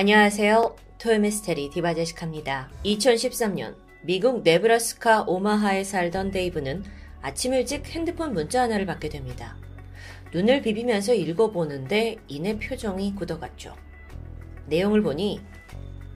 [0.00, 0.76] 안녕하세요.
[0.96, 2.70] 토요미스테리 디바제식합니다.
[2.86, 6.84] 2013년 미국 네브라스카 오마하에 살던 데이브는
[7.20, 9.58] 아침 일찍 핸드폰 문자 하나를 받게 됩니다.
[10.32, 13.76] 눈을 비비면서 읽어보는데 이내 표정이 굳어갔죠.
[14.68, 15.42] 내용을 보니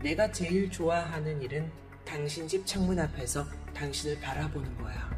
[0.03, 1.71] 내가 제일 좋아하는 일은
[2.07, 3.45] 당신 집 창문 앞에서
[3.75, 5.11] 당신을 바라보는 거야.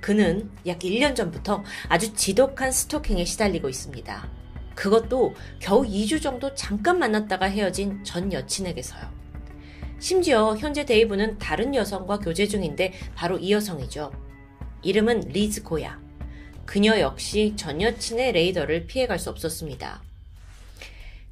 [0.00, 4.39] 그는 약 1년 전부터 아주 지독한 스토킹에 시달리고 있습니다.
[4.80, 9.02] 그것도 겨우 2주 정도 잠깐 만났다가 헤어진 전 여친에게서요.
[9.98, 14.10] 심지어 현재 데이브는 다른 여성과 교제 중인데 바로 이 여성이죠.
[14.80, 16.00] 이름은 리즈 고야.
[16.64, 20.00] 그녀 역시 전 여친의 레이더를 피해갈 수 없었습니다.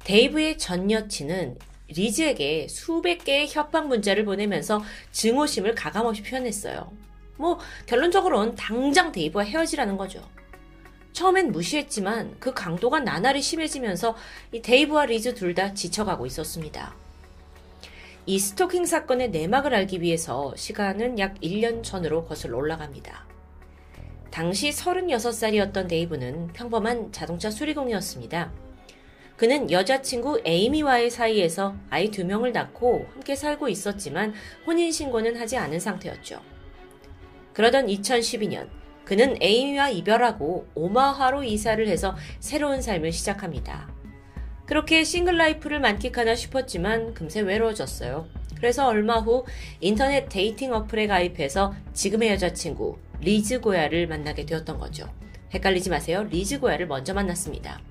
[0.03, 6.91] 데이브의 전 여친은 리즈에게 수백 개의 협박 문자를 보내면서 증오심을 가감없이 표현했어요.
[7.37, 10.21] 뭐 결론적으로는 당장 데이브와 헤어지라는 거죠.
[11.19, 14.15] 처음엔 무시했지만 그 강도가 나날이 심해지면서
[14.53, 16.95] 이 데이브와 리즈 둘 다 지쳐가고 있었습니다.
[18.25, 23.25] 이 스토킹 사건의 내막을 알기 위해서 시간은 약 1년 전으로 거슬러 올라갑니다.
[24.31, 28.53] 당시 36살이었던 데이브는 평범한 자동차 수리공이었습니다.
[29.35, 34.33] 그는 여자친구 에이미와의 사이에서 아이 두 명을 낳고 함께 살고 있었지만
[34.65, 36.39] 혼인신고는 하지 않은 상태였죠.
[37.51, 38.69] 그러던 2012년,
[39.09, 43.89] 그는 에이미와 이별하고 오마하로 이사를 해서 새로운 삶을 시작합니다.
[44.67, 48.27] 그렇게 싱글 라이프를 만끽하나 싶었지만 금세 외로워졌어요.
[48.57, 49.45] 그래서 얼마 후
[49.81, 55.11] 인터넷 데이팅 어플에 가입해서 지금의 여자친구 리즈 고야를 만나게 되었던 거죠.
[55.55, 56.27] 헷갈리지 마세요.
[56.29, 57.81] 리즈 고야를 먼저 만났습니다.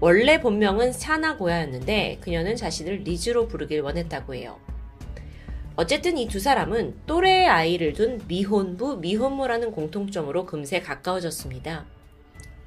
[0.00, 4.58] 원래 본명은 사나 고야였는데 그녀는 자신을 리즈로 부르길 원했다고 해요.
[5.76, 11.84] 어쨌든 이 두 사람은 또래의 아이를 둔 미혼부, 미혼모라는 공통점으로 금세 가까워졌습니다.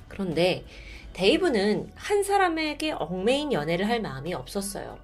[0.07, 0.63] 그런데
[1.13, 4.99] 데이브는 한 사람에게 얽매인 연애를 할 마음이 없었어요.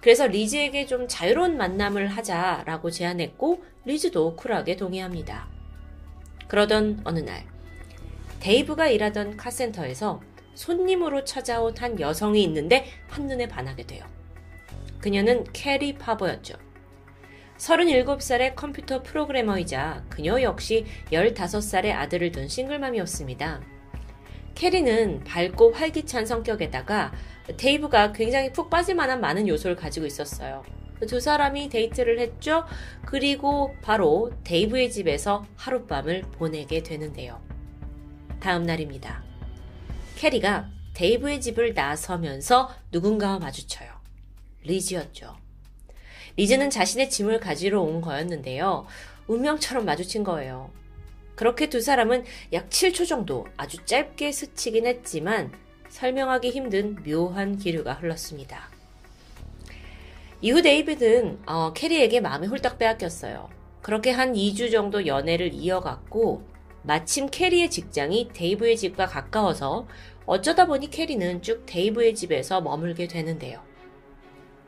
[0.00, 5.48] 그래서 리즈에게 좀 자유로운 만남을 하자라고 제안했고 리즈도 쿨하게 동의합니다.
[6.48, 7.44] 그러던 어느 날
[8.40, 10.20] 데이브가 일하던 카센터에서
[10.54, 14.04] 손님으로 찾아온 한 여성이 있는데 한눈에 반하게 돼요.
[15.00, 16.65] 그녀는 캐리 파버였죠.
[17.58, 23.60] 37살의 컴퓨터 프로그래머이자 그녀 역시 15살의 아들을 둔 싱글맘이었습니다.
[24.54, 27.12] 캐리는 밝고 활기찬 성격에다가
[27.56, 30.64] 데이브가 굉장히 푹 빠질 만한 많은 요소를 가지고 있었어요.
[31.06, 32.64] 두 사람이 데이트를 했죠.
[33.04, 37.40] 그리고 바로 데이브의 집에서 하룻밤을 보내게 되는데요.
[38.40, 39.22] 다음 날입니다.
[40.16, 43.90] 캐리가 데이브의 집을 나서면서 누군가와 마주쳐요.
[44.62, 45.45] 리즈였죠.
[46.36, 48.86] 리즈는 자신의 짐을 가지러 온 거였는데요.
[49.26, 50.70] 운명처럼 마주친 거예요.
[51.34, 55.52] 그렇게 두 사람은 약 7초 정도 아주 짧게 스치긴 했지만
[55.88, 58.68] 설명하기 힘든 묘한 기류가 흘렀습니다.
[60.42, 63.48] 이후 데이비드는 어, 캐리에게 마음이 홀딱 빼앗겼어요.
[63.80, 66.42] 그렇게 한 2주 정도 연애를 이어갔고
[66.82, 69.86] 마침 캐리의 직장이 데이브의 집과 가까워서
[70.26, 73.62] 어쩌다 보니 캐리는 쭉 데이브의 집에서 머물게 되는데요.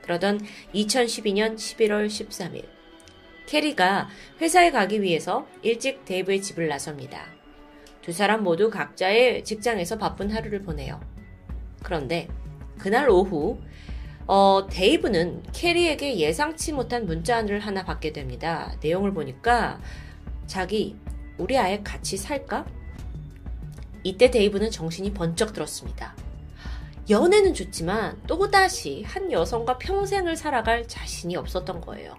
[0.08, 0.40] 그러던
[0.74, 2.64] 2012년 11월 13일,
[3.46, 4.08] 캐리가
[4.40, 7.26] 회사에 가기 위해서 일찍 데이브의 집을 나섭니다.
[8.00, 10.98] 두 사람 모두 각자의 직장에서 바쁜 하루를 보내요.
[11.82, 12.26] 그런데
[12.78, 13.58] 그날 오후,
[14.26, 18.74] 어, 데이브는 캐리에게 예상치 못한 문자를 하나 받게 됩니다.
[18.80, 19.78] 내용을 보니까
[20.46, 20.96] 자기,
[21.36, 22.64] 우리 아예 같이 살까?
[24.04, 26.16] 이때 데이브는 정신이 번쩍 들었습니다.
[27.10, 32.16] 연애는 좋지만 또다시 한 여성과 평생을 살아갈 자신이 없었던 거예요.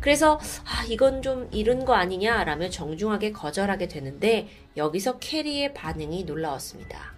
[0.00, 7.14] 그래서 아 이건 좀 이른 거 아니냐라며 정중하게 거절하게 되는데 여기서 캐리의 반응이 놀라웠습니다.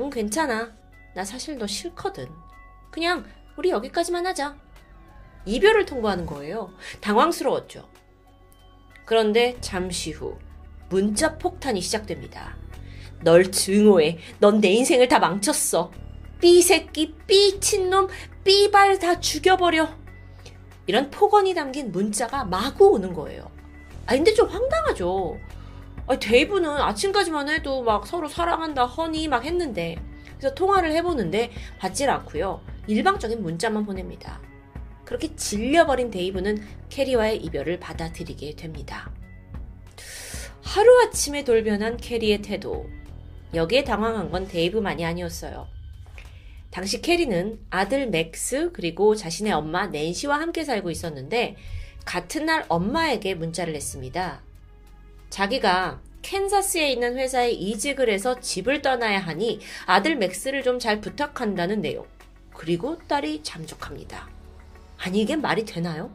[0.00, 0.72] 응 괜찮아.
[1.14, 2.26] 나 사실 너 싫거든.
[2.90, 3.24] 그냥
[3.56, 4.56] 우리 여기까지만 하자.
[5.44, 6.72] 이별을 통보하는 거예요.
[7.00, 7.88] 당황스러웠죠.
[9.04, 10.38] 그런데 잠시 후
[10.88, 12.56] 문자 폭탄이 시작됩니다.
[13.26, 14.18] 널 증오해.
[14.38, 15.90] 넌 내 인생을 다 망쳤어.
[16.40, 18.06] 삐 새끼, 삐 친놈,
[18.44, 19.88] 삐발 다 죽여버려.
[20.86, 23.50] 이런 폭언이 담긴 문자가 마구 오는 거예요.
[24.06, 25.36] 아, 근데 좀 황당하죠.
[26.06, 29.96] 아, 데이브는 아침까지만 해도 막 서로 사랑한다, 허니 막 했는데.
[30.38, 32.60] 그래서 통화를 해보는데 받질 않고요.
[32.86, 34.40] 일방적인 문자만 보냅니다.
[35.04, 39.10] 그렇게 질려버린 데이브는 캐리와의 이별을 받아들이게 됩니다.
[40.62, 42.86] 하루아침에 돌변한 캐리의 태도.
[43.56, 45.66] 여기에 당황한 건 데이브만이 아니었어요.
[46.70, 51.56] 당시 캐리는 아들 맥스 그리고 자신의 엄마 낸시와 함께 살고 있었는데
[52.04, 54.42] 같은 날 엄마에게 문자를 보냈습니다.
[55.30, 62.06] 자기가 캔사스에 있는 회사에 이직을 해서 집을 떠나야 하니 아들 맥스를 좀 잘 부탁한다는 내용.
[62.52, 64.28] 그리고 딸이 잠적합니다.
[64.98, 66.14] 아니 이게 말이 되나요?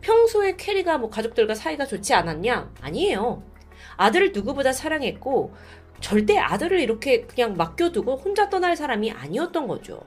[0.00, 2.72] 평소에 캐리가 뭐 가족들과 사이가 좋지 않았냐?
[2.80, 3.42] 아니에요.
[3.96, 5.54] 아들을 누구보다 사랑했고
[6.00, 10.02] 절대 아들을 이렇게 그냥 맡겨두고 혼자 떠날 사람이 아니었던 거죠.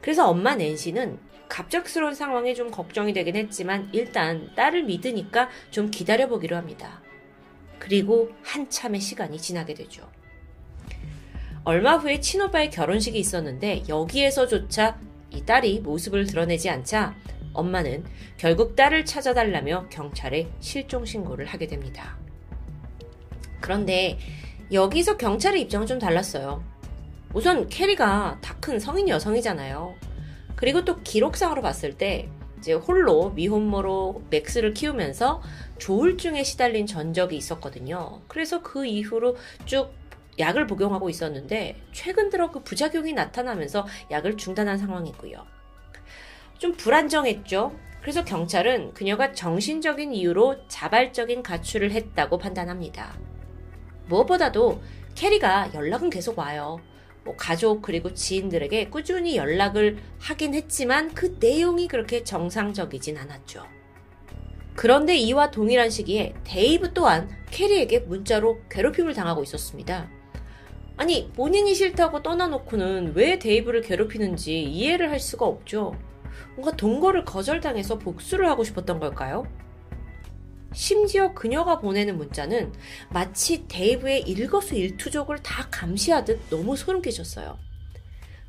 [0.00, 7.02] 그래서 엄마 낸시는 갑작스러운 상황에 좀 걱정이 되긴 했지만 일단 딸을 믿으니까 좀 기다려보기로 합니다.
[7.78, 10.08] 그리고 한참의 시간이 지나게 되죠.
[11.64, 14.98] 얼마 후에 친오빠의 결혼식이 있었는데 여기에서조차
[15.30, 17.14] 이 딸이 모습을 드러내지 않자
[17.52, 18.04] 엄마는
[18.36, 22.16] 결국 딸을 찾아달라며 경찰에 실종 신고를 하게 됩니다.
[23.60, 24.18] 그런데
[24.72, 26.62] 여기서 경찰의 입장은 좀 달랐어요.
[27.32, 29.94] 우선 캐리가 다 큰 성인 여성이잖아요.
[30.54, 32.28] 그리고 또 기록상으로 봤을 때
[32.58, 35.42] 이제 홀로 미혼모로 맥스를 키우면서
[35.78, 38.20] 조울증에 시달린 전적이 있었거든요.
[38.28, 39.92] 그래서 그 이후로 쭉
[40.38, 45.46] 약을 복용하고 있었는데 최근 들어 그 부작용이 나타나면서 약을 중단한 상황이고요.
[46.58, 47.72] 좀 불안정했죠.
[48.02, 53.29] 그래서 경찰은 그녀가 정신적인 이유로 자발적인 가출을 했다고 판단합니다.
[54.10, 54.82] 무엇보다도
[55.14, 56.80] 캐리가 연락은 계속 와요.
[57.24, 63.64] 뭐 가족 그리고 지인들에게 꾸준히 연락을 하긴 했지만 그 내용이 그렇게 정상적이진 않았죠.
[64.74, 70.08] 그런데 이와 동일한 시기에 데이브 또한 캐리에게 문자로 괴롭힘을 당하고 있었습니다.
[70.96, 75.94] 아니, 본인이 싫다고 떠나놓고는 왜 데이브를 괴롭히는지 이해를 할 수가 없죠.
[76.54, 79.46] 뭔가 동거를 거절당해서 복수를 하고 싶었던 걸까요?
[80.72, 82.72] 심지어 그녀가 보내는 문자는
[83.10, 87.58] 마치 데이브의 일거수일투족을 다 감시하듯 너무 소름 끼쳤어요.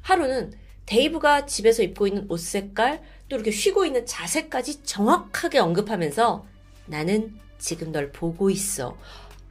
[0.02, 0.54] 하루는
[0.86, 6.46] 데이브가 집에서 입고 있는 옷 색깔, 또 이렇게 쉬고 있는 자세까지 정확하게 언급하면서
[6.88, 8.98] 나는 지금 널 보고 있어.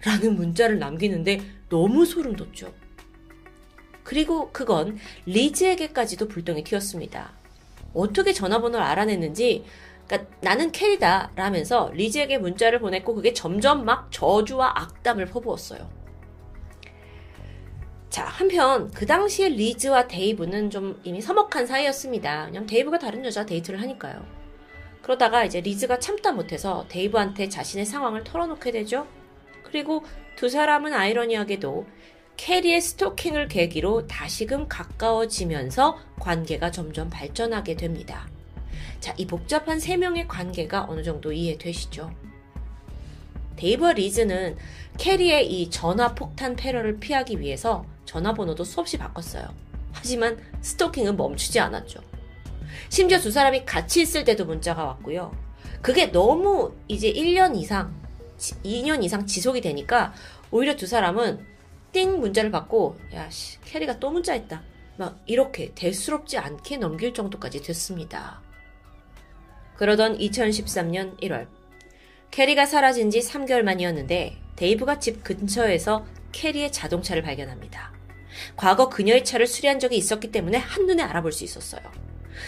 [0.05, 2.73] 라는 문자를 남기는데 너무 소름 돋죠.
[4.03, 7.33] 그리고 그건 리즈에게까지도 불똥이 튀었습니다.
[7.95, 9.65] 어떻게 전화번호를 알아냈는지
[10.11, 15.89] 그러니까 나는 캐리다 라면서 리즈에게 문자를 보냈고 그게 점점 막 저주와 악담을 퍼부었어요.
[18.09, 22.47] 자, 한편 그 당시에 리즈와 데이브는 좀 이미 서먹한 사이였습니다.
[22.47, 24.27] 왜냐면 데이브가 다른 여자 데이트를 하니까요.
[25.01, 29.07] 그러다가 이제 리즈가 참다 못해서 데이브한테 자신의 상황을 털어놓게 되죠.
[29.63, 30.05] 그리고
[30.35, 31.87] 두 사람은 아이러니하게도
[32.37, 38.29] 캐리의 스토킹을 계기로 다시금 가까워지면서 관계가 점점 발전하게 됩니다.
[39.01, 42.15] 자, 이 복잡한 세 명의 관계가 어느 정도 이해되시죠?
[43.57, 44.57] 데이브와 리즈는
[44.99, 49.45] 캐리의 이 전화 폭탄 테러를 피하기 위해서 전화번호도 수없이 바꿨어요.
[49.93, 52.01] 하지만 스토킹은 멈추지 않았죠.
[52.89, 55.35] 심지어 두 사람이 같이 있을 때도 문자가 왔고요.
[55.81, 57.95] 그게 너무 이제 1년 이상,
[58.39, 60.13] 2년 이상 지속이 되니까
[60.51, 61.45] 오히려 두 사람은
[61.93, 64.63] 띵 문자를 받고 야, 씨, 캐리가 또 문자 했다.
[64.97, 68.43] 막 이렇게 대수롭지 않게 넘길 정도까지 됐습니다.
[69.81, 71.47] 그러던 2013년 1월,
[72.31, 77.91] 캐리가 사라진 지 3개월 만이었는데 데이브가 집 근처에서 캐리의 자동차를 발견합니다.
[78.57, 81.81] 과거 그녀의 차를 수리한 적이 있었기 때문에 한눈에 알아볼 수 있었어요.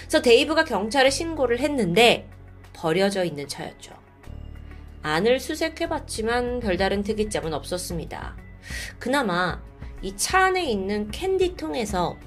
[0.00, 2.28] 그래서 데이브가 경찰에 신고를 했는데
[2.74, 3.94] 버려져 있는 차였죠.
[5.00, 8.36] 안을 수색해봤지만 별다른 특이점은 없었습니다.
[8.98, 9.62] 그나마
[10.02, 12.18] 이 차 안에 있는 캔디통에서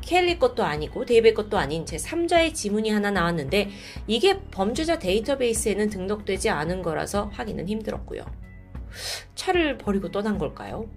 [0.00, 3.70] 캐리 것도 아니고 데이브 것도 아닌 제 3자의 지문이 하나 나왔는데
[4.06, 8.24] 이게 범죄자 데이터베이스에는 등록되지 않은 거라서 확인은 힘들었고요.
[9.34, 10.88] 차를 버리고 떠난 걸까요?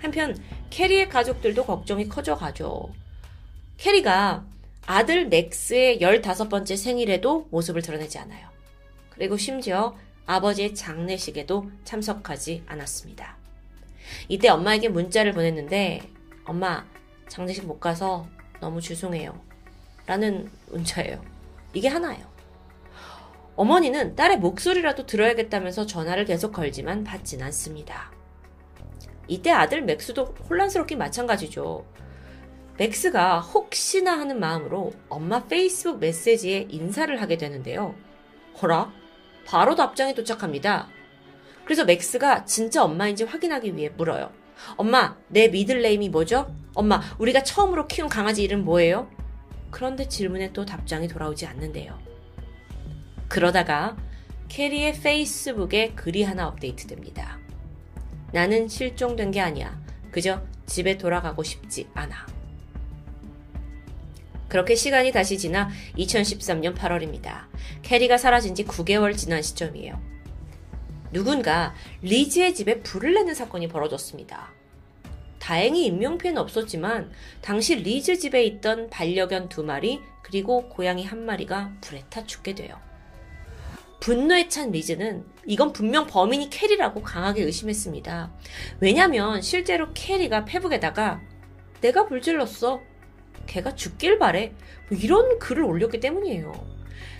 [0.00, 0.36] 한편
[0.70, 2.92] 캐리의 가족들도 걱정이 커져가죠.
[3.76, 4.44] 캐리가
[4.86, 8.48] 아들 넥스의 15번째 생일에도 모습을 드러내지 않아요.
[9.10, 13.36] 그리고 심지어 아버지의 장례식에도 참석하지 않았습니다.
[14.28, 16.02] 이때 엄마에게 문자를 보냈는데
[16.44, 16.86] 엄마
[17.28, 18.26] 장례식 못 가서
[18.60, 19.38] 너무 죄송해요.
[20.06, 21.22] 라는 문자예요.
[21.74, 22.26] 이게 하나예요.
[23.56, 28.12] 어머니는 딸의 목소리라도 들어야겠다면서 전화를 계속 걸지만 받진 않습니다.
[29.26, 31.84] 이때 아들 맥스도 혼란스럽긴 마찬가지죠.
[32.78, 37.94] 맥스가 혹시나 하는 마음으로 엄마 페이스북 메시지에 인사를 하게 되는데요.
[38.62, 38.92] 어라?
[39.44, 40.88] 바로 답장이 도착합니다.
[41.64, 44.30] 그래서 맥스가 진짜 엄마인지 확인하기 위해 물어요.
[44.76, 46.54] 엄마, 내 미들네임이 뭐죠?
[46.78, 49.10] 엄마, 우리가 처음으로 키운 강아지 이름 뭐예요?
[49.72, 51.98] 그런데 질문에 또 답장이 돌아오지 않는데요.
[53.26, 53.96] 그러다가
[54.48, 57.40] 캐리의 페이스북에 글이 하나 업데이트됩니다.
[58.32, 59.76] 나는 실종된 게 아니야.
[60.12, 62.28] 그저 집에 돌아가고 싶지 않아.
[64.46, 67.46] 그렇게 시간이 다시 지나 2013년 8월입니다.
[67.82, 70.00] 캐리가 사라진 지 9개월 지난 시점이에요.
[71.12, 74.57] 누군가 리즈의 집에 불을 내는 사건이 벌어졌습니다.
[75.38, 82.04] 다행히 인명피해는 없었지만 당시 리즈 집에 있던 반려견 두 마리 그리고 고양이 한 마리가 불에
[82.10, 82.78] 타 죽게 돼요.
[84.00, 88.32] 분노에 찬 리즈는 이건 분명 범인이 캐리라고 강하게 의심했습니다.
[88.80, 91.20] 왜냐면 실제로 캐리가 페북에다가
[91.80, 92.80] 내가 불질렀어.
[93.46, 94.52] 걔가 죽길 바래.
[94.88, 96.52] 뭐 이런 글을 올렸기 때문이에요.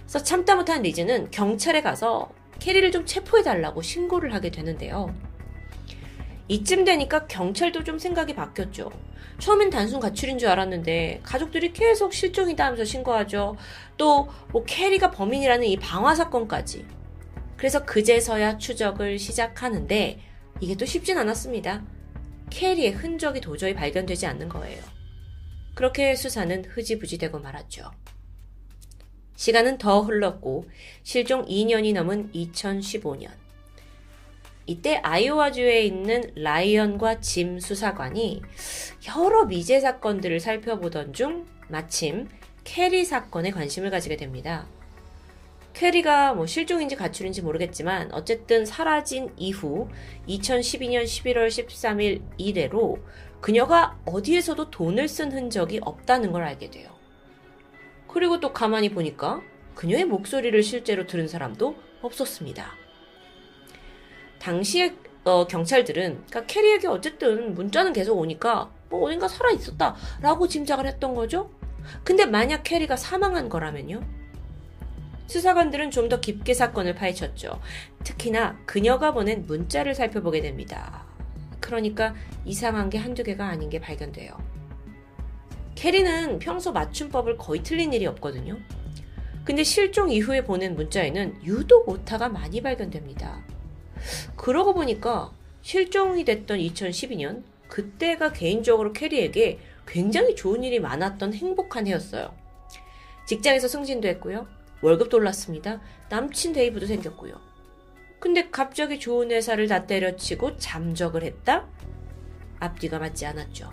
[0.01, 5.15] 그래서 참다 못한 리즈는 경찰에 가서 캐리를 좀 체포해달라고 신고를 하게 되는데요.
[6.49, 8.91] 이쯤 되니까 경찰도 좀 생각이 바뀌었죠.
[9.39, 13.57] 처음엔 단순 가출인 줄 알았는데 가족들이 계속 실종이다 하면서 신고하죠.
[13.97, 16.87] 또 뭐 캐리가 범인이라는 이 방화 사건까지.
[17.57, 20.21] 그래서 그제서야 추적을 시작하는데
[20.61, 21.85] 이게 또 쉽진 않았습니다.
[22.51, 24.83] 캐리의 흔적이 도저히 발견되지 않는 거예요.
[25.75, 27.91] 그렇게 수사는 흐지부지 되고 말았죠.
[29.37, 30.65] 시간은 더 흘렀고
[31.03, 33.29] 실종 2년이 넘은 2015년.
[34.69, 38.43] 이때 아이오와주에 있는 라이언과 짐 수사관이
[39.17, 42.29] 여러 미제 사건들을 살펴보던 중 마침
[42.65, 44.67] 캐리 사건에 관심을 가지게 됩니다.
[45.73, 49.89] 캐리가 뭐 실종인지 가출인지 모르겠지만 어쨌든 사라진 이후
[50.29, 52.99] 2012년 11월 13일 이래로
[53.41, 56.91] 그녀가 어디에서도 돈을 쓴 흔적이 없다는 걸 알게 돼요.
[58.07, 59.41] 그리고 또 가만히 보니까
[59.75, 62.88] 그녀의 목소리를 실제로 들은 사람도 없었습니다.
[64.39, 71.15] 당시에 어, 경찰들은 그러니까 캐리에게 어쨌든 문자는 계속 오니까 뭐 어딘가 살아 있었다라고 짐작을 했던
[71.15, 71.51] 거죠.
[72.05, 74.01] 근데 만약 캐리가 사망한 거라면요?
[75.27, 77.61] 수사관들은 좀 더 깊게 사건을 파헤쳤죠.
[78.03, 81.05] 특히나 그녀가 보낸 문자를 살펴보게 됩니다.
[81.61, 82.15] 그러니까
[82.47, 84.33] 이상한 게 한두 개가 아닌 게 발견돼요.
[85.75, 88.57] 캐리는 평소 맞춤법을 거의 틀린 일이 없거든요.
[89.45, 93.43] 근데 실종 이후에 보낸 문자에는 유독 오타가 많이 발견됩니다.
[94.37, 102.35] 그러고 보니까 실종이 됐던 2012년, 그때가 개인적으로 캐리에게 굉장히 좋은 일이 많았던 행복한 해였어요.
[103.27, 104.47] 직장에서 승진도 했고요.
[104.81, 105.81] 월급도 올랐습니다.
[106.09, 107.35] 남친 데이브도 생겼고요.
[108.21, 111.69] 근데 갑자기 좋은 회사를 다 때려치고 잠적을 했다?
[112.59, 113.73] 앞뒤가 맞지 않았죠.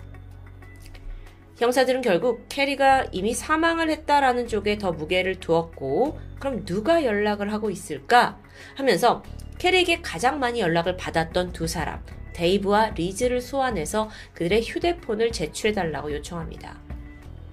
[1.58, 8.38] 형사들은 결국 캐리가 이미 사망을 했다라는 쪽에 더 무게를 두었고, 그럼 누가 연락을 하고 있을까?
[8.74, 9.22] 하면서
[9.58, 16.78] 캐리에게 가장 많이 연락을 받았던 두 사람, 데이브와 리즈를 소환해서 그들의 휴대폰을 제출해달라고 요청합니다.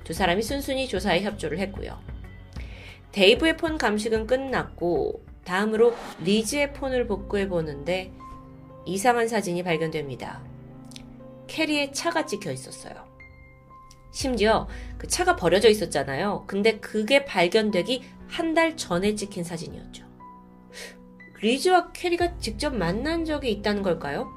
[0.04, 1.98] 두 사람이 순순히 조사에 협조를 했고요.
[3.14, 8.12] 데이브의 폰 감식은 끝났고 다음으로 리즈의 폰을 복구해 보는데
[8.86, 10.42] 이상한 사진이 발견됩니다.
[11.48, 12.96] 캐리의 차가 찍혀 있었어요.
[14.12, 14.68] 심지어
[14.98, 16.44] 그 차가 버려져 있었잖아요.
[16.48, 20.13] 근데 그게 발견되기 한 달 전에 찍힌 사진이었죠.
[21.44, 24.32] 리즈와 캐리가 직접 만난 적이 있다는 걸까요?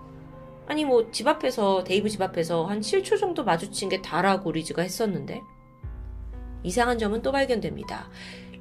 [0.67, 5.41] 아니 뭐 집 앞에서 데이브 집 앞에서 한 7초 정도 마주친 게 다라고 리즈가 했었는데
[6.65, 8.11] 이상한 점은 또 발견됩니다.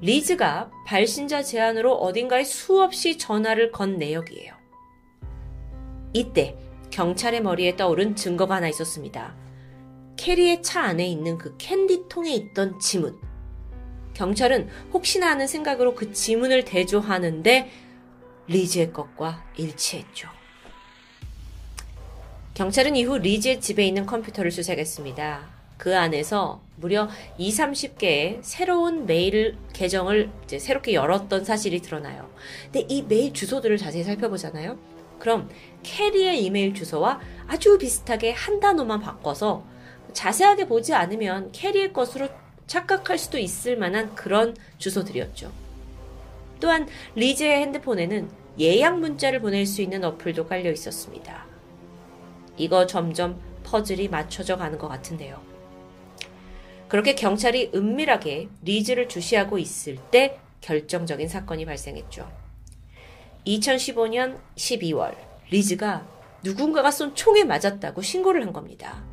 [0.01, 4.53] 리즈가 발신자 제한으로 어딘가에 수없이 전화를 건 내역이에요.
[6.13, 6.55] 이때
[6.91, 9.35] 경찰의 머리에 떠오른 증거가 하나 있었습니다.
[10.17, 13.17] 캐리의 차 안에 있는 그 캔디통에 있던 지문.
[14.13, 17.84] 경찰은 혹시나 하는 생각으로 그 지문을 대조하는데
[18.47, 20.29] 리즈의 것과 일치했죠.
[22.53, 25.55] 경찰은 이후 리즈의 집에 있는 컴퓨터를 수색했습니다.
[25.77, 32.29] 그 안에서 무려 2, 30개의 새로운 메일 계정을 새롭게 열었던 사실이 드러나요.
[32.65, 34.77] 근데 이 메일 주소들을 자세히 살펴보잖아요.
[35.19, 35.49] 그럼
[35.83, 39.65] 캐리의 이메일 주소와 아주 비슷하게 한 단어만 바꿔서
[40.13, 42.29] 자세하게 보지 않으면 캐리의 것으로
[42.67, 45.64] 착각할 수도 있을 만한 그런 주소들이었죠.
[46.59, 51.45] 또한 리즈의 핸드폰에는 예약 문자를 보낼 수 있는 어플도 깔려 있었습니다.
[52.57, 55.41] 이거 점점 퍼즐이 맞춰져 가는 것 같은데요.
[56.87, 62.31] 그렇게 경찰이 은밀하게 리즈를 주시하고 있을 때 결정적인 사건이 발생했죠.
[63.45, 65.15] 2015년 12월,
[65.49, 66.07] 리즈가
[66.43, 69.03] 누군가가 쏜 총에 맞았다고 신고를 한 겁니다.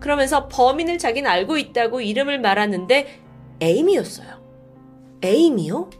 [0.00, 3.20] 그러면서 범인을 자기는 알고 있다고 이름을 말하는데
[3.60, 4.38] 에이미였어요.
[5.22, 5.90] 에이미요?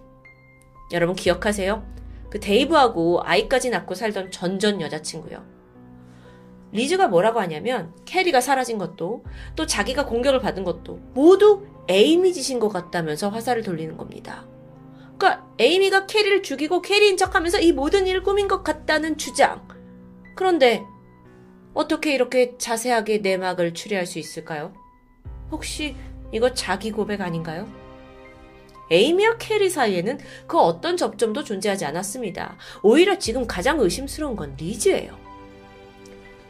[0.92, 1.86] 여러분 기억하세요?
[2.30, 5.44] 그 데이브하고 아이까지 낳고 살던 전전 여자친구요.
[6.72, 9.24] 리즈가 뭐라고 하냐면 캐리가 사라진 것도
[9.56, 14.46] 또 자기가 공격을 받은 것도 모두 에이미 짓인 것 같다면서 화살을 돌리는 겁니다.
[15.16, 19.66] 그러니까 에이미가 캐리를 죽이고 캐리인 척하면서 이 모든 일을 꾸민 것 같다는 주장.
[20.36, 20.84] 그런데
[21.74, 24.74] 어떻게 이렇게 자세하게 내막을 추리할 수 있을까요?
[25.50, 25.96] 혹시
[26.32, 27.66] 이거 자기 고백 아닌가요?
[28.90, 32.56] 에이미와 캐리 사이에는 그 어떤 접점도 존재하지 않았습니다.
[32.82, 35.16] 오히려 지금 가장 의심스러운 건 리즈예요.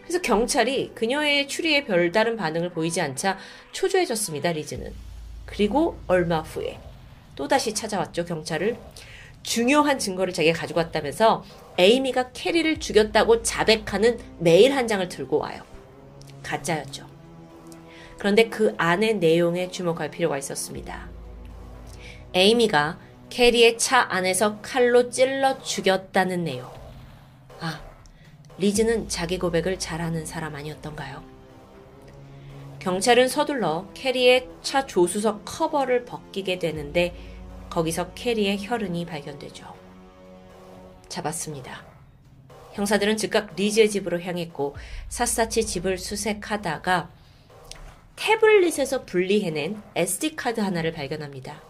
[0.03, 3.39] 그래서 경찰이 그녀의 추리에 별다른 반응을 보이지 않자
[3.73, 4.93] 초조해졌습니다, 리즈는.
[5.45, 6.79] 그리고 얼마 후에
[7.35, 8.77] 또다시 찾아왔죠, 경찰을.
[9.43, 11.45] 중요한 증거를 자기가 가지고 왔다면서
[11.79, 15.63] 에이미가 캐리를 죽였다고 자백하는 메일 한 장을 들고 와요.
[16.43, 17.07] 가짜였죠.
[18.19, 21.18] 그런데 그 안의 내용에 주목할 필요가 있었습니다.
[22.35, 22.99] 에이미가
[23.31, 26.71] 캐리의 차 안에서 칼로 찔러 죽였다는 내용.
[27.61, 27.81] 아,
[28.59, 31.23] 리즈는 자기 고백을 잘하는 사람 아니었던가요?
[32.79, 37.15] 경찰은 서둘러 캐리의 차 조수석 커버를 벗기게 되는데
[37.71, 39.75] 거기서 캐리의 혈흔이 발견되죠.
[41.09, 41.85] 잡았습니다.
[42.73, 44.77] 형사들은 즉각 리즈의 집으로 향했고
[45.09, 47.11] 샅샅이 집을 수색하다가
[48.17, 51.68] 태블릿에서 분리해낸 SD카드 하나를 발견합니다.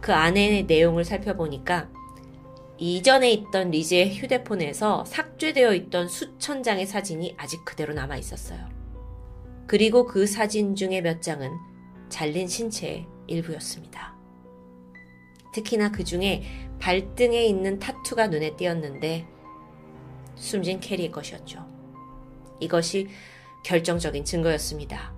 [0.00, 1.88] 그 안의 내용을 살펴보니까
[2.78, 8.68] 이전에 있던 리즈의 휴대폰에서 삭제되어 있던 수천 장의 사진이 아직 그대로 남아 있었어요.
[9.66, 11.50] 그리고 그 사진 중에 몇 장은
[12.08, 14.16] 잘린 신체의 일부였습니다.
[15.52, 16.44] 특히나 그 중에
[16.78, 19.26] 발등에 있는 타투가 눈에 띄었는데
[20.36, 21.66] 숨진 캐리의 것이었죠.
[22.60, 23.08] 이것이
[23.64, 25.12] 결정적인 증거였습니다.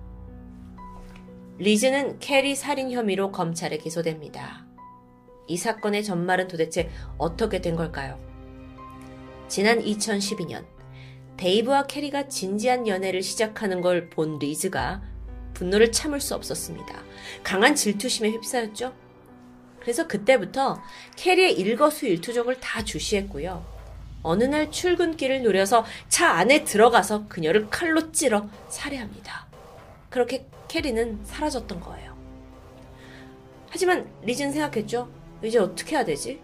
[1.59, 4.65] 리즈는 캐리 살인 혐의로 검찰에 기소됩니다.
[5.47, 8.19] 이 사건의 전말은 도대체 어떻게 된 걸까요?
[9.47, 10.65] 지난 2012년
[11.37, 15.01] 데이브와 캐리가 진지한 연애를 시작하는 걸 본 리즈가
[15.53, 17.03] 분노를 참을 수 없었습니다.
[17.43, 18.93] 강한 질투심에 휩싸였죠.
[19.79, 20.81] 그래서 그때부터
[21.15, 23.65] 캐리의 일거수일투족을 다 주시했고요.
[24.23, 29.47] 어느 날 출근길을 노려서 차 안에 들어가서 그녀를 칼로 찔러 살해합니다.
[30.09, 32.15] 그렇게 캐리는 사라졌던 거예요.
[33.69, 35.09] 하지만 리즈는 생각했죠.
[35.43, 36.39] 이제 어떻게 해야 되지?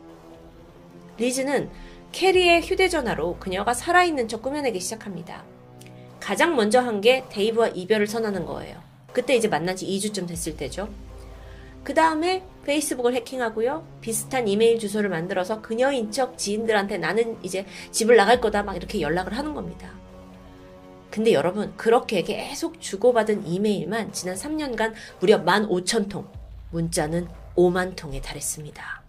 [1.17, 1.69] 리즈는
[2.11, 5.43] 캐리의 휴대전화로 그녀가 살아있는 척 꾸며내기 시작합니다.
[6.19, 8.81] 가장 먼저 한 게 데이브와 이별을 선언하는 거예요.
[9.13, 10.89] 그때 이제 만난 지 2주쯤 됐을 때죠.
[11.83, 13.85] 그 다음에 페이스북을 해킹하고요.
[14.01, 19.37] 비슷한 이메일 주소를 만들어서 그녀인 척 지인들한테 나는 이제 집을 나갈 거다 막 이렇게 연락을
[19.37, 19.93] 하는 겁니다.
[21.09, 26.27] 근데 여러분, 그렇게 계속 주고받은 이메일만 지난 3년간 무려 15,000통,
[26.71, 29.03] 문자는 5만 통에 달했습니다.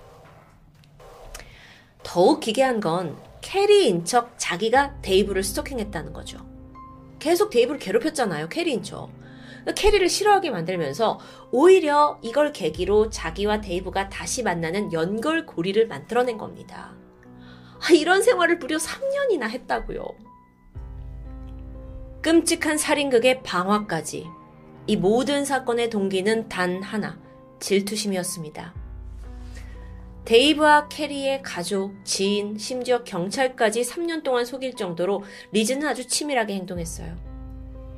[2.02, 6.38] 더욱 기괴한 건 캐리인 척 자기가 데이브를 스토킹했다는 거죠.
[7.18, 9.10] 계속 데이브를 괴롭혔잖아요, 캐리인 척.
[9.74, 11.18] 캐리를 싫어하게 만들면서
[11.52, 16.94] 오히려 이걸 계기로 자기와 데이브가 다시 만나는 연결고리를 만들어낸 겁니다.
[17.80, 20.04] 아, 이런 생활을 무려 3년이나 했다고요.
[22.22, 24.26] 끔찍한 살인극에 방화까지
[24.86, 27.18] 이 모든 사건의 동기는 단 하나,
[27.60, 28.74] 질투심이었습니다.
[30.24, 37.16] 데이브와 캐리의 가족, 지인, 심지어 경찰까지 3년 동안 속일 정도로 리즈는 아주 치밀하게 행동했어요.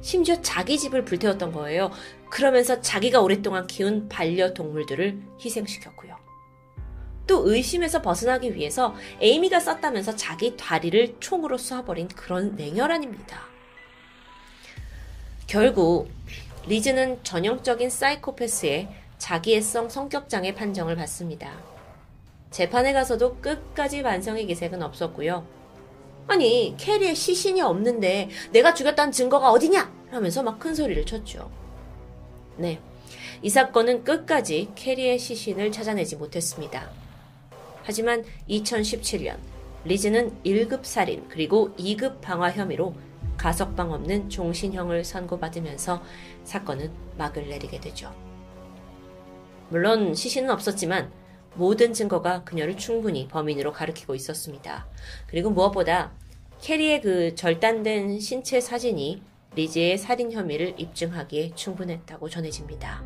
[0.01, 1.91] 심지어 자기 집을 불태웠던 거예요.
[2.31, 6.17] 그러면서 자기가 오랫동안 키운 반려동물들을 희생시켰고요.
[7.27, 13.41] 또 의심에서 벗어나기 위해서 에이미가 썼다면서 자기 다리를 총으로 쏴버린 그런 냉혈한입니다.
[15.47, 16.09] 결국
[16.67, 18.89] 리즈는 전형적인 사이코패스의
[19.21, 21.53] 자기애성 성격장애 판정을 받습니다.
[22.51, 25.47] 재판에 가서도 끝까지 반성의 기색은 없었고요.
[26.27, 29.93] 아니, 캐리의 시신이 없는데 내가 죽였다는 증거가 어디냐?
[30.11, 31.51] 하면서 막 큰 소리를 쳤죠.
[32.57, 32.81] 네.
[33.43, 36.91] 이 사건은 끝까지 캐리의 시신을 찾아내지 못했습니다.
[37.85, 39.37] 하지만 2017년
[39.85, 42.95] 리즈는 1급 살인 그리고 2급 방화 혐의로
[43.37, 46.03] 가석방 없는 종신형을 선고받으면서
[46.45, 48.13] 사건은 막을 내리게 되죠.
[49.71, 51.13] 물론 시신은 없었지만
[51.55, 54.87] 모든 증거가 그녀를 충분히 범인으로 가리키고 있었습니다.
[55.29, 56.13] 그리고 무엇보다
[56.61, 59.23] 캐리의 그 절단된 신체 사진이
[59.55, 63.03] 리즈의 살인 혐의를 입증하기에 충분했다고 전해집니다.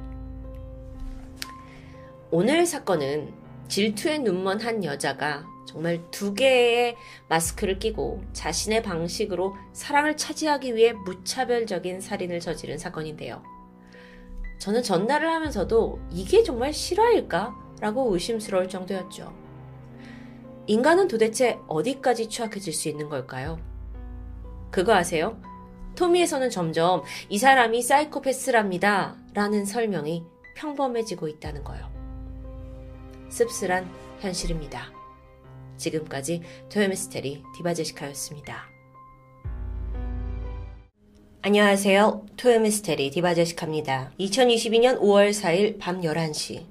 [2.31, 3.33] 오늘 사건은
[3.69, 6.97] 질투에 눈먼 한 여자가 정말 두 개의
[7.29, 13.54] 마스크를 끼고 자신의 방식으로 사랑을 차지하기 위해 무차별적인 살인을 저지른 사건인데요.
[14.65, 17.55] 저는 전날을 하면서도 이게 정말 실화일까?
[17.81, 19.31] 라고 의심스러울 정도였죠.
[20.67, 23.59] 인간은 도대체 어디까지 추악해질 수 있는 걸까요?
[24.71, 25.39] 그거 아세요?
[25.97, 29.19] 토미에서는 점점 이 사람이 사이코패스랍니다.
[29.35, 30.25] 라는 설명이
[30.57, 31.87] 평범해지고 있다는 거요.
[33.29, 33.87] 씁쓸한
[34.21, 34.91] 현실입니다.
[35.77, 36.41] 지금까지
[36.73, 38.74] 토요미스테리 디바제시카였습니다.
[41.47, 42.25] 안녕하세요.
[42.39, 44.13] 토요미스테리 디바제시카입니다.
[44.19, 46.65] 2022년 5월 4일 밤 11시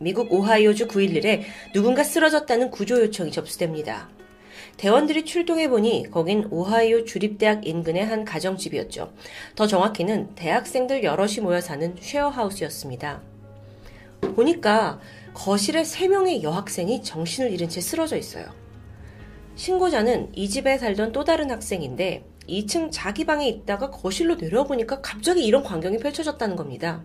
[0.00, 4.08] 미국 오하이오주 911에 누군가 쓰러졌다는 구조 요청이 접수됩니다.
[4.78, 9.12] 대원들이 출동해보니 거긴 오하이오 주립대학 인근의 한 가정집이었죠.
[9.54, 13.22] 더 정확히는 대학생들 여럿이 모여 사는 쉐어하우스였습니다.
[14.34, 14.98] 보니까
[15.34, 18.46] 거실에 세 명의 여학생이 정신을 잃은 채 쓰러져 있어요.
[19.54, 25.62] 신고자는 이 집에 살던 또 다른 학생인데 2층 자기 방에 있다가 거실로 내려보니까 갑자기 이런
[25.62, 27.02] 광경이 펼쳐졌다는 겁니다.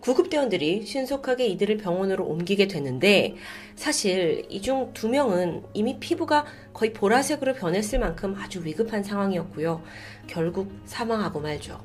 [0.00, 3.34] 구급대원들이 신속하게 이들을 병원으로 옮기게 되는데
[3.74, 9.82] 사실 이 중 두 명은 이미 피부가 거의 보라색으로 변했을 만큼 아주 위급한 상황이었고요.
[10.28, 11.80] 결국 사망하고 말죠.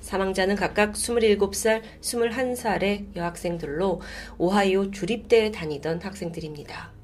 [0.00, 4.00] 사망자는 각각 27살, 21살의 여학생들로
[4.38, 6.99] 오하이오 주립대에 다니던 학생들입니다.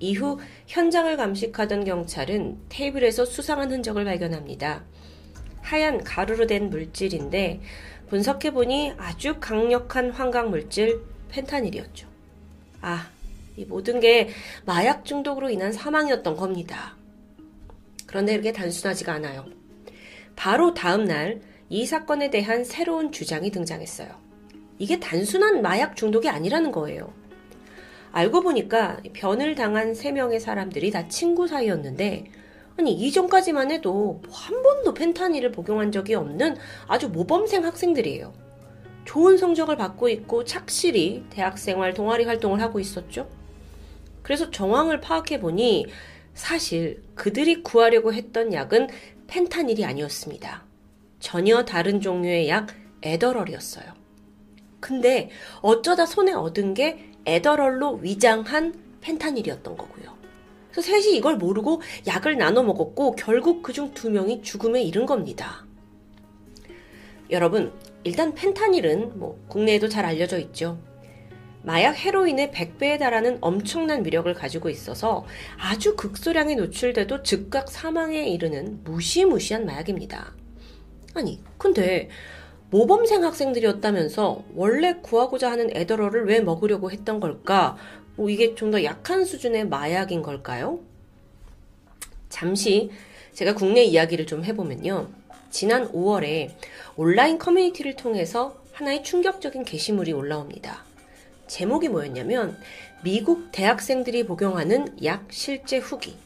[0.00, 4.84] 이후 현장을 감식하던 경찰은 테이블에서 수상한 흔적을 발견합니다.
[5.62, 7.60] 하얀 가루로 된 물질인데
[8.08, 12.08] 분석해보니 아주 강력한 환각 물질 펜타닐이었죠.
[12.80, 13.08] 아,
[13.56, 14.30] 이 모든 게
[14.66, 16.96] 마약 중독으로 인한 사망이었던 겁니다.
[18.06, 19.46] 그런데 이렇게 단순하지가 않아요.
[20.34, 24.08] 바로 다음 날 이 사건에 대한 새로운 주장이 등장했어요.
[24.78, 27.14] 이게 단순한 마약 중독이 아니라는 거예요.
[28.12, 32.24] 알고 보니까 변을 당한 세 명의 사람들이 다 친구 사이였는데
[32.78, 38.32] 아니 이전까지만 해도 한 번도 펜타닐을 복용한 적이 없는 아주 모범생 학생들이에요.
[39.04, 43.28] 좋은 성적을 받고 있고 착실히 대학생활 동아리 활동을 하고 있었죠.
[44.22, 45.86] 그래서 정황을 파악해 보니
[46.34, 48.88] 사실 그들이 구하려고 했던 약은
[49.26, 50.64] 펜타닐이 아니었습니다.
[51.18, 52.68] 전혀 다른 종류의 약
[53.02, 53.92] 에더럴이었어요.
[54.80, 60.10] 근데 어쩌다 손에 얻은 게 에더럴로 위장한 펜타닐이었던 거고요.
[60.70, 65.64] 그래서 셋이 이걸 모르고 약을 나눠 먹었고 결국 그중 두 명이 죽음에 이른 겁니다.
[67.30, 67.72] 여러분,
[68.04, 70.78] 일단 펜타닐은 뭐 국내에도 잘 알려져 있죠.
[71.62, 75.26] 마약 헤로인의 100배에 달하는 엄청난 위력을 가지고 있어서
[75.58, 80.32] 아주 극소량에 노출돼도 즉각 사망에 이르는 무시무시한 마약입니다.
[81.14, 82.08] 아니, 근데
[82.70, 87.76] 모범생 학생들이었다면서 원래 구하고자 하는 에더러를 왜 먹으려고 했던 걸까?
[88.16, 90.78] 뭐 이게 좀 더 약한 수준의 마약인 걸까요?
[92.28, 92.90] 잠시
[93.32, 95.08] 제가 국내 이야기를 좀 해보면요.
[95.50, 96.50] 지난 5월에
[96.96, 100.84] 온라인 커뮤니티를 통해서 하나의 충격적인 게시물이 올라옵니다.
[101.48, 102.56] 제목이 뭐였냐면
[103.02, 106.16] 미국 대학생들이 복용하는 약 실제 후기.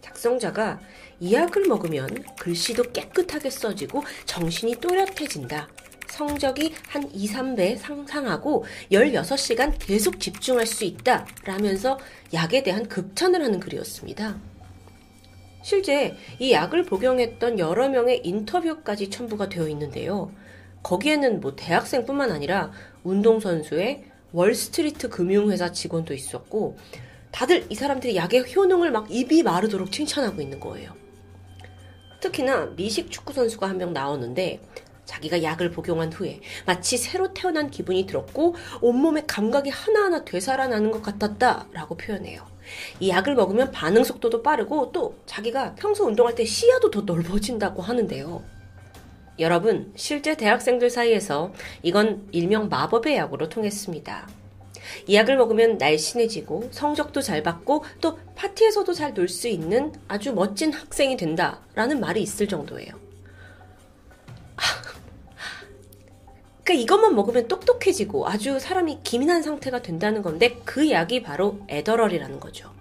[0.00, 0.78] 작성자가
[1.20, 5.68] 이 약을 먹으면 글씨도 깨끗하게 써지고 정신이 또렷해진다.
[6.08, 11.26] 성적이 한 2, 3배 상상하고 16시간 계속 집중할 수 있다.
[11.44, 11.98] 라면서
[12.32, 14.36] 약에 대한 극찬을 하는 글이었습니다.
[15.62, 20.30] 실제 이 약을 복용했던 여러 명의 인터뷰까지 첨부가 되어 있는데요.
[20.82, 22.70] 거기에는 뭐 대학생뿐만 아니라
[23.02, 26.76] 운동선수의 월스트리트 금융회사 직원도 있었고,
[27.32, 31.03] 다들 이 사람들이 약의 효능을 막 입이 마르도록 칭찬하고 있는 거예요.
[32.24, 34.60] 특히나 미식 축구 선수가 한 명 나오는데
[35.04, 41.66] 자기가 약을 복용한 후에 마치 새로 태어난 기분이 들었고 온몸의 감각이 하나하나 되살아나는 것 같았다
[41.72, 42.46] 라고 표현해요.
[43.00, 48.42] 이 약을 먹으면 반응 속도도 빠르고 또 자기가 평소 운동할 때 시야도 더 넓어진다고 하는데요.
[49.40, 54.28] 여러분, 실제 대학생들 사이에서 이건 일명 마법의 약으로 통했습니다.
[55.06, 60.72] 이 약을 먹으면 날씬해지고 성적도 잘 받고 또 파티에서도 잘 놀 수 있는 아주 멋진
[60.72, 62.92] 학생이 된다라는 말이 있을 정도예요.
[66.64, 72.72] 그러니까 이것만 먹으면 똑똑해지고 아주 사람이 기민한 상태가 된다는 건데 그 약이 바로 에더럴이라는 거죠.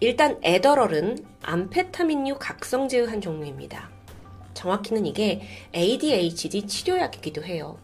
[0.00, 3.90] 일단 에더럴은 암페타민류 각성제의 한 종류입니다.
[4.52, 5.42] 정확히는 이게
[5.74, 7.78] ADHD 치료약이기도 해요.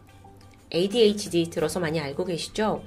[0.73, 2.83] ADHD 들어서 많이 알고 계시죠?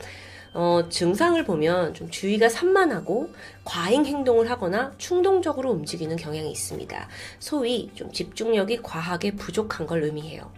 [0.55, 3.33] 어, 증상을 보면 좀 주의가 산만하고
[3.65, 7.09] 과잉 행동을 하거나 충동적으로 움직이는 경향이 있습니다.
[7.41, 10.53] 소위 좀 집중력이 과하게 부족한 걸 의미해요.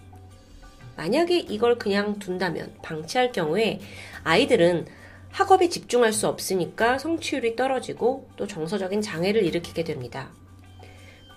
[0.97, 3.81] 만약에 이걸 그냥 둔다면 방치할 경우에
[4.23, 4.87] 아이들은
[5.31, 10.31] 학업에 집중할 수 없으니까 성취율이 떨어지고 또 정서적인 장애를 일으키게 됩니다.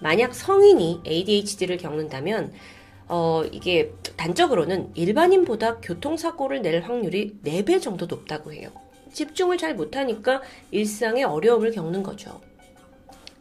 [0.02, 2.54] 만약 성인이 ADHD를 겪는다면
[3.10, 8.70] 어, 이게 단적으로는 일반인보다 교통사고를 낼 확률이 4배 정도 높다고 해요.
[9.12, 12.40] 집중을 잘 못하니까 일상에 어려움을 겪는 거죠.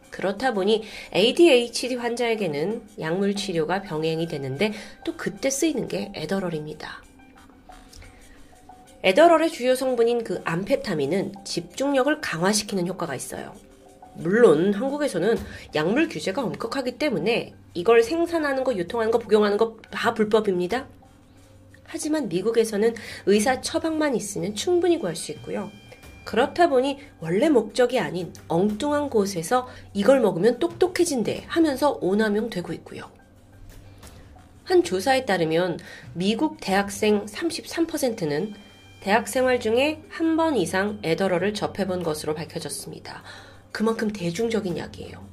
[0.09, 0.83] 그렇다 보니
[1.15, 4.73] ADHD 환자에게는 약물 치료가 병행이 되는데
[5.05, 7.03] 또 그때 쓰이는 게 에더럴입니다.
[9.03, 13.53] 에더럴의 주요 성분인 그 암페타민은 집중력을 강화시키는 효과가 있어요.
[14.15, 15.37] 물론 한국에서는
[15.75, 20.87] 약물 규제가 엄격하기 때문에 이걸 생산하는 거, 유통하는 거, 복용하는 거 다 불법입니다.
[21.85, 22.93] 하지만 미국에서는
[23.25, 25.71] 의사 처방만 있으면 충분히 구할 수 있고요.
[26.23, 33.09] 그렇다 보니 원래 목적이 아닌 엉뚱한 곳에서 이걸 먹으면 똑똑해진대 하면서 오남용 되고 있고요.
[34.63, 35.79] 한 조사에 따르면
[36.13, 38.53] 미국 대학생 33%는
[39.01, 43.23] 대학 생활 중에 한 번 이상 에더러를 접해본 것으로 밝혀졌습니다.
[43.71, 45.28] 그만큼 대중적인 약이에요.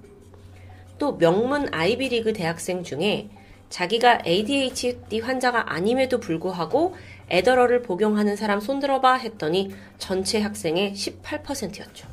[0.98, 3.28] 또 명문 아이비리그 대학생 중에
[3.68, 6.94] 자기가 ADHD 환자가 아님에도 불구하고
[7.28, 12.08] 에더러를 복용하는 사람 손들어봐 했더니 전체 학생의 18%였죠.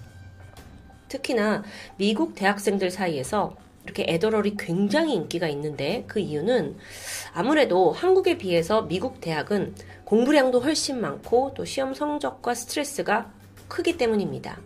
[1.07, 1.63] 특히나
[1.97, 6.77] 미국 대학생들 사이에서 이렇게 에더럴이 굉장히 인기가 있는데 그 이유는
[7.33, 13.31] 아무래도 한국에 비해서 미국 대학은 공부량도 훨씬 많고 또 시험 성적과 스트레스가
[13.67, 14.57] 크기 때문입니다.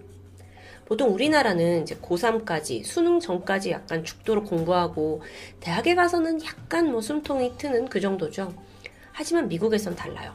[0.87, 5.21] 보통 우리나라는 이제 고3까지, 수능 전까지 약간 죽도록 공부하고,
[5.59, 8.53] 대학에 가서는 약간 뭐 숨통이 트는 그 정도죠.
[9.11, 10.33] 하지만 미국에선 달라요.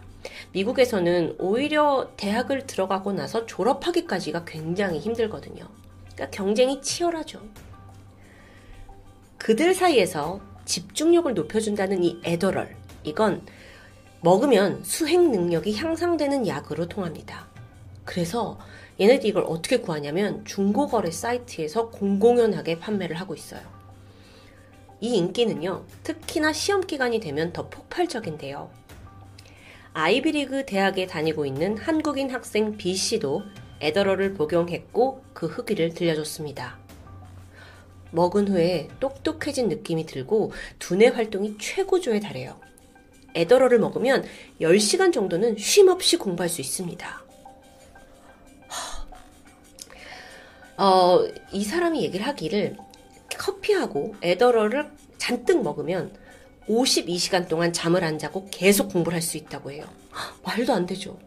[0.53, 5.67] 미국에서는 오히려 대학을 들어가고 나서 졸업하기까지가 굉장히 힘들거든요.
[6.13, 7.41] 그러니까 경쟁이 치열하죠.
[9.39, 13.41] 그들 사이에서 집중력을 높여준다는 이 에더럴, 이건
[14.21, 17.49] 먹으면 수행 능력이 향상되는 약으로 통합니다.
[18.05, 18.59] 그래서
[19.03, 23.61] 얘네들이 이걸 어떻게 구하냐면 중고거래 사이트에서 공공연하게 판매를 하고 있어요.
[25.01, 28.71] 이 인기는요, 특히나 시험 기간이 되면 더 폭발적인데요.
[29.93, 33.43] 아이비리그 대학에 다니고 있는 한국인 학생 B씨도
[33.81, 36.79] 에더러를 복용했고 그 후기를 들려줬습니다.
[38.13, 42.61] 먹은 후에 똑똑해진 느낌이 들고 두뇌 활동이 최고조에 달해요.
[43.35, 44.25] 에더러를 먹으면
[44.61, 47.22] 10시간 정도는 쉼 없이 공부할 수 있습니다.
[50.77, 52.77] 어, 이 사람이 얘기를 하기를
[53.39, 56.13] 커피하고 에더러를 잔뜩 먹으면
[56.69, 59.85] 52시간 동안 잠을 안 자고 계속 공부를 할 수 있다고 해요.
[60.45, 61.19] 말도 안 되죠.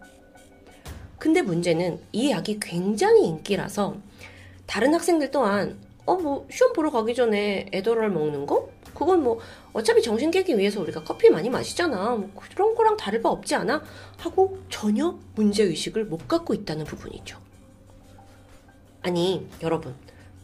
[1.18, 3.98] 근데 문제는 이 약이 굉장히 인기라서
[4.66, 8.70] 다른 학생들 또한 어, 뭐, 시험 보러 가기 전에 에더럴 먹는 거?
[8.94, 9.40] 그건 뭐,
[9.74, 12.12] 어차피 정신 깨기 위해서 우리가 커피 많이 마시잖아.
[12.12, 13.82] 뭐 그런 거랑 다를 바 없지 않아?
[14.20, 17.40] 하고 전혀 문제의식을 못 갖고 있다는 부분이죠.
[19.06, 19.94] 아니, 여러분.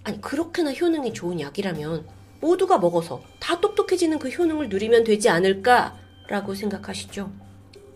[0.04, 2.06] 아니, 그렇게나 효능이 좋은 약이라면
[2.42, 7.32] 모두가 먹어서 다 똑똑해지는 그 효능을 누리면 되지 않을까라고 생각하시죠?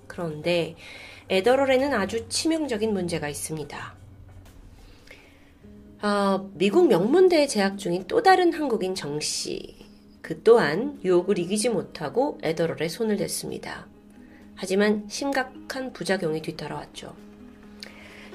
[0.07, 0.75] 그런데
[1.29, 3.95] 에더럴에는 아주 치명적인 문제가 있습니다.
[6.01, 9.75] 어, 미국 명문대에 재학 중인 또 다른 한국인 정 씨.
[10.23, 13.85] 그 또한 유혹을 이기지 못하고 에더럴에 손을 댔습니다.
[14.55, 17.24] 하지만 심각한 부작용이 뒤따라왔죠.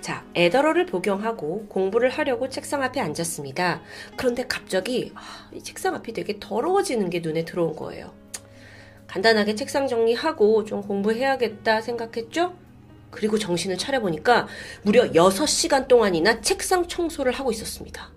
[0.01, 3.83] 자, 에더럴을 복용하고 공부를 하려고 책상 앞에 앉았습니다.
[4.17, 8.13] 그런데 갑자기 아, 이 책상 앞이 되게 더러워지는 게 눈에 들어온 거예요.
[9.09, 12.57] 간단하게 책상 정리하고 좀 공부해야겠다 생각했죠?
[13.11, 14.47] 그리고 정신을 차려보니까
[14.83, 18.11] 무려 6시간 동안이나 책상 청소를 하고 있었습니다.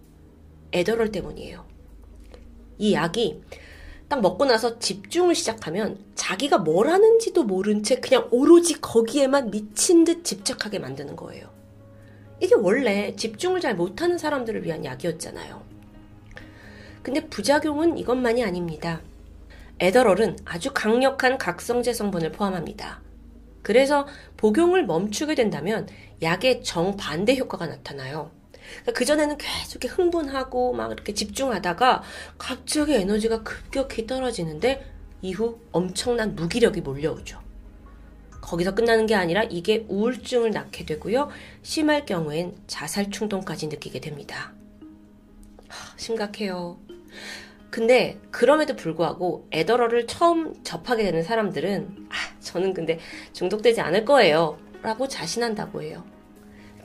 [0.72, 1.65] 에더럴 때문이에요.
[2.78, 3.41] 이 약이
[4.08, 10.24] 딱 먹고 나서 집중을 시작하면 자기가 뭘 하는지도 모른 채 그냥 오로지 거기에만 미친 듯
[10.24, 11.62] 집착하게 만드는 거예요.
[12.39, 15.63] 이게 원래 집중을 잘 못하는 사람들을 위한 약이었잖아요.
[17.02, 19.02] 근데 부작용은 이것만이 아닙니다.
[19.80, 23.02] 에더럴은 아주 강력한 각성제 성분을 포함합니다.
[23.62, 25.88] 그래서 복용을 멈추게 된다면
[26.22, 28.32] 약의 정반대 효과가 나타나요.
[28.54, 32.04] 그러니까 그전에는 계속 흥분하고 막 이렇게 집중하다가
[32.38, 34.86] 갑자기 에너지가 급격히 떨어지는데
[35.22, 37.43] 이후 엄청난 무기력이 몰려오죠.
[38.44, 41.30] 거기서 끝나는 게 아니라 이게 우울증을 낳게 되고요.
[41.62, 44.54] 심할 경우엔 자살 충동까지 느끼게 됩니다.
[45.70, 46.78] 하, 심각해요.
[47.70, 53.00] 근데 그럼에도 불구하고 에더러를 처음 접하게 되는 사람들은 아, 저는 근데
[53.32, 54.60] 중독되지 않을 거예요.
[54.84, 56.04] 라고 자신한다고 해요.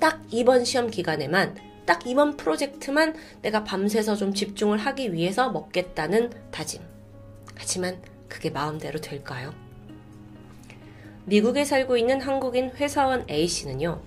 [0.00, 6.80] 딱 이번 시험 기간에만 딱 이번 프로젝트만 내가 밤새서 좀 집중을 하기 위해서 먹겠다는 다짐.
[7.56, 9.52] 하지만 그게 마음대로 될까요?
[11.28, 14.00] 미국에 살고 있는 한국인 회사원 A씨는요,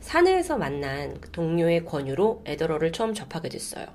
[0.00, 3.86] 사내에서 만난 그 동료의 권유로 에더러를 처음 접하게 됐어요.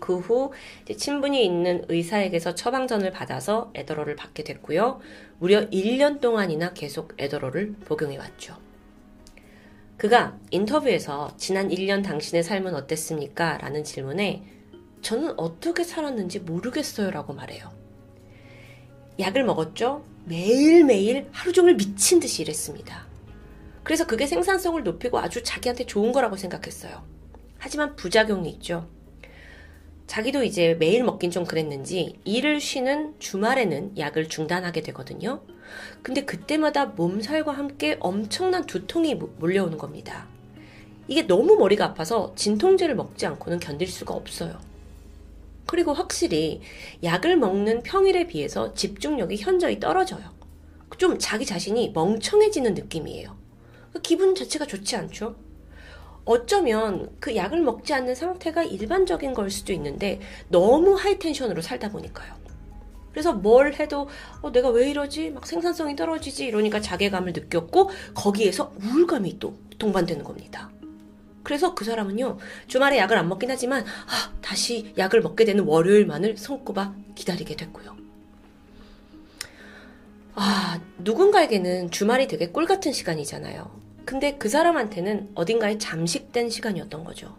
[0.00, 0.52] 그 후
[0.92, 5.00] 친분이 있는 의사에게서 처방전을 받아서 에더러를 받게 됐고요.
[5.38, 8.56] 무려 1년 동안이나 계속 에더러를 복용해 왔죠.
[9.96, 13.58] 그가 인터뷰에서 지난 1년 당신의 삶은 어땠습니까?
[13.58, 14.42] 라는 질문에
[15.00, 17.70] 저는 어떻게 살았는지 모르겠어요 라고 말해요.
[19.20, 20.02] 약을 먹었죠?
[20.26, 23.06] 매일매일 하루 종일 미친 듯이 일했습니다.
[23.82, 27.02] 그래서 그게 생산성을 높이고 아주 자기한테 좋은 거라고 생각했어요.
[27.58, 28.88] 하지만 부작용이 있죠.
[30.06, 35.42] 자기도 이제 매일 먹긴 좀 그랬는지 일을 쉬는 주말에는 약을 중단하게 되거든요.
[36.02, 40.26] 근데 그때마다 몸살과 함께 엄청난 두통이 몰려오는 겁니다.
[41.08, 44.58] 이게 너무 머리가 아파서 진통제를 먹지 않고는 견딜 수가 없어요.
[45.66, 46.60] 그리고 확실히
[47.02, 50.34] 약을 먹는 평일에 비해서 집중력이 현저히 떨어져요.
[50.98, 53.36] 좀 자기 자신이 멍청해지는 느낌이에요.
[53.92, 55.36] 그 기분 자체가 좋지 않죠?
[56.24, 62.34] 어쩌면 그 약을 먹지 않는 상태가 일반적인 걸 수도 있는데 너무 하이텐션으로 살다 보니까요.
[63.12, 64.08] 그래서 뭘 해도
[64.42, 65.30] 어, 내가 왜 이러지?
[65.30, 66.46] 막 생산성이 떨어지지?
[66.46, 70.70] 이러니까 자괴감을 느꼈고 거기에서 우울감이 또 동반되는 겁니다.
[71.44, 76.94] 그래서 그 사람은요, 주말에 약을 안 먹긴 하지만, 아, 다시 약을 먹게 되는 월요일만을 손꼽아
[77.14, 77.94] 기다리게 됐고요.
[80.34, 83.70] 아, 누군가에게는 주말이 되게 꿀 같은 시간이잖아요.
[84.04, 87.36] 근데 그 사람한테는 어딘가에 잠식된 시간이었던 거죠.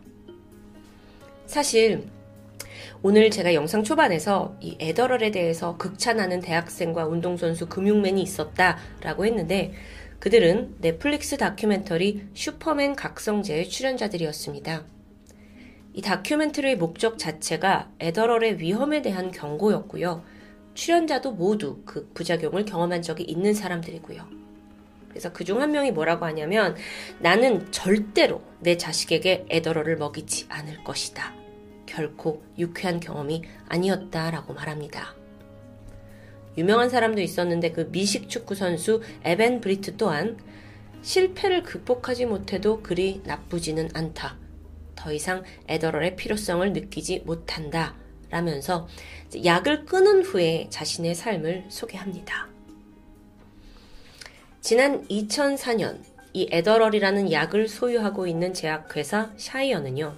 [1.45, 2.07] 사실,
[3.01, 9.73] 오늘 제가 영상 초반에서 이 에더럴에 대해서 극찬하는 대학생과 운동선수 금융맨이 있었다라고 했는데,
[10.25, 14.83] 그들은 넷플릭스 다큐멘터리 슈퍼맨 각성제의 출연자들이었습니다.
[15.93, 20.23] 이 다큐멘터리의 목적 자체가 에더럴의 위험에 대한 경고였고요.
[20.73, 24.27] 출연자도 모두 그 부작용을 경험한 적이 있는 사람들이고요.
[25.09, 26.75] 그래서 그 중 한 명이 뭐라고 하냐면
[27.19, 31.35] 나는 절대로 내 자식에게 에더럴을 먹이지 않을 것이다.
[31.85, 35.13] 결코 유쾌한 경험이 아니었다라고 말합니다.
[36.57, 40.37] 유명한 사람도 있었는데 그 미식 축구 선수 에벤 브리트 또한
[41.01, 44.37] 실패를 극복하지 못해도 그리 나쁘지는 않다.
[44.95, 47.95] 더 이상 에더럴의 필요성을 느끼지 못한다.
[48.31, 48.87] 라면서
[49.43, 52.47] 약을 끊은 후에 자신의 삶을 소개합니다.
[54.61, 55.99] 지난 2004년
[56.33, 60.15] 이 에더럴이라는 약을 소유하고 있는 제약회사 샤이어는요.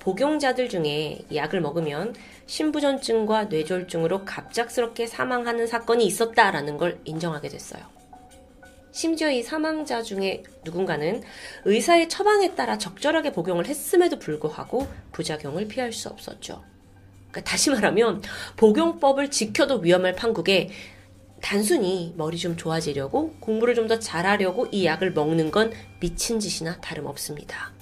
[0.00, 2.14] 복용자들 중에 약을 먹으면
[2.46, 7.82] 신부전증과 뇌졸중으로 갑작스럽게 사망하는 사건이 있었다라는 걸 인정하게 됐어요.
[8.92, 11.22] 심지어 이 사망자 중에 누군가는
[11.66, 16.64] 의사의 처방에 따라 적절하게 복용을 했음에도 불구하고 부작용을 피할 수 없었죠.
[17.30, 18.22] 그러니까 다시 말하면
[18.56, 20.70] 복용법을 지켜도 위험할 판국에
[21.42, 27.75] 단순히 머리 좀 좋아지려고 공부를 좀 더 잘하려고 이 약을 먹는 건 미친 짓이나 다름없습니다.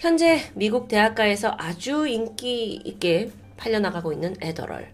[0.00, 4.90] 현재 미국 대학가에서 아주 인기 있게 팔려나가고 있는 에더럴.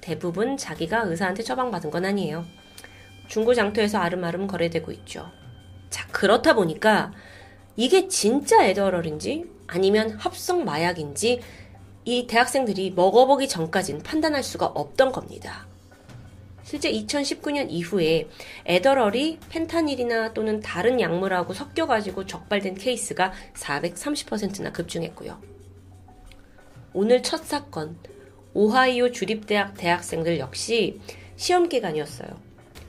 [0.00, 2.46] 대부분 자기가 의사한테 처방받은 건 아니에요.
[3.26, 5.30] 중고 장터에서 아름아름 거래되고 있죠.
[5.90, 7.12] 자, 그렇다 보니까
[7.76, 11.42] 이게 진짜 에더럴인지 아니면 합성 마약인지
[12.06, 15.67] 이 대학생들이 먹어보기 전까지는 판단할 수가 없던 겁니다.
[16.68, 18.28] 실제 2019년 이후에
[18.66, 25.40] 에더럴이 펜타닐이나 또는 다른 약물하고 섞여가지고 적발된 케이스가 430%나 급증했고요.
[26.92, 27.96] 오늘 첫 사건,
[28.52, 31.00] 오하이오 주립대학 대학생들 역시
[31.36, 32.47] 시험 기간이었어요.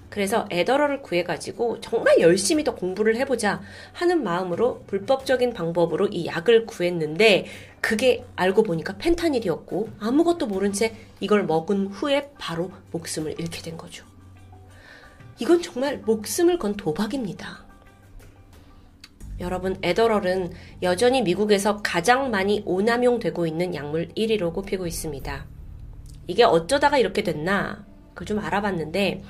[0.09, 3.61] 그래서 에더러를 구해가지고 정말 열심히 더 공부를 해보자
[3.93, 7.45] 하는 마음으로 불법적인 방법으로 이 약을 구했는데
[7.79, 14.05] 그게 알고 보니까 펜타닐이었고 아무것도 모른 채 이걸 먹은 후에 바로 목숨을 잃게 된 거죠.
[15.37, 17.69] 이건 정말 목숨을 건 도박입니다.
[19.39, 25.45] 여러분, 에더럴은 여전히 미국에서 가장 많이 오남용되고 있는 약물 1위로 꼽히고 있습니다.
[26.27, 27.85] 이게 어쩌다가 이렇게 됐나?
[28.13, 29.23] 그걸 좀 알아봤는데,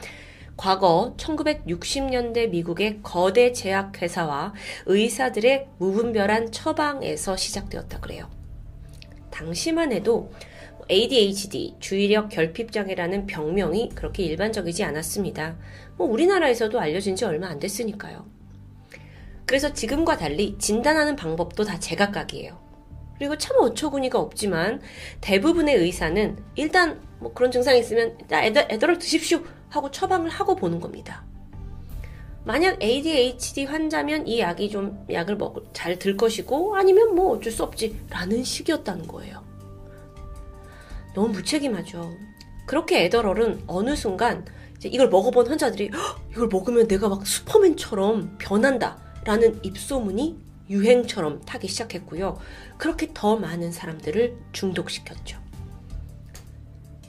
[0.59, 4.53] 과거 1960년대 미국의 거대 제약회사와
[4.87, 8.29] 의사들의 무분별한 처방에서 시작되었다 그래요.
[9.31, 10.33] 당시만 해도
[10.91, 15.55] ADHD, 주의력 결핍장애라는 병명이 그렇게 일반적이지 않았습니다.
[15.95, 18.25] 뭐 우리나라에서도 알려진 지 얼마 안 됐으니까요.
[19.45, 22.59] 그래서 지금과 달리 진단하는 방법도 다 제각각이에요.
[23.17, 24.81] 그리고 참 어처구니가 없지만
[25.21, 31.23] 대부분의 의사는 일단 뭐 그런 증상이 있으면 애들, 애들을 드십시오 하고 처방을 하고 보는 겁니다.
[32.45, 37.63] 만약 ADHD 환자면 이 약이 좀 약을 먹을 잘 들 것이고 아니면 뭐 어쩔 수
[37.63, 39.43] 없지 라는 식이었다는 거예요.
[41.13, 42.12] 너무 무책임하죠.
[42.65, 44.45] 그렇게 에더럴은 어느 순간
[44.84, 45.91] 이걸 먹어본 환자들이
[46.32, 52.38] 이걸 먹으면 내가 막 슈퍼맨처럼 변한다 라는 입소문이 유행처럼 타기 시작했고요.
[52.77, 55.48] 그렇게 더 많은 사람들을 중독시켰죠.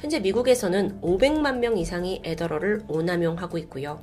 [0.00, 4.02] 현재 미국에서는 500만 명 이상이 에더러를 오남용하고 있고요.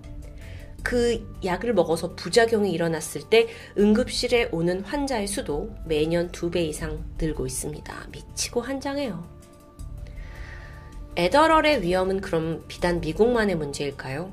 [0.84, 8.08] 그 약을 먹어서 부작용이 일어났을 때 응급실에 오는 환자의 수도 매년 2배 이상 늘고 있습니다.
[8.12, 9.28] 미치고 한장해요.
[11.16, 14.32] 에더럴의 위험은 그럼 비단 미국만의 문제일까요?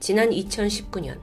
[0.00, 1.20] 지난 2019년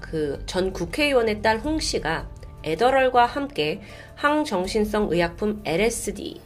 [0.00, 2.28] 그 전 국회의원의 딸 홍 씨가
[2.64, 3.80] 에더럴과 함께
[4.16, 6.40] 항정신성 의약품 LSD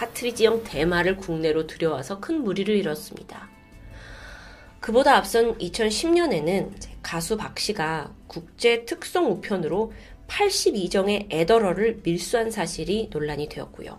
[0.00, 3.50] 카트리지형 대마를 국내로 들여와서 큰 무리를 일었습니다.
[4.80, 6.70] 그보다 앞선 2010년에는
[7.02, 9.92] 가수 박 씨가 국제 특성 우편으로
[10.26, 13.98] 82정의 에더러를 밀수한 사실이 논란이 되었고요.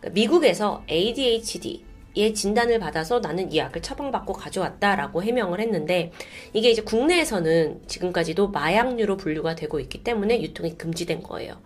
[0.00, 6.10] 그러니까 미국에서 ADHD의 진단을 받아서 나는 이 약을 처방받고 가져왔다라고 해명을 했는데
[6.52, 11.60] 이게 이제 국내에서는 지금까지도 마약류로 분류가 되고 있기 때문에 유통이 금지된 거예요.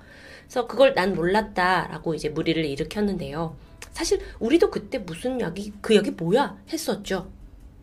[0.53, 3.57] 그래서 그걸 난 몰랐다라고 이제 무리를 일으켰는데요.
[3.93, 7.33] 사실 우리도 그때 무슨 약이 그 약이 뭐야 했었죠.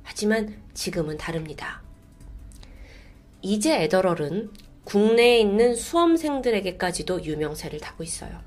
[0.04, 1.82] 하지만 지금은 다릅니다.
[3.42, 4.52] 이제 에더럴은
[4.84, 8.40] 국내에 있는 수험생들에게까지도 유명세를 타고 있어요.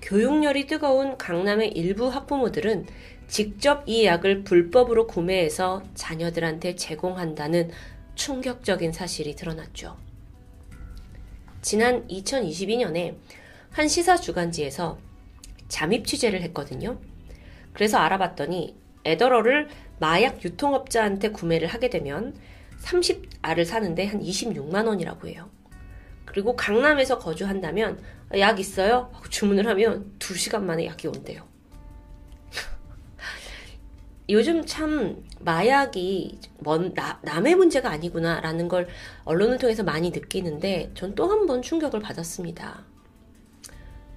[0.00, 2.86] 교육열이 뜨거운 강남의 일부 학부모들은
[3.28, 7.70] 직접 이 약을 불법으로 구매해서 자녀들한테 제공한다는
[8.14, 9.98] 충격적인 사실이 드러났죠.
[11.62, 13.16] 지난 2022년에
[13.70, 14.98] 한 시사 주간지에서
[15.68, 16.98] 잠입 취재를 했거든요.
[17.72, 22.34] 그래서 알아봤더니 에더러를 마약 유통업자한테 구매를 하게 되면
[22.82, 25.50] 30알을 사는데 한 26만 원이라고 해요.
[26.24, 28.00] 그리고 강남에서 거주한다면
[28.38, 29.12] 약 있어요?
[29.28, 31.49] 주문을 하면 2시간 만에 약이 온대요.
[34.30, 38.86] 요즘 참 마약이 먼, 나, 남의 문제가 아니구나라는 걸
[39.24, 42.84] 언론을 통해서 많이 느끼는데 전 또 한 번 충격을 받았습니다.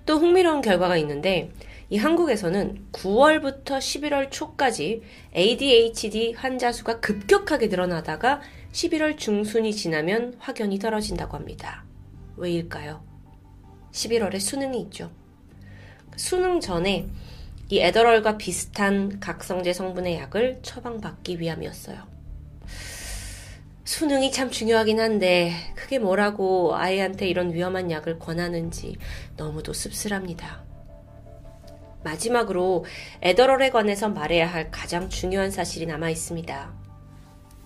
[0.06, 1.52] 또 흥미로운 결과가 있는데
[1.90, 5.02] 이 한국에서는 9월부터 11월 초까지
[5.36, 8.42] ADHD 환자 수가 급격하게 늘어나다가
[8.74, 11.86] 11월 중순이 지나면 확연히 떨어진다고 합니다.
[12.36, 13.04] 왜일까요?
[13.92, 15.12] 11월에 수능이 있죠.
[16.18, 17.08] 수능 전에
[17.74, 21.98] 이 에더럴과 비슷한 각성제 성분의 약을 처방받기 위함이었어요.
[23.84, 28.98] 수능이 참 중요하긴 한데 그게 뭐라고 아이한테 이런 위험한 약을 권하는지
[29.38, 30.64] 너무도 씁쓸합니다.
[32.04, 32.86] 마지막으로
[33.24, 36.72] 에더럴에 관해서 말해야 할 가장 중요한 사실이 남아 있습니다.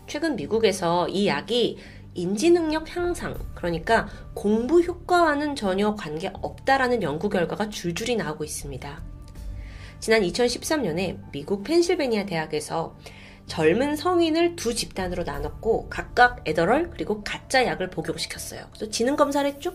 [0.07, 1.79] 최근 미국에서 이 약이
[2.13, 9.16] 인지 능력 향상, 그러니까 공부 효과와는 전혀 관계 없다라는 연구 결과가 줄줄이 나오고 있습니다.
[9.99, 12.95] 지난 2013년에 미국 펜실베니아 대학에서
[13.47, 18.65] 젊은 성인을 두 집단으로 나눴고 각각 에더럴 그리고 가짜 약을 복용시켰어요.
[18.69, 19.73] 그래서 지능 검사를 했죠.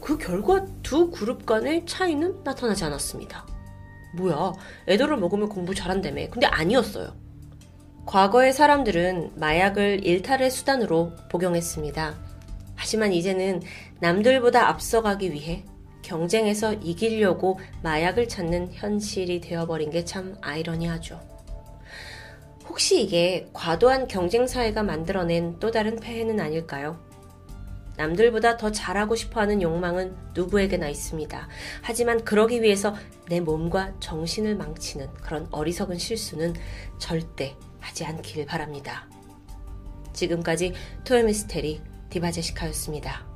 [0.00, 3.46] 그 결과 두 그룹 간의 차이는 나타나지 않았습니다.
[4.14, 4.52] 뭐야,
[4.86, 6.28] 에더럴 먹으면 공부 잘한다며.
[6.30, 7.14] 근데 아니었어요.
[8.06, 12.18] 과거의 사람들은 마약을 일탈의 수단으로 복용했습니다.
[12.74, 13.62] 하지만 이제는
[14.00, 15.64] 남들보다 앞서가기 위해
[16.02, 21.20] 경쟁에서 이기려고 마약을 찾는 현실이 되어버린 게 참 아이러니하죠.
[22.68, 26.98] 혹시 이게 과도한 경쟁 사회가 만들어낸 또 다른 폐해는 아닐까요?
[27.96, 31.48] 남들보다 더 잘하고 싶어 하는 욕망은 누구에게나 있습니다.
[31.82, 32.94] 하지만 그러기 위해서
[33.28, 36.54] 내 몸과 정신을 망치는 그런 어리석은 실수는
[36.98, 39.08] 절대 하지 않길 바랍니다.
[40.12, 40.72] 지금까지
[41.04, 43.29] 토요미스테리 디바제시카였습니다.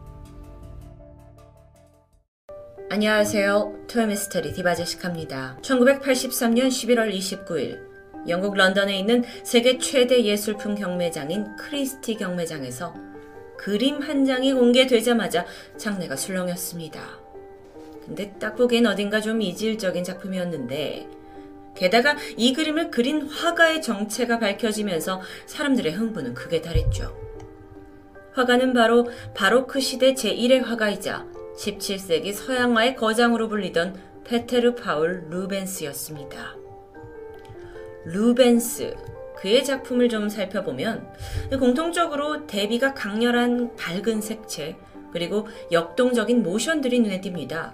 [2.95, 3.86] 안녕하세요.
[3.88, 5.59] 토요미스테리 디바제시카입니다.
[5.62, 7.80] 1983년 11월 29일
[8.28, 12.95] 영국 런던에 있는 세계 최대 예술품 경매장인 크리스티 경매장에서
[13.59, 15.45] 그림 한 장이 공개되자마자
[15.76, 17.01] 장내가 술렁였습니다.
[18.07, 21.09] 근데 딱 보기엔 어딘가 좀 이질적인 작품이었는데
[21.74, 27.12] 게다가 이 그림을 그린 화가의 정체가 밝혀지면서 사람들의 흥분은 크게 달했죠.
[28.34, 36.57] 화가는 바로 바로크 시대 제1의 화가이자 17세기 서양화의 거장으로 불리던 페테르 파울 루벤스였습니다.
[38.07, 38.95] 루벤스
[39.37, 41.07] 그의 작품을 좀 살펴보면
[41.59, 44.77] 공통적으로 대비가 강렬한 밝은 색채
[45.13, 47.73] 그리고 역동적인 모션들이 눈에 띕니다.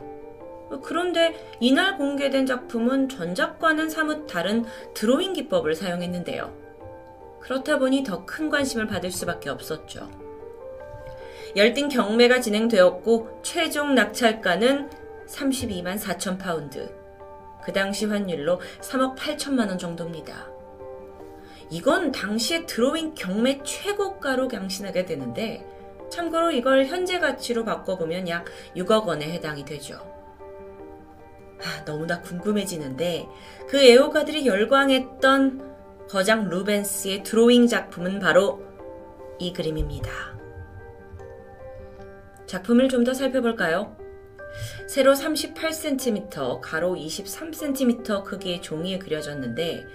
[0.83, 4.64] 그런데 이날 공개된 작품은 전작과는 사뭇 다른
[4.95, 6.53] 드로잉 기법을 사용했는데요.
[7.41, 10.30] 그렇다 보니 더 큰 관심을 받을 수밖에 없었죠.
[11.57, 14.90] 열띤 경매가 진행되었고 최종 낙찰가는
[15.26, 16.94] 32만 4천 파운드.
[17.62, 20.48] 그 당시 환율로 3억 8천만 원 정도입니다.
[21.70, 25.64] 이건 당시의 드로잉 경매 최고가로 경신하게 되는데
[26.11, 28.46] 참고로 이걸 현재 가치로 바꿔보면 약
[28.76, 29.94] 6억 원에 해당이 되죠.
[31.62, 33.28] 아, 너무나 궁금해지는데
[33.68, 38.64] 그 애호가들이 열광했던 거장 루벤스의 드로잉 작품은 바로
[39.38, 40.30] 이 그림입니다.
[42.51, 43.96] 작품을 좀 더 살펴볼까요?
[44.88, 49.86] 세로 38cm, 가로 23cm 크기의 종이에 그려졌는데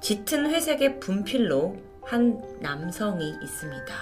[0.00, 3.94] 짙은 회색의 분필로 한 남성이 있습니다.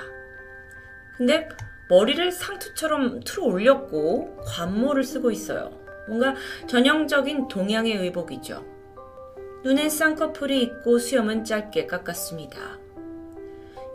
[1.17, 1.49] 근데
[1.89, 5.71] 머리를 상투처럼 틀어 올렸고 관모를 쓰고 있어요.
[6.07, 6.35] 뭔가
[6.67, 8.63] 전형적인 동양의 의복이죠.
[9.65, 12.79] 눈엔 쌍꺼풀이 있고 수염은 짧게 깎았습니다.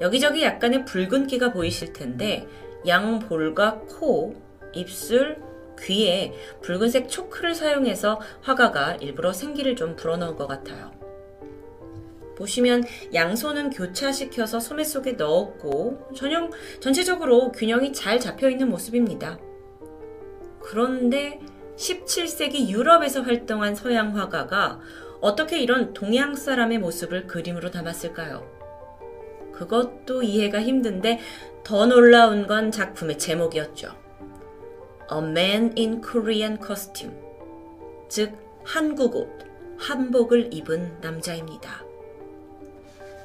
[0.02, 2.48] 여기저기 약간의 붉은기가 보이실 텐데
[2.88, 4.36] 양볼과 코,
[4.74, 5.38] 입술,
[5.80, 10.92] 귀에 붉은색 초크를 사용해서 화가가 일부러 생기를 좀 불어넣은 것 같아요.
[12.38, 12.84] 보시면
[13.14, 19.40] 양손은 교차시켜서 소매 속에 넣었고 전형 전체적으로 균형이 잘 잡혀 있는 모습입니다.
[20.62, 21.40] 그런데
[21.78, 24.80] 17세기 유럽에서 활동한 서양 화가가
[25.20, 28.57] 어떻게 이런 동양 사람의 모습을 그림으로 담았을까요?
[29.58, 31.20] 그것도 이해가 힘든데
[31.64, 33.90] 더 놀라운 건 작품의 제목이었죠.
[35.12, 37.16] A Man in Korean Costume.
[38.08, 38.34] 즉,
[38.64, 39.30] 한국 옷,
[39.78, 41.84] 한복을 입은 남자입니다.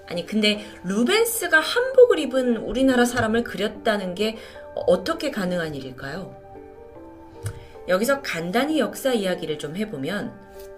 [0.07, 4.39] 아니, 근데 루벤스가 한복을 입은 우리나라 사람을 그렸다는 게
[4.75, 6.35] 어떻게 가능한 일일까요?
[7.89, 10.33] 여기서 간단히 역사 이야기를 좀 해보면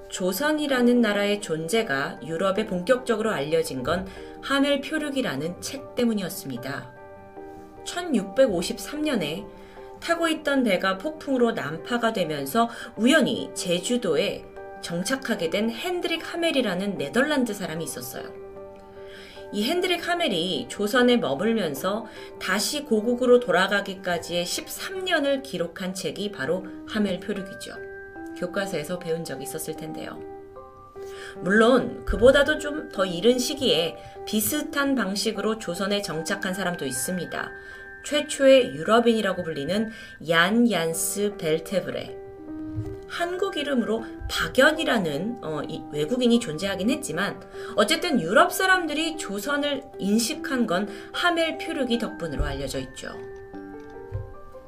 [0.09, 4.07] 조선이라는 나라의 존재가 유럽에 본격적으로 알려진 건
[4.43, 6.93] 하멜 표류기라는 책 때문이었습니다.
[7.85, 9.47] 1653년에
[10.01, 14.45] 타고 있던 배가 폭풍으로 난파가 되면서 우연히 제주도에
[14.83, 18.45] 정착하게 된 핸드릭 하멜이라는 네덜란드 사람이 있었어요.
[19.53, 22.07] 이 핸드릭 하멜이 조선에 머물면서
[22.41, 27.94] 다시 고국으로 돌아가기까지의 13년을 기록한 책이 바로 하멜 표류기죠.
[28.37, 30.21] 교과서에서 배운 적이 있었을 텐데요.
[31.43, 37.51] 물론 그보다도 좀 더 이른 시기에 비슷한 방식으로 조선에 정착한 사람도 있습니다.
[38.05, 39.91] 최초의 유럽인이라고 불리는
[40.29, 42.19] 얀 얀스 벨테브레.
[43.09, 45.63] 한국 이름으로 박연이라는 어,
[45.93, 47.41] 외국인이 존재하긴 했지만
[47.77, 53.09] 어쨌든 유럽 사람들이 조선을 인식한 건 하멜 표류기 덕분으로 알려져 있죠.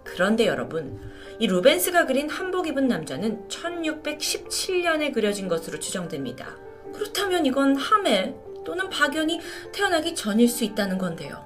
[0.07, 1.01] 그런데 여러분,
[1.39, 6.57] 이 루벤스가 그린 한복 입은 남자는 1617년에 그려진 것으로 추정됩니다.
[6.95, 8.35] 그렇다면 이건 하멜
[8.65, 9.41] 또는 박연이
[9.73, 11.45] 태어나기 전일 수 있다는 건데요.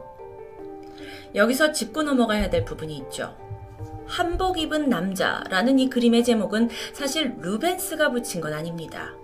[1.35, 3.37] 여기서 짚고 넘어가야 될 부분이 있죠.
[4.07, 9.15] 한복 입은 남자라는 이 그림의 제목은 사실 루벤스가 붙인 건 아닙니다.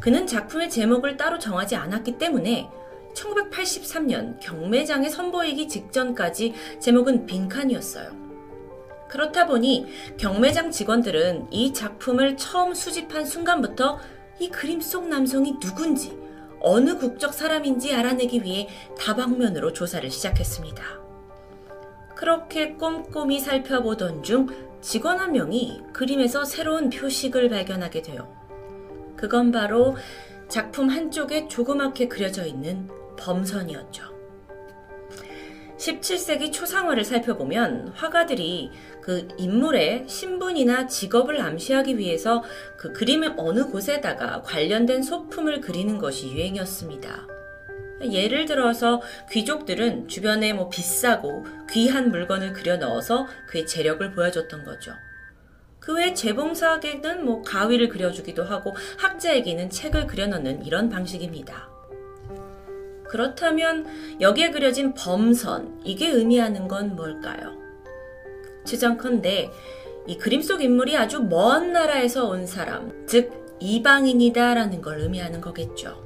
[0.00, 2.68] 그는 작품의 제목을 따로 정하지 않았기 때문에
[3.14, 8.21] 1983년 경매장에 선보이기 직전까지 제목은 빈칸이었어요.
[9.12, 13.98] 그렇다 보니 경매장 직원들은 이 작품을 처음 수집한 순간부터
[14.38, 16.18] 이 그림 속 남성이 누군지,
[16.60, 20.82] 어느 국적 사람인지 알아내기 위해 다방면으로 조사를 시작했습니다.
[22.16, 24.46] 그렇게 꼼꼼히 살펴보던 중
[24.80, 28.34] 직원 한 명이 그림에서 새로운 표식을 발견하게 돼요.
[29.14, 29.94] 그건 바로
[30.48, 32.88] 작품 한쪽에 조그맣게 그려져 있는
[33.18, 34.12] 범선이었죠.
[35.82, 38.70] 17세기 초상화를 살펴보면 화가들이
[39.02, 42.42] 그 인물의 신분이나 직업을 암시하기 위해서
[42.76, 47.26] 그 그림의 어느 곳에다가 관련된 소품을 그리는 것이 유행이었습니다.
[48.04, 49.00] 예를 들어서
[49.30, 54.92] 귀족들은 주변에 뭐 비싸고 귀한 물건을 그려 넣어서 그의 재력을 보여줬던 거죠.
[55.78, 61.68] 그 외 재봉사에게는 뭐 가위를 그려주기도 하고 학자에게는 책을 그려 넣는 이런 방식입니다.
[63.08, 63.86] 그렇다면
[64.20, 67.61] 여기에 그려진 범선, 이게 의미하는 건 뭘까요?
[68.64, 69.50] 추정컨대
[70.06, 76.02] 이 그림 속 인물이 아주 먼 나라에서 온 사람, 즉 이방인이다라는 걸 의미하는 거겠죠.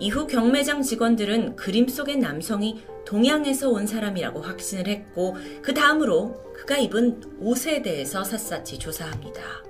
[0.00, 7.38] 이후 경매장 직원들은 그림 속의 남성이 동양에서 온 사람이라고 확신을 했고 그 다음으로 그가 입은
[7.40, 9.67] 옷에 대해서 샅샅이 조사합니다.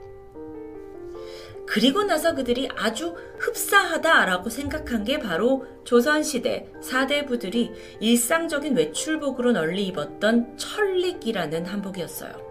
[1.71, 11.67] 그리고 나서 그들이 아주 흡사하다라고 생각한 게 바로 조선시대 사대부들이 일상적인 외출복으로 널리 입었던 철릭이라는
[11.67, 12.49] 한복이었어요.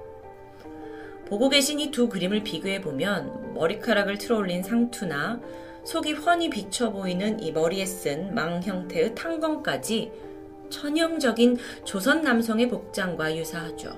[1.28, 5.42] 보고 계신 이 두 그림을 비교해 보면 머리카락을 틀어올린 상투나
[5.84, 10.12] 속이 훤히 비쳐 보이는 이 머리에 쓴 망 형태의 탄건까지
[10.70, 13.98] 전형적인 조선 남성의 복장과 유사하죠.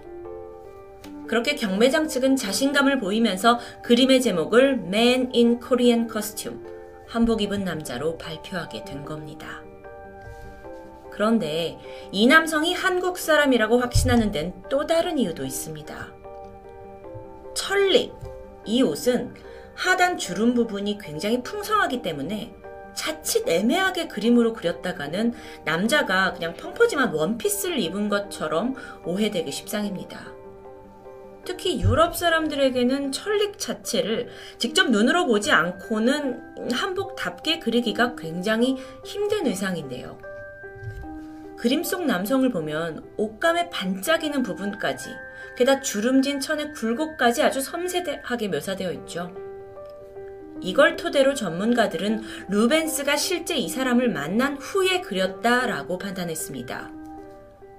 [1.29, 6.59] 그렇게 경매장 측은 자신감을 보이면서 그림의 제목을 Man in Korean Costume,
[7.07, 9.61] 한복 입은 남자로 발표하게 된 겁니다.
[11.11, 11.77] 그런데
[12.11, 16.13] 이 남성이 한국 사람이라고 확신하는 데는 또 다른 이유도 있습니다.
[17.53, 18.11] 철립,
[18.65, 19.35] 이 옷은
[19.75, 22.55] 하단 주름 부분이 굉장히 풍성하기 때문에
[22.95, 28.73] 자칫 애매하게 그림으로 그렸다가는 남자가 그냥 펑퍼짐한 원피스를 입은 것처럼
[29.05, 30.38] 오해되기 십상입니다.
[31.49, 34.29] 특히 유럽 사람들에게는 철릭 자체를
[34.59, 40.19] 직접 눈으로 보지 않고는 한복답게 그리기가 굉장히 힘든 의상인데요.
[41.57, 45.09] 그림 속 남성을 보면 옷감에 반짝이는 부분까지,
[45.57, 49.33] 게다 주름진 천의 굴곡까지 아주 섬세하게 묘사되어 있죠.
[50.61, 56.98] 이걸 토대로 전문가들은 루벤스가 실제 이 사람을 만난 후에 그렸다라고 판단했습니다.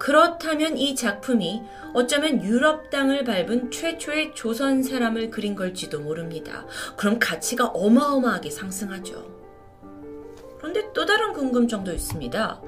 [0.00, 6.66] 그렇다면 이 작품이 어쩌면 유럽 땅을 밟은 최초의 조선 사람을 그린 걸지도 모릅니다.
[6.96, 9.40] 그럼 가치가 어마어마하게 상승하죠.
[10.56, 12.62] 그런데 또 다른 궁금증도 있습니다.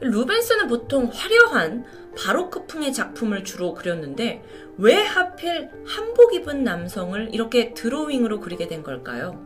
[0.00, 1.84] 루벤스는 보통 화려한
[2.16, 4.44] 바로크풍의 작품을 주로 그렸는데
[4.78, 9.44] 왜 하필 한복 입은 남성을 이렇게 드로잉으로 그리게 된 걸까요?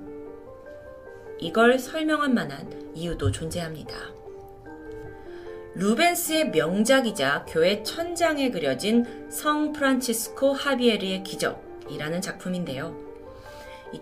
[1.39, 4.24] 이걸 설명할 만한 이유도 존재합니다.
[5.77, 12.97] 루벤스의 명작이자 교회 천장에 그려진 성 프란치스코 하비에르의 기적이라는 작품인데요.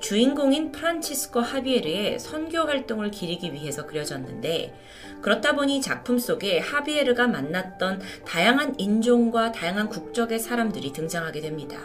[0.01, 4.75] 주인공인 프란치스코 하비에르의 선교 활동을 기리기 위해서 그려졌는데
[5.23, 11.79] 그렇다 보니 작품 속에 하비에르가 만났던 다양한 인종과 다양한 국적의 사람들이 등장하게 됩니다.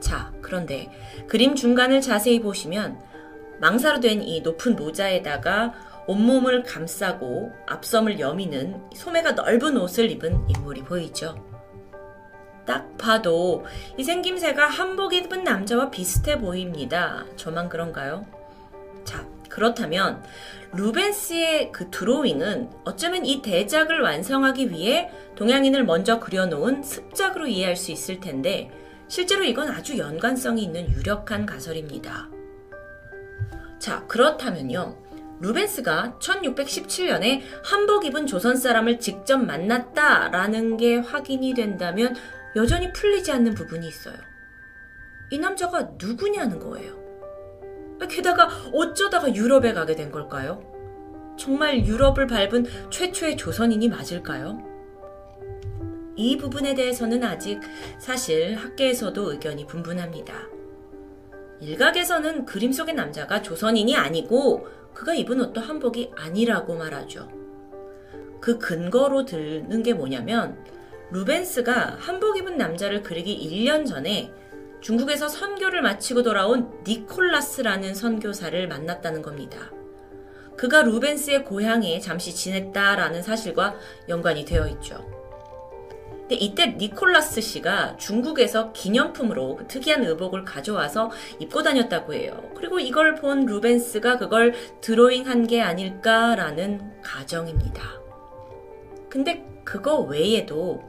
[0.00, 0.90] 자, 그런데
[1.28, 2.98] 그림 중간을 자세히 보시면
[3.60, 11.36] 망사로 된 이 높은 모자에다가 온몸을 감싸고 앞섬을 여미는 소매가 넓은 옷을 입은 인물이 보이죠.
[12.66, 13.64] 딱 봐도
[13.96, 17.24] 이 생김새가 한복 입은 남자와 비슷해 보입니다.
[17.36, 18.26] 저만 그런가요?
[19.04, 20.22] 자, 그렇다면
[20.72, 28.20] 루벤스의 그 드로잉은 어쩌면 이 대작을 완성하기 위해 동양인을 먼저 그려놓은 습작으로 이해할 수 있을
[28.20, 28.70] 텐데
[29.08, 32.30] 실제로 이건 아주 연관성이 있는 유력한 가설입니다.
[33.78, 34.96] 자, 그렇다면요.
[35.42, 42.14] 루벤스가 1617년에 한복 입은 조선 사람을 직접 만났다라는 게 확인이 된다면
[42.54, 44.14] 여전히 풀리지 않는 부분이 있어요.
[45.30, 47.02] 이 남자가 누구냐는 거예요.
[48.08, 50.62] 게다가 어쩌다가 유럽에 가게 된 걸까요?
[51.36, 54.58] 정말 유럽을 밟은 최초의 조선인이 맞을까요?
[56.14, 57.58] 이 부분에 대해서는 아직
[57.98, 60.61] 사실 학계에서도 의견이 분분합니다.
[61.62, 67.28] 일각에서는 그림 속의 남자가 조선인이 아니고 그가 입은 옷도 한복이 아니라고 말하죠.
[68.40, 70.58] 그 근거로 드는 게 뭐냐면
[71.12, 74.32] 루벤스가 한복 입은 남자를 그리기 1년 전에
[74.80, 79.70] 중국에서 선교를 마치고 돌아온 니콜라스라는 선교사를 만났다는 겁니다.
[80.56, 83.76] 그가 루벤스의 고향에 잠시 지냈다라는 사실과
[84.08, 85.21] 연관이 되어 있죠.
[86.32, 91.10] 근데 이때 니콜라스 씨가 중국에서 기념품으로 그 특이한 의복을 가져와서
[91.40, 92.50] 입고 다녔다고 해요.
[92.54, 97.82] 그리고 이걸 본 루벤스가 그걸 드로잉한 게 아닐까라는 가정입니다.
[99.10, 100.82] 근데 그거 외에도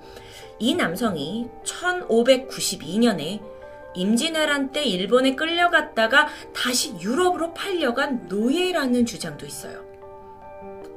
[0.60, 3.41] 이 남성이 1592년에
[3.96, 9.93] 임진왜란 때 일본에 끌려갔다가 다시 유럽으로 팔려간 노예라는 주장도 있어요.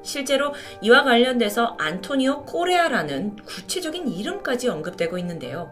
[0.06, 5.70] 실제로 이와 관련돼서 안토니오 코레아라는 구체적인 이름까지 언급되고 있는데요.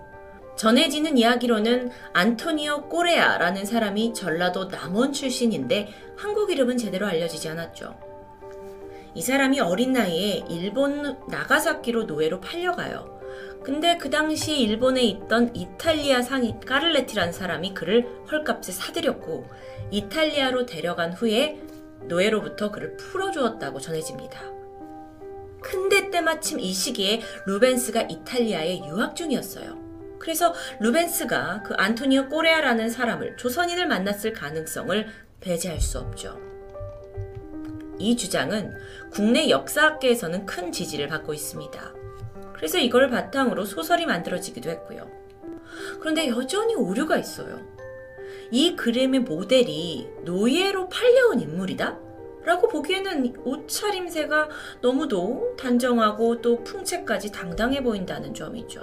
[0.56, 7.96] 전해지는 이야기로는 안토니오 꼬레아라는 사람이 전라도 남원 출신인데 한국 이름은 제대로 알려지지 않았죠.
[9.14, 13.14] 이 사람이 어린 나이에 일본 나가사키로 노예로 팔려가요.
[13.62, 19.48] 근데 그 당시 일본에 있던 이탈리아 상인 까를레티라는 사람이 그를 헐값에 사들였고
[19.90, 21.60] 이탈리아로 데려간 후에
[22.08, 24.40] 노예로부터 그를 풀어주었다고 전해집니다.
[25.60, 29.82] 근데 때마침 이 시기에 루벤스가 이탈리아에 유학 중이었어요.
[30.18, 35.06] 그래서 루벤스가 그 안토니오 꼬레아라는 사람을 조선인을 만났을 가능성을
[35.40, 36.38] 배제할 수 없죠.
[37.98, 38.74] 이 주장은
[39.10, 41.94] 국내 역사학계에서는 큰 지지를 받고 있습니다.
[42.54, 45.10] 그래서 이걸 바탕으로 소설이 만들어지기도 했고요.
[46.00, 47.60] 그런데 여전히 오류가 있어요.
[48.54, 51.98] 이 그림의 모델이 노예로 팔려온 인물이다?
[52.44, 54.48] 라고 보기에는 옷차림새가
[54.80, 58.80] 너무도 단정하고 또 풍채까지 당당해 보인다는 점이죠.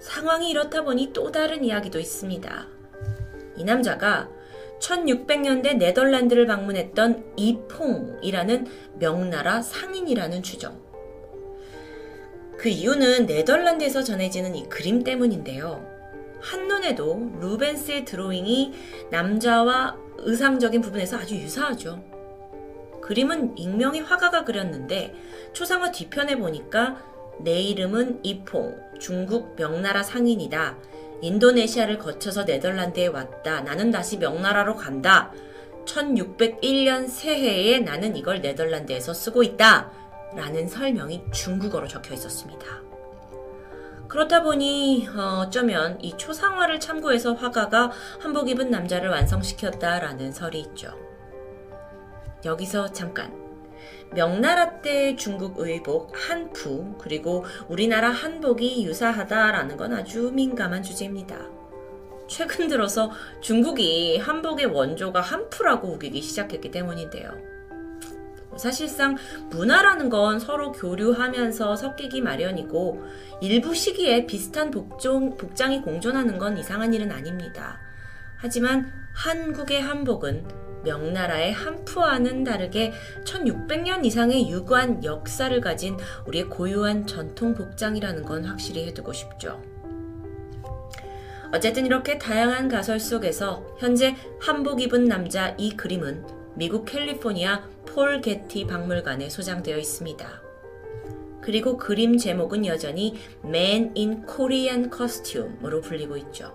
[0.00, 2.66] 상황이 이렇다 보니 또 다른 이야기도 있습니다.
[3.54, 4.28] 이 남자가
[4.80, 8.66] 1600년대 네덜란드를 방문했던 이퐁이라는
[8.98, 10.76] 명나라 상인이라는 추정.
[12.56, 15.89] 그 이유는 네덜란드에서 전해지는 이 그림 때문인데요.
[16.40, 18.72] 한눈에도 루벤스의 드로잉이
[19.10, 22.02] 남자와 의상적인 부분에서 아주 유사하죠.
[23.00, 25.14] 그림은 익명의 화가가 그렸는데
[25.52, 27.02] 초상화 뒤편에 보니까
[27.40, 30.78] 내 이름은 이퐁, 중국 명나라 상인이다.
[31.22, 33.62] 인도네시아를 거쳐서 네덜란드에 왔다.
[33.62, 35.32] 나는 다시 명나라로 간다.
[35.84, 39.90] 1601년 새해에 나는 이걸 네덜란드에서 쓰고 있다.
[40.34, 42.89] 라는 설명이 중국어로 적혀 있었습니다.
[44.10, 50.98] 그렇다 보니 어, 어쩌면 이 초상화를 참고해서 화가가 한복 입은 남자를 완성시켰다라는 설이 있죠.
[52.44, 53.32] 여기서 잠깐
[54.12, 61.36] 명나라 때 중국 의복 한푸 그리고 우리나라 한복이 유사하다라는 건 아주 민감한 주제입니다.
[62.26, 67.59] 최근 들어서 중국이 한복의 원조가 한푸라고 우기기 시작했기 때문인데요.
[68.60, 69.16] 사실상
[69.48, 73.02] 문화라는 건 서로 교류하면서 섞이기 마련이고
[73.40, 77.80] 일부 시기에 비슷한 복종, 복장이 공존하는 건 이상한 일은 아닙니다.
[78.36, 80.44] 하지만 한국의 한복은
[80.84, 82.92] 명나라의 한푸와는 다르게
[83.24, 85.96] 1600년 이상의 유구한 역사를 가진
[86.26, 89.62] 우리의 고유한 전통 복장이라는 건 확실히 해두고 싶죠.
[91.52, 98.66] 어쨌든 이렇게 다양한 가설 속에서 현재 한복 입은 남자 이 그림은 미국 캘리포니아 폴 게티
[98.66, 100.42] 박물관에 소장되어 있습니다.
[101.40, 106.54] 그리고 그림 제목은 여전히 Man in Korean Costume으로 불리고 있죠.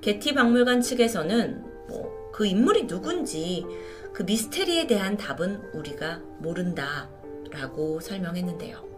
[0.00, 3.66] 게티 박물관 측에서는 뭐 그 인물이 누군지
[4.14, 7.10] 그 미스테리에 대한 답은 우리가 모른다
[7.50, 8.89] 라고 설명했는데요.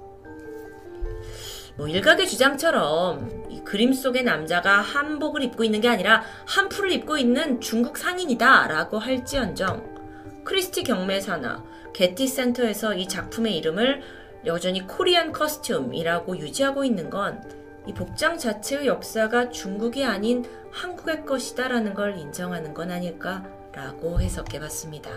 [1.77, 7.61] 뭐 일각의 주장처럼 이 그림 속의 남자가 한복을 입고 있는 게 아니라 한풀을 입고 있는
[7.61, 11.65] 중국 상인이다 라고 할지언정 크리스티 경매사나
[11.95, 14.03] 게티 센터에서 이 작품의 이름을
[14.45, 22.17] 여전히 코리안 커스튬이라고 유지하고 있는 건 이 복장 자체의 역사가 중국이 아닌 한국의 것이다라는 걸
[22.17, 25.11] 인정하는 건 아닐까라고 해석해 봤습니다.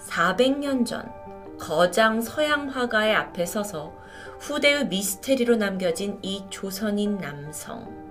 [0.00, 1.12] 400년 전
[1.58, 3.94] 거장 서양 화가의 앞에 서서
[4.38, 8.04] 후대의 미스테리로 남겨진 이 조선인 남성.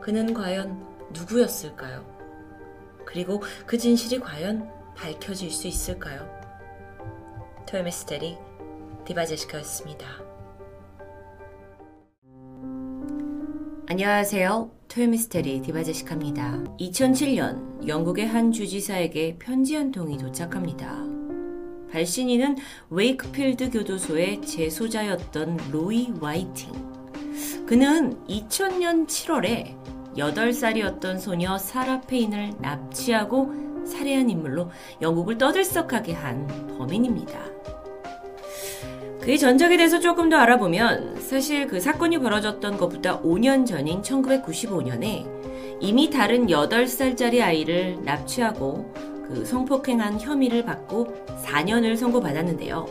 [0.00, 2.04] 그는 과연 누구였을까요?
[3.04, 6.28] 그리고 그 진실이 과연 밝혀질 수 있을까요?
[7.66, 8.36] 토요미스테리
[9.04, 10.06] 디바제시카였습니다.
[13.86, 14.70] 안녕하세요.
[14.88, 16.64] 토요미스테리 디바제시카입니다.
[16.78, 21.27] 2007년 영국의 한 주지사에게 편지 한 통이 도착합니다.
[21.92, 22.56] 발신인은
[22.90, 26.72] 웨이크필드 교도소의 재소자였던 로이 와이팅.
[27.66, 29.76] 그는 2000년 7월에
[30.16, 34.70] 8살이었던 소녀 사라 페인을 납치하고 살해한 인물로
[35.00, 36.46] 영국을 떠들썩하게 한
[36.78, 37.38] 범인입니다.
[39.20, 45.38] 그의 전적에 대해서 조금 더 알아보면 사실 그 사건이 벌어졌던 것보다 5년 전인 1995년에
[45.80, 48.92] 이미 다른 8살짜리 아이를 납치하고
[49.28, 52.86] 그 성폭행한 혐의를 받고 4년을 선고받았는데요.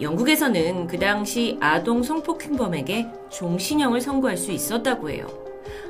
[0.00, 5.26] 영국에서는 그 당시 아동 성폭행범에게 종신형을 선고할 수 있었다고 해요.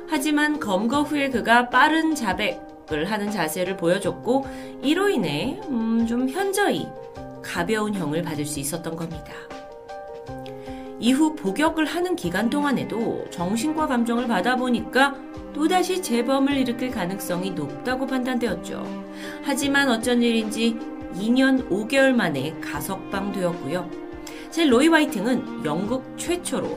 [0.07, 4.45] 하지만 검거 후에 그가 빠른 자백을 하는 자세를 보여줬고
[4.81, 6.87] 이로 인해 음, 좀 현저히
[7.41, 9.33] 가벼운 형을 받을 수 있었던 겁니다.
[10.99, 15.15] 이후 복역을 하는 기간 동안에도 정신과 감정을 받아보니까
[15.53, 18.83] 또다시 재범을 일으킬 가능성이 높다고 판단되었죠.
[19.43, 20.77] 하지만 어쩐 일인지
[21.15, 23.89] 2년 5개월 만에 가석방되었고요.
[24.49, 26.67] 제 로이 화이팅은 영국 최초로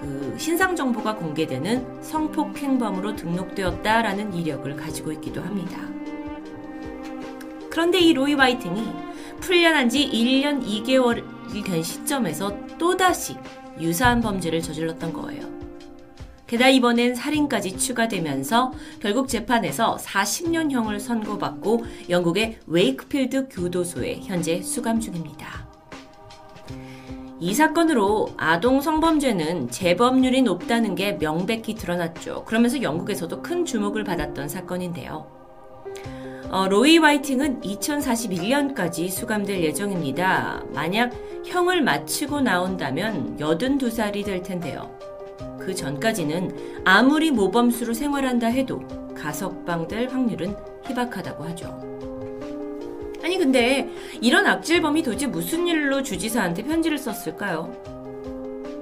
[0.00, 5.78] 그 신상 정보가 공개되는 성폭행범으로 등록되었다라는 이력을 가지고 있기도 합니다.
[7.70, 8.86] 그런데 이 로이 화이팅이
[9.40, 13.36] 풀려난 지 1년 2개월이 된 시점에서 또다시
[13.80, 15.56] 유사한 범죄를 저질렀던 거예요.
[16.46, 25.66] 게다가 이번엔 살인까지 추가되면서 결국 재판에서 40년형을 선고받고 영국의 웨이크필드 교도소에 현재 수감 중입니다.
[27.38, 32.44] 이 사건으로 아동 성범죄는 재범률이 높다는 게 명백히 드러났죠.
[32.46, 35.35] 그러면서 영국에서도 큰 주목을 받았던 사건인데요.
[36.50, 40.62] 어, 로이 화이팅은 2041년까지 수감될 예정입니다.
[40.72, 41.12] 만약
[41.44, 44.96] 형을 마치고 나온다면 82살이 될 텐데요.
[45.58, 48.80] 그 전까지는 아무리 모범수로 생활한다 해도
[49.16, 50.54] 가석방 될 확률은
[50.86, 51.96] 희박하다고 하죠.
[53.24, 53.88] 아니 근데
[54.20, 57.95] 이런 악질범이 도대체 무슨 일로 주지사한테 편지를 썼을까요?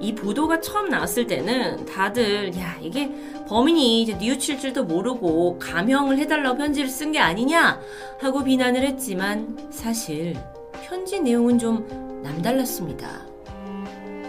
[0.05, 3.09] 이 보도가 처음 나왔을 때는 다들 야 이게
[3.47, 7.79] 범인이 이제 뉘우칠 줄도 모르고 감형을 해달라고 편지를 쓴 게 아니냐
[8.19, 10.35] 하고 비난을 했지만 사실
[10.83, 13.25] 편지 내용은 좀 남달랐습니다.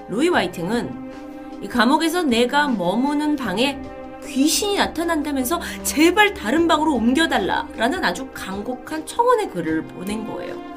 [0.09, 1.13] 로이 화이팅은
[1.63, 3.79] 이 감옥에서 내가 머무는 방에
[4.25, 10.76] 귀신이 나타난다면서 제발 다른 방으로 옮겨달라라는 아주 간곡한 청원의 글을 보낸 거예요.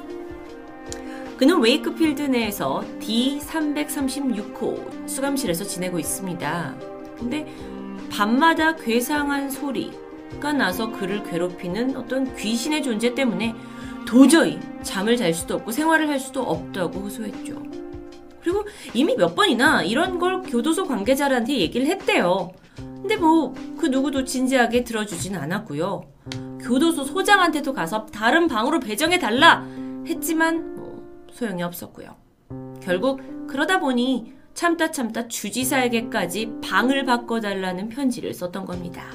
[1.39, 6.75] 그는 웨이크필드 내에서 D336호 수감실에서 지내고 있습니다.
[7.17, 7.47] 근데
[8.11, 13.55] 밤마다 괴상한 소리가 나서 그를 괴롭히는 어떤 귀신의 존재 때문에
[14.05, 17.63] 도저히 잠을 잘 수도 없고 생활을 할 수도 없다고 호소했죠.
[18.41, 22.51] 그리고 이미 몇 번이나 이런 걸 교도소 관계자한테 얘기를 했대요.
[22.75, 26.01] 근데 뭐 그 누구도 진지하게 들어주진 않았고요.
[26.61, 29.65] 교도소 소장한테도 가서 다른 방으로 배정해 달라
[30.05, 30.88] 했지만 뭐
[31.31, 32.15] 소용이 없었고요.
[32.81, 39.05] 결국 그러다 보니 참다 참다 주지사에게까지 방을 바꿔달라는 편지를 썼던 겁니다.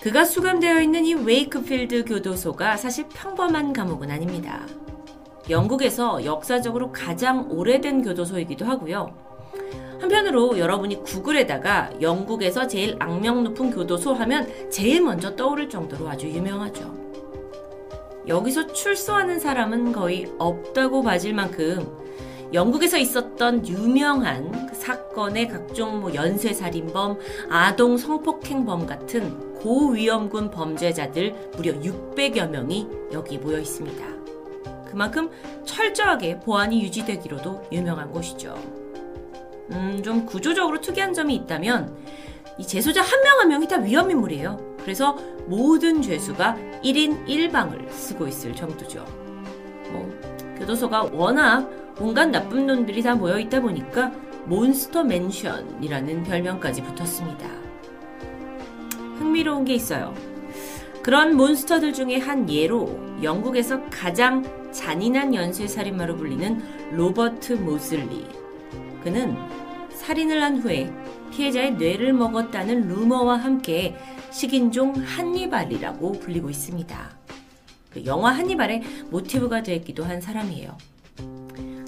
[0.00, 4.66] 그가 수감되어 있는 이 웨이크필드 교도소가 사실 평범한 감옥은 아닙니다.
[5.48, 9.14] 영국에서 역사적으로 가장 오래된 교도소이기도 하고요.
[10.00, 17.21] 한편으로 여러분이 구글에다가 영국에서 제일 악명 높은 교도소 하면 제일 먼저 떠오를 정도로 아주 유명하죠.
[18.26, 22.02] 여기서 출소하는 사람은 거의 없다고 봐질 만큼
[22.52, 27.18] 영국에서 있었던 유명한 그 사건의 각종 뭐 연쇄살인범,
[27.48, 34.04] 아동 성폭행범 같은 고위험군 범죄자들 무려 600여 명이 여기 모여 있습니다.
[34.84, 35.30] 그만큼
[35.64, 38.54] 철저하게 보안이 유지되기로도 유명한 곳이죠.
[39.70, 41.96] 음, 좀 구조적으로 특이한 점이 있다면
[42.58, 44.76] 이 재소자 한 명 한 명이 다 위험인물이에요.
[44.82, 49.04] 그래서 모든 죄수가 1인 1방을 쓰고 있을 정도죠.
[49.90, 50.10] 뭐,
[50.58, 51.68] 교도소가 워낙
[52.00, 54.12] 온갖 나쁜 놈들이 다 모여 있다 보니까
[54.46, 57.48] 몬스터 맨션이라는 별명까지 붙었습니다.
[59.18, 60.14] 흥미로운 게 있어요.
[61.02, 68.26] 그런 몬스터들 중에 한 예로 영국에서 가장 잔인한 연쇄살인마로 불리는 로버트 모슬리.
[69.02, 69.36] 그는
[70.02, 70.92] 살인을 한 후에
[71.30, 73.96] 피해자의 뇌를 먹었다는 루머와 함께
[74.32, 77.10] 식인종 한니발이라고 불리고 있습니다.
[77.90, 80.76] 그 영화 한니발의 모티브가 되기도 한 사람이에요.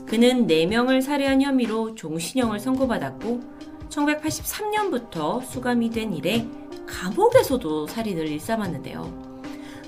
[0.07, 3.41] 그는 4명을 살해한 혐의로 종신형을 선고받았고
[3.89, 6.47] 1983년부터 수감이 된 이래
[6.87, 9.43] 감옥에서도 살인을 일삼았는데요.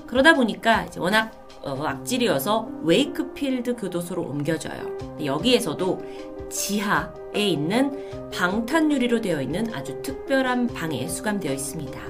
[0.09, 4.97] 그러다 보니까 워낙 어, 악질이어서 웨이크필드 교도소로 옮겨져요.
[5.25, 6.01] 여기에서도
[6.49, 12.01] 지하에 있는 방탄유리로 되어 있는 아주 특별한 방에 수감되어 있습니다.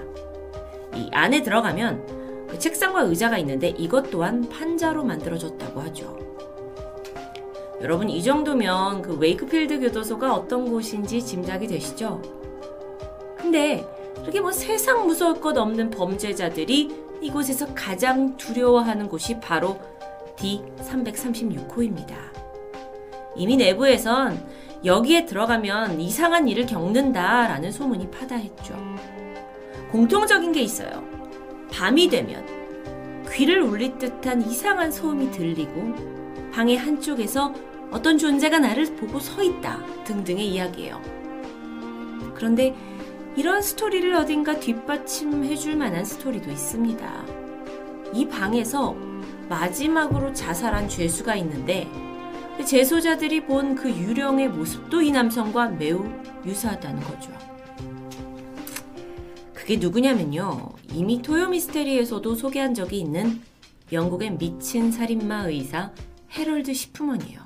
[0.94, 6.18] 이 안에 들어가면 그 책상과 의자가 있는데 이것 또한 판자로 만들어졌다고 하죠.
[7.80, 12.20] 여러분 이 정도면 그 웨이크필드 교도소가 어떤 곳인지 짐작이 되시죠?
[13.36, 13.86] 근데
[14.20, 19.78] 그렇게 뭐 세상 무서울 것 없는 범죄자들이 이곳에서 가장 두려워하는 곳이 바로
[20.36, 22.14] D336호입니다.
[23.36, 24.46] 이미 내부에선
[24.84, 28.76] 여기에 들어가면 이상한 일을 겪는다라는 소문이 파다했죠.
[29.90, 31.04] 공통적인 게 있어요.
[31.72, 32.44] 밤이 되면
[33.32, 35.94] 귀를 울릴 듯한 이상한 소음이 들리고
[36.52, 37.52] 방의 한쪽에서
[37.90, 41.00] 어떤 존재가 나를 보고 서 있다 등등의 이야기예요.
[42.34, 42.74] 그런데
[43.36, 47.26] 이런 스토리를 어딘가 뒷받침해 줄 만한 스토리도 있습니다.
[48.14, 48.96] 이 방에서
[49.48, 51.86] 마지막으로 자살한 죄수가 있는데
[52.64, 56.04] 재소자들이 본 그 유령의 모습도 이 남성과 매우
[56.46, 57.30] 유사하다는 거죠.
[59.52, 60.70] 그게 누구냐면요.
[60.92, 63.42] 이미 토요 미스테리에서도 소개한 적이 있는
[63.92, 65.92] 영국의 미친 살인마 의사
[66.32, 67.40] 헤럴드 시프먼이에요.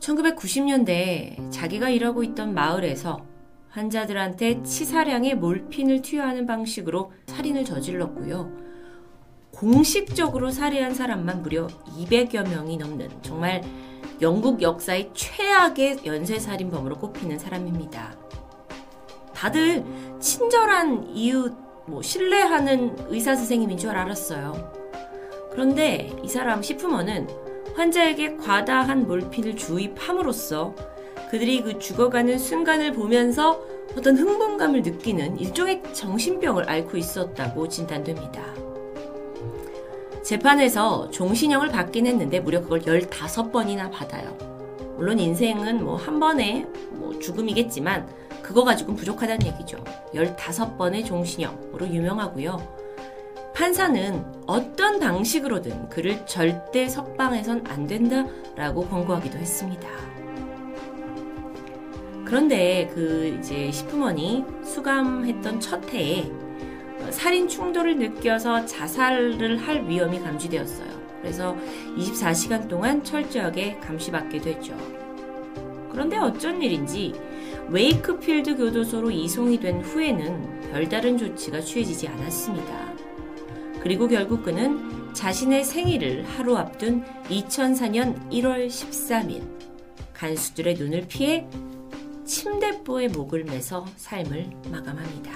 [0.00, 3.31] 1990년대 자기가 일하고 있던 마을에서
[3.72, 8.52] 환자들한테 치사량의 몰핀을 투여하는 방식으로 살인을 저질렀고요.
[9.50, 11.66] 공식적으로 살해한 사람만 무려
[11.98, 13.62] 200여 명이 넘는 정말
[14.20, 18.14] 영국 역사의 최악의 연쇄살인범으로 꼽히는 사람입니다.
[19.34, 19.84] 다들
[20.20, 21.54] 친절한 이웃,
[21.86, 24.72] 뭐 신뢰하는 의사 선생님인 줄 알았어요.
[25.50, 27.28] 그런데 이 사람 시프먼은
[27.74, 30.91] 환자에게 과다한 몰핀을 주입함으로써
[31.32, 33.58] 그들이 그 죽어가는 순간을 보면서
[33.96, 38.44] 어떤 흥분감을 느끼는 일종의 정신병을 앓고 있었다고 진단됩니다.
[40.22, 44.36] 재판에서 종신형을 받긴 했는데 무려 그걸 15번이나 받아요.
[44.98, 48.06] 물론 인생은 뭐 한 번에 뭐 죽음이겠지만
[48.42, 49.82] 그거 가지고는 부족하다는 얘기죠.
[50.12, 52.58] 15번의 종신형으로 유명하고요.
[53.54, 60.11] 판사는 어떤 방식으로든 그를 절대 석방해선 안 된다라고 권고하기도 했습니다.
[62.24, 66.30] 그런데 그 이제 시프머니 수감했던 첫 해에
[67.10, 71.02] 살인 충돌을 느껴서 자살을 할 위험이 감지되었어요.
[71.20, 71.56] 그래서
[71.96, 74.76] 24시간 동안 철저하게 감시받게 됐죠.
[75.90, 77.12] 그런데 어쩐 일인지
[77.68, 82.92] 웨이크필드 교도소로 이송이 된 후에는 별다른 조치가 취해지지 않았습니다.
[83.80, 89.42] 그리고 결국 그는 자신의 생일을 하루 앞둔 2004년 1월 13일
[90.14, 91.46] 간수들의 눈을 피해
[92.32, 95.32] 침대보에 목을 매서 삶을 마감합니다.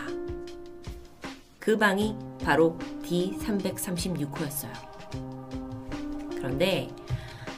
[1.59, 4.71] 그 방이 바로 D336호였어요.
[6.31, 6.89] 그런데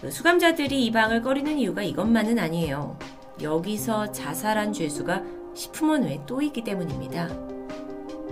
[0.00, 2.98] 그 수감자들이 이 방을 꺼리는 이유가 이것만은 아니에요.
[3.40, 5.22] 여기서 자살한 죄수가
[5.54, 7.28] 시프먼 외에 또 있기 때문입니다.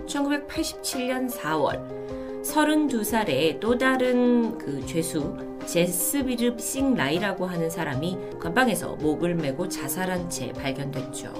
[0.07, 10.31] 1987년 4월 32살의 또 다른 그 죄수 제스비르 싱라이라고 하는 사람이 건방에서 목을 메고 자살한
[10.31, 11.33] 채 발견됐죠.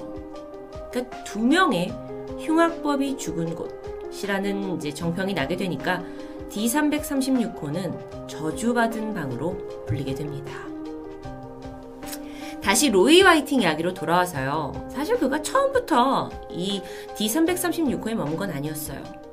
[0.91, 1.93] 그러니까 두 명의
[2.39, 6.03] 흉악법이 죽은 곳이라는 이제 정평이 나게 되니까
[6.49, 10.53] D336호는 저주받은 방으로 불리게 됩니다.
[12.61, 14.89] 다시 로이 화이팅 이야기로 돌아와서요.
[14.89, 16.81] 사실 그가 처음부터 이
[17.15, 19.26] D336호에 머문 건 아니었어요.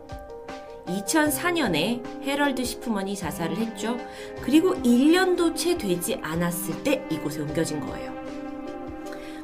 [0.86, 3.96] 2004년에 헤럴드 시프먼이 자살을 했죠.
[4.40, 8.12] 그리고 1년도 채 되지 않았을 때 이곳에 옮겨진 거예요.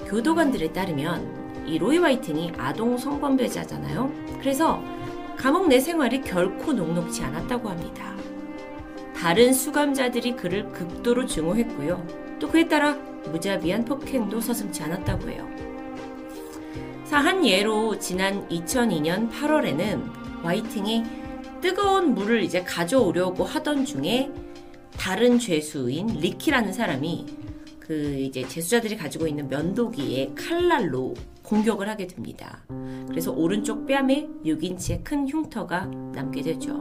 [0.07, 4.11] 교도관들에 따르면 이 로이 화이팅이 아동 성범죄자잖아요.
[4.41, 4.83] 그래서
[5.37, 8.15] 감옥 내 생활이 결코 녹록지 않았다고 합니다.
[9.17, 12.07] 다른 수감자들이 그를 극도로 증오했고요.
[12.39, 12.95] 또 그에 따라
[13.31, 15.49] 무자비한 폭행도 서슴지 않았다고 해요.
[17.11, 21.20] 한 예로 지난 2002년 8월에는 화이팅이
[21.61, 24.31] 뜨거운 물을 이제 가져오려고 하던 중에
[24.97, 27.27] 다른 죄수인 리키라는 사람이
[27.79, 32.63] 그 이제 죄수자들이 가지고 있는 면도기에 칼날로 공격을 하게 됩니다.
[33.09, 36.79] 그래서 오른쪽 뺨에 6인치의 큰 흉터가 남게 되죠.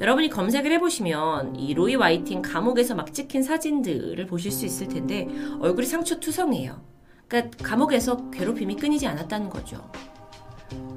[0.00, 5.28] 여러분이 검색을 해보시면 이 로이 와이팅 감옥에서 막 찍힌 사진들을 보실 수 있을 텐데
[5.60, 6.80] 얼굴이 상처 투성이에요.
[7.28, 9.90] 그러니까 감옥에서 괴롭힘이 끊이지 않았다는 거죠.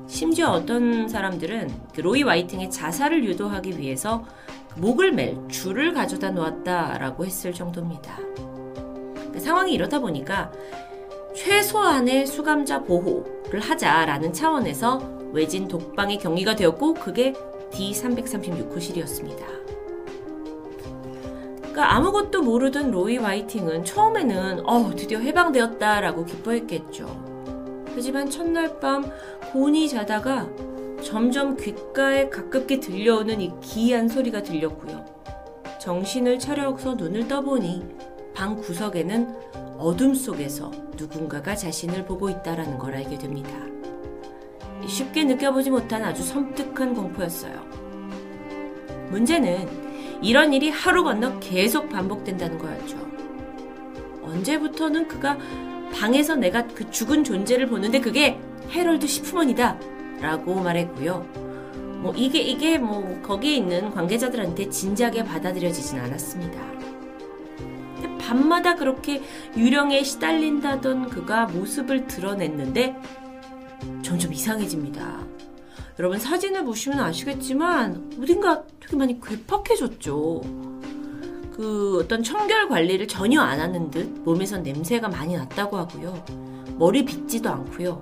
[0.08, 4.24] 심지어 어떤 사람들은 그 로이 와이팅의 자살을 유도하기 위해서
[4.78, 8.18] 목을 맬 줄을 가져다 놓았다라고 했을 정도입니다.
[9.32, 10.52] 그 상황이 이렇다 보니까
[11.36, 17.34] 최소한의 수감자 보호를 하자라는 차원에서 외진 독방이 경위가 되었고 그게
[17.72, 19.56] D336호실이었습니다.
[21.62, 27.35] 그러니까 아무것도 모르던 로이 화이팅은 처음에는 어, 드디어 해방되었다라고 기뻐했겠죠.
[27.96, 29.10] 하지만 첫날 밤
[29.52, 30.50] 곤히 자다가
[31.02, 35.06] 점점 귓가에 가깝게 들려오는 이 기이한 소리가 들렸고요.
[35.80, 37.84] 정신을 차려서 눈을 떠보니
[38.34, 39.34] 방 구석에는
[39.78, 43.50] 어둠 속에서 누군가가 자신을 보고 있다라는 걸 알게 됩니다.
[44.88, 47.54] 쉽게 느껴보지 못한 아주 섬뜩한 공포였어요.
[49.10, 52.98] 문제는 이런 일이 하루 건너 계속 반복된다는 거였죠.
[54.24, 55.38] 언제부터는 그가
[55.94, 58.40] 방에서 내가 그 죽은 존재를 보는데 그게
[58.72, 59.80] 헤럴드 시프먼이다
[60.22, 61.20] 라고 말했고요.
[62.02, 66.60] 뭐 이게 이게 뭐 거기에 있는 관계자들한테 진지하게 받아들여지진 않았습니다.
[68.20, 69.22] 밤마다 그렇게
[69.56, 72.96] 유령에 시달린다던 그가 모습을 드러냈는데
[74.02, 75.26] 점점 이상해집니다.
[76.00, 80.42] 여러분 사진을 보시면 아시겠지만 어딘가 되게 많이 괴팍해졌죠.
[81.56, 86.22] 그 어떤 청결 관리를 전혀 안 하는 듯 몸에선 냄새가 많이 났다고 하고요.
[86.78, 88.02] 머리 빗지도 않고요.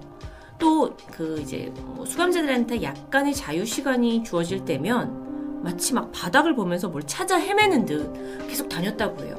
[0.58, 7.04] 또 그 이제 뭐 수감자들한테 약간의 자유 시간이 주어질 때면 마치 막 바닥을 보면서 뭘
[7.06, 9.36] 찾아 헤매는 듯 계속 다녔다고 해요.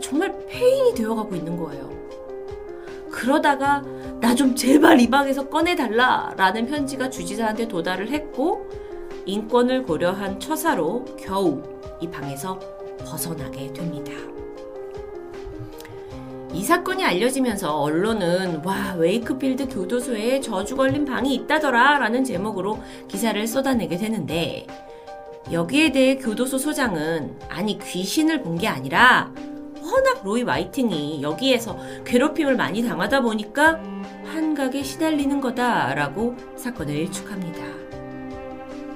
[0.00, 1.90] 정말 폐인이 되어가고 있는 거예요.
[3.10, 3.82] 그러다가
[4.20, 8.68] 나 좀 제발 이 방에서 꺼내달라 라는 편지가 주지사한테 도달을 했고
[9.26, 11.62] 인권을 고려한 처사로 겨우
[12.00, 12.58] 이 방에서
[13.04, 14.12] 벗어나게 됩니다.
[16.52, 23.96] 이 사건이 알려지면서 언론은 와 웨이크필드 교도소에 저주 걸린 방이 있다더라 라는 제목으로 기사를 쏟아내게
[23.96, 24.66] 되는데
[25.50, 29.32] 여기에 대해 교도소 소장은 아니 귀신을 본 게 아니라
[29.82, 31.76] 워낙 로이 와이팅이 여기에서
[32.06, 33.80] 괴롭힘을 많이 당하다 보니까
[34.32, 37.62] 환각에 시달리는 거다라고 사건을 일축합니다.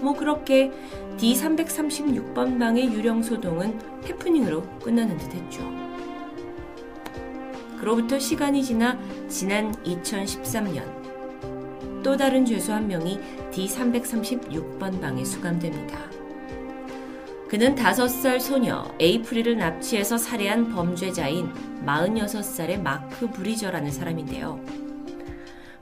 [0.01, 0.71] 뭐 그렇게
[1.19, 5.61] D336번 방의 유령 소동은 해프닝으로 끝나는 듯 했죠.
[7.79, 8.99] 그로부터 시간이 지나
[9.29, 10.99] 지난 2013년
[12.03, 13.19] 또 다른 죄수 한 명이
[13.53, 15.99] D336번 방에 수감됩니다.
[17.49, 21.51] 그는 5살 소녀 에이프릴을 납치해서 살해한 범죄자인
[21.85, 24.61] 46살의 마크 브리저라는 사람인데요.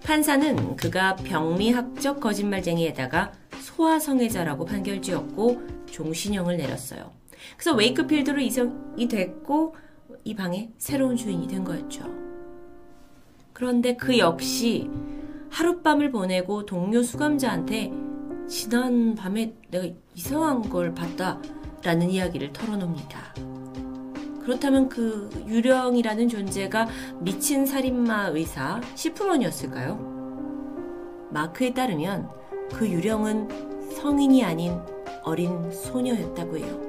[0.04, 7.12] 판사는 그가 병리학적 거짓말쟁이에다가 소아성애자라고 판결 지었고 종신형을 내렸어요.
[7.56, 9.74] 그래서 웨이크필드로 이성이 됐고
[10.24, 12.04] 이 방의 새로운 주인이 된 거였죠.
[13.52, 14.90] 그런데 그 역시
[15.50, 17.92] 하룻밤을 보내고 동료 수감자한테
[18.48, 21.40] 지난 밤에 내가 이상한 걸 봤다
[21.82, 23.34] 라는 이야기를 털어놉니다.
[24.42, 26.88] 그렇다면 그 유령이라는 존재가
[27.20, 30.14] 미친 살인마 의사 시프먼이었을까요?
[31.30, 32.28] 마크에 따르면
[32.72, 34.78] 그 유령은 성인이 아닌
[35.22, 36.80] 어린 소녀였다고 해요.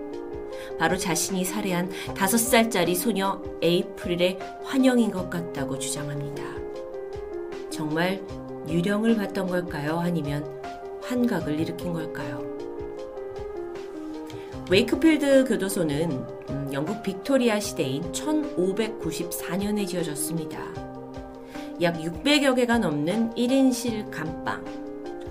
[0.77, 6.43] 바로 자신이 살해한 다섯 살짜리 소녀 에이프릴의 환영인 것 같다고 주장합니다.
[7.69, 8.21] 정말
[8.67, 9.99] 유령을 봤던 걸까요?
[9.99, 10.45] 아니면
[11.01, 12.45] 환각을 일으킨 걸까요?
[14.69, 16.11] 웨이크필드 교도소는
[16.49, 20.59] 음, 영국 빅토리아 시대인 1594년에 지어졌습니다.
[21.81, 24.65] 약 600여 개가 넘는 1인실 감방,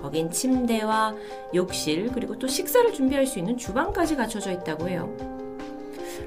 [0.07, 1.13] 거긴 침대와
[1.53, 5.13] 욕실, 그리고 또 식사를 준비할 수 있는 주방까지 갖춰져 있다고 해요.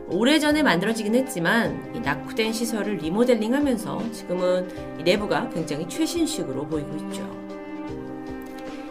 [0.06, 4.68] 오래전에 만들어지긴 했지만 낙후된 시설을 리모델링 하면서 지금은
[5.02, 7.26] 내부가 굉장히 최신식으로 보이고 있죠.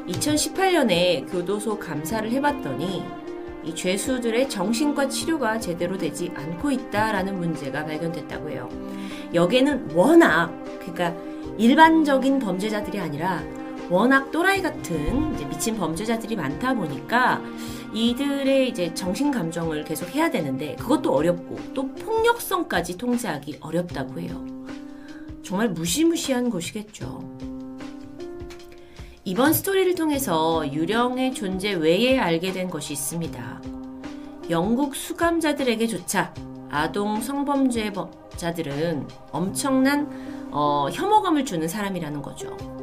[0.07, 3.03] 2018년에 교도소 감사를 해봤더니
[3.63, 8.67] 이 죄수들의 정신과 치료가 제대로 되지 않고 있다라는 문제가 발견됐다고 해요.
[9.35, 11.13] 여기에는 워낙 그러니까
[11.59, 13.43] 일반적인 범죄자들이 아니라
[13.89, 17.41] 워낙 또라이 같은 미친 범죄자들이 많다 보니까
[17.93, 24.45] 이들의 이제 정신 감정을 계속 해야 되는데 그것도 어렵고 또 폭력성까지 통제하기 어렵다고 해요.
[25.41, 27.39] 정말 무시무시한 곳이겠죠.
[29.25, 33.61] 이번 스토리를 통해서 유령의 존재 외에 알게 된 것이 있습니다.
[34.51, 36.33] 영국 수감자들에게조차
[36.69, 42.78] 아동 성범죄자들은 엄청난 어, 혐오감을 주는 사람이라는 거죠.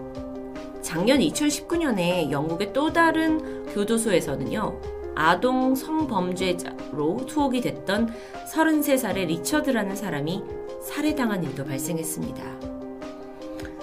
[0.86, 4.80] 작년 2019년에 영국의 또 다른 교도소에서는요,
[5.16, 8.14] 아동 성범죄자로 투옥이 됐던
[8.54, 10.44] 33살의 리처드라는 사람이
[10.80, 12.40] 살해당한 일도 발생했습니다.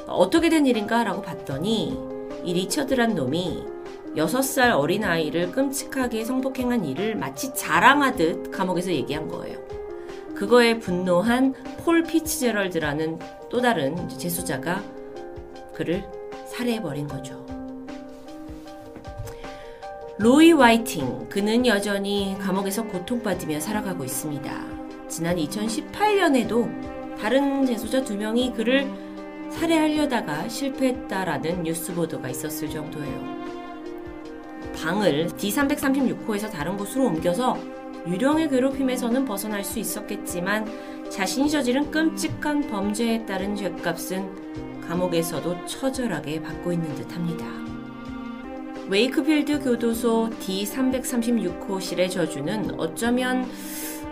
[0.07, 1.99] 어떻게 된 일인가 라고 봤더니
[2.45, 3.65] 이 리처드란 놈이
[4.15, 9.59] 6살 어린아이를 끔찍하게 성폭행한 일을 마치 자랑하듯 감옥에서 얘기한 거예요.
[10.35, 14.81] 그거에 분노한 폴 피츠제럴드라는 또 다른 재수자가
[15.73, 16.05] 그를
[16.53, 17.43] 살해해버린 거죠.
[20.19, 25.07] 로이 화이팅, 그는 여전히 감옥에서 고통받으며 살아가고 있습니다.
[25.09, 28.89] 지난 2018년에도 다른 재소자 두 명이 그를
[29.49, 33.43] 살해하려다가 실패했다라는 뉴스 보도가 있었을 정도예요.
[34.75, 37.57] 방을 D336호에서 다른 곳으로 옮겨서
[38.07, 40.67] 유령의 괴롭힘에서는 벗어날 수 있었겠지만
[41.09, 47.45] 자신이 저지른 끔찍한 범죄에 따른 죄값은 감옥에서도 처절하게 받고 있는 듯 합니다.
[48.89, 53.49] 웨이크필드 교도소 D336호실의 저주는 어쩌면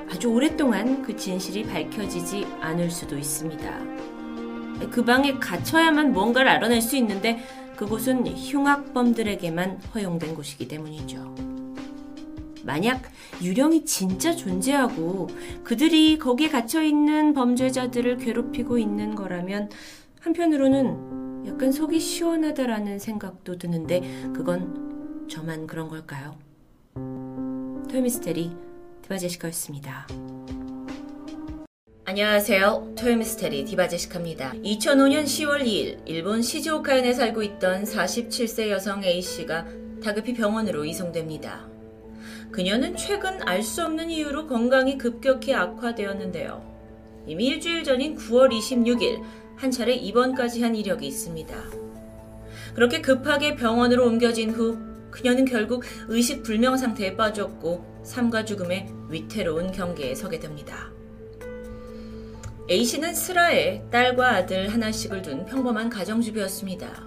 [0.09, 3.79] 아주 오랫동안 그 진실이 밝혀지지 않을 수도 있습니다.
[4.89, 7.43] 그 방에 갇혀야만 뭔가를 알아낼 수 있는데
[7.75, 11.35] 그곳은 흉악범들에게만 허용된 곳이기 때문이죠.
[12.63, 13.01] 만약
[13.41, 15.27] 유령이 진짜 존재하고
[15.63, 19.69] 그들이 거기에 갇혀 있는 범죄자들을 괴롭히고 있는 거라면
[20.21, 24.01] 한편으로는 약간 속이 시원하다라는 생각도 드는데
[24.33, 26.37] 그건 저만 그런 걸까요?
[27.89, 28.51] 토요미스테리
[29.01, 30.07] 디바제시카였습니다.
[32.05, 32.93] 안녕하세요.
[32.97, 34.51] 토요미스테리 디바제시카입니다.
[34.53, 39.65] 2005년 10월 2일 일본 시즈오카현에 살고 있던 47세 여성 A씨가
[40.03, 41.67] 다급히 병원으로 이송됩니다.
[42.51, 46.69] 그녀는 최근 알 수 없는 이유로 건강이 급격히 악화되었는데요.
[47.25, 49.21] 이미 일주일 전인 9월 26일
[49.61, 51.55] 한 차례 입원까지 한 이력이 있습니다.
[52.73, 54.79] 그렇게 급하게 병원으로 옮겨진 후
[55.11, 60.89] 그녀는 결국 의식 불명 상태에 빠졌고 삶과 죽음의 위태로운 경계에 서게 됩니다.
[62.71, 67.05] A씨는 슬하에 딸과 아들 하나씩을 둔 평범한 가정주부였습니다.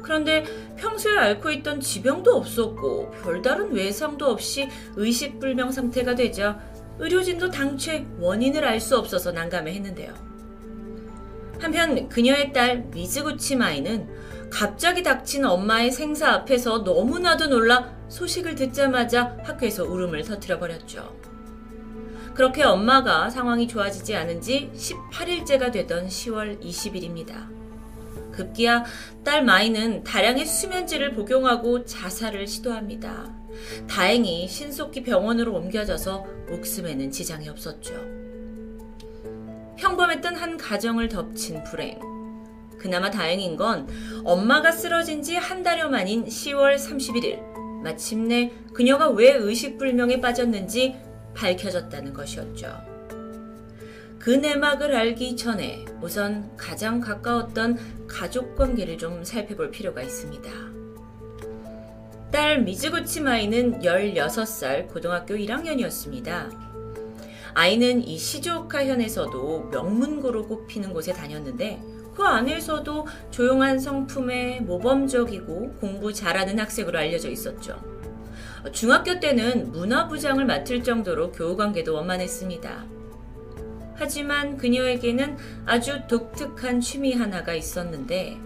[0.00, 0.44] 그런데
[0.76, 6.60] 평소에 앓고 있던 지병도 없었고 별다른 외상도 없이 의식불명 상태가 되자
[7.00, 10.33] 의료진도 당최 원인을 알 수 없어서 난감해했는데요.
[11.60, 14.08] 한편 그녀의 딸 미즈구치 마이는
[14.50, 21.16] 갑자기 닥친 엄마의 생사 앞에서 너무나도 놀라 소식을 듣자마자 학교에서 울음을 터뜨려 버렸죠.
[22.34, 27.48] 그렇게 엄마가 상황이 좋아지지 않은 지 18일째가 되던 10월 20일입니다.
[28.32, 28.84] 급기야
[29.24, 33.32] 딸 마이는 다량의 수면제를 복용하고 자살을 시도합니다.
[33.88, 38.23] 다행히 신속히 병원으로 옮겨져서 목숨에는 지장이 없었죠.
[39.84, 42.00] 평범했던 한 가정을 덮친 불행.
[42.78, 43.86] 그나마 다행인 건
[44.24, 50.96] 엄마가 쓰러진 지 한 달여 만인 10월 31일 마침내 그녀가 왜 의식불명에 빠졌는지
[51.34, 52.74] 밝혀졌다는 것이었죠.
[54.18, 60.50] 그 내막을 알기 전에 우선 가장 가까웠던 가족 관계를 좀 살펴볼 필요가 있습니다.
[62.32, 66.73] 딸 미즈구치 마이는 16살 고등학교 1학년이었습니다.
[67.54, 71.80] 아이는 이 시조카현에서도 명문고로 꼽히는 곳에 다녔는데
[72.14, 77.80] 그 안에서도 조용한 성품에 모범적이고 공부 잘하는 학생으로 알려져 있었죠.
[78.72, 82.86] 중학교 때는 문화부장을 맡을 정도로 교우관계도 원만했습니다.
[83.96, 85.36] 하지만 그녀에게는
[85.66, 88.38] 아주 독특한 취미 하나가 있었는데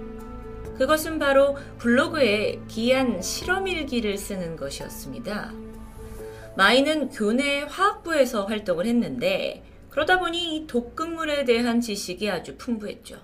[0.77, 5.68] 그것은 바로 블로그에 기한 실험일기를 쓰는 것이었습니다.
[6.59, 13.17] 마이는 교내 화학부에서 활동을 했는데 그러다 보니 독극물에 대한 지식이 아주 풍부했죠.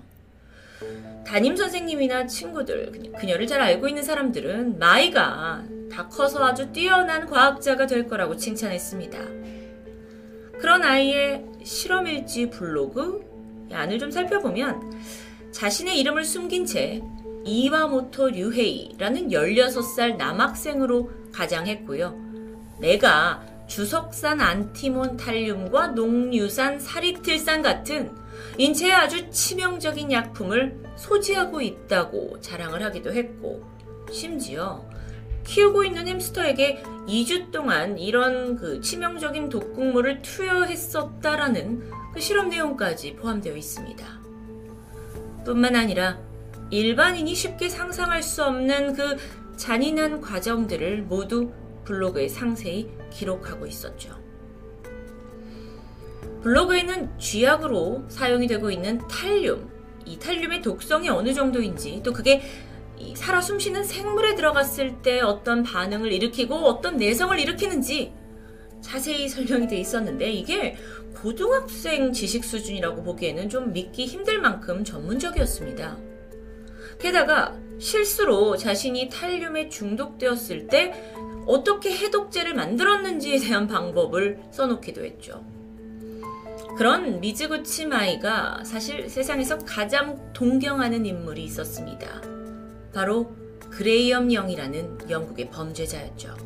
[1.26, 8.06] 담임 선생님이나 친구들, 그녀를 잘 알고 있는 사람들은 마이가 다 커서 아주 뛰어난 과학자가 될
[8.06, 9.18] 거라고 칭찬했습니다.
[10.60, 13.24] 그런 아이의 실험일지 블로그
[13.72, 14.92] 안을 좀 살펴보면
[15.50, 17.02] 자신의 이름을 숨긴 채
[17.44, 22.23] 이와모토 류헤이라는 16살 남학생으로 가장했고요.
[22.78, 28.12] 내가 주석산 안티몬 탈륨과 농유산 사리틀산 같은
[28.58, 33.64] 인체에 아주 치명적인 약품을 소지하고 있다고 자랑을 하기도 했고,
[34.10, 34.84] 심지어
[35.44, 44.06] 키우고 있는 햄스터에게 2주 동안 이런 그 치명적인 독극물을 투여했었다라는 그 실험 내용까지 포함되어 있습니다.
[45.44, 46.18] 뿐만 아니라
[46.70, 49.16] 일반인이 쉽게 상상할 수 없는 그
[49.56, 51.52] 잔인한 과정들을 모두
[51.84, 54.22] 블로그에 상세히 기록하고 있었죠.
[56.42, 59.70] 블로그에는 쥐약으로 사용이 되고 있는 탈륨,
[60.04, 62.42] 이 탈륨의 독성이 어느 정도인지, 또 그게
[63.14, 68.12] 살아 숨쉬는 생물에 들어갔을 때 어떤 반응을 일으키고 어떤 내성을 일으키는지
[68.80, 70.76] 자세히 설명이 돼 있었는데 이게
[71.16, 75.96] 고등학생 지식 수준이라고 보기에는 좀 믿기 힘들 만큼 전문적이었습니다.
[76.98, 81.13] 게다가 실수로 자신이 탈륨에 중독되었을 때
[81.46, 85.44] 어떻게 해독제를 만들었는지에 대한 방법을 써놓기도 했죠.
[86.76, 92.20] 그런 미즈구 치 마이가 사실 세상에서 가장 동경하는 인물이 있었습니다.
[92.92, 93.34] 바로
[93.70, 96.36] 그레이엄 영이라는 영국의 범죄자였죠.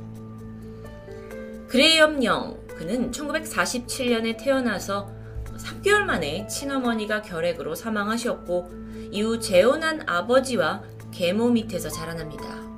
[1.68, 5.10] 그레이엄 영, 그는 1947년에 태어나서
[5.58, 8.70] 3개월 만에 친어머니가 결핵으로 사망하셨고
[9.10, 12.77] 이후 재혼한 아버지와 계모 밑에서 자라납니다.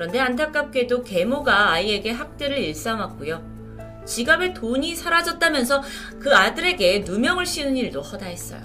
[0.00, 4.00] 그런데 안타깝게도 계모가 아이에게 학대를 일삼았고요.
[4.06, 5.82] 지갑에 돈이 사라졌다면서
[6.18, 8.62] 그 아들에게 누명을 씌우는 일도 허다했어요.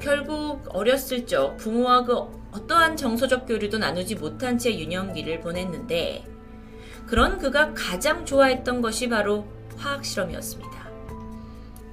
[0.00, 2.14] 결국 어렸을 적 부모와 그
[2.52, 6.24] 어떠한 정서적 교류도 나누지 못한 채 유년기를 보냈는데
[7.08, 10.88] 그런 그가 가장 좋아했던 것이 바로 화학 실험이었습니다.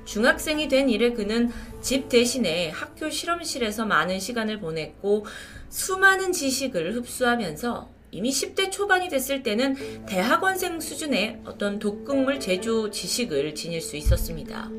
[0.05, 1.49] 중학생이 된 이래 그는
[1.81, 5.25] 집 대신에 학교 실험실에서 많은 시간을 보냈고
[5.69, 13.81] 수많은 지식을 흡수하면서 이미 10대 초반이 됐을 때는 대학원생 수준의 어떤 독극물 제조 지식을 지닐
[13.81, 14.69] 수 있었습니다.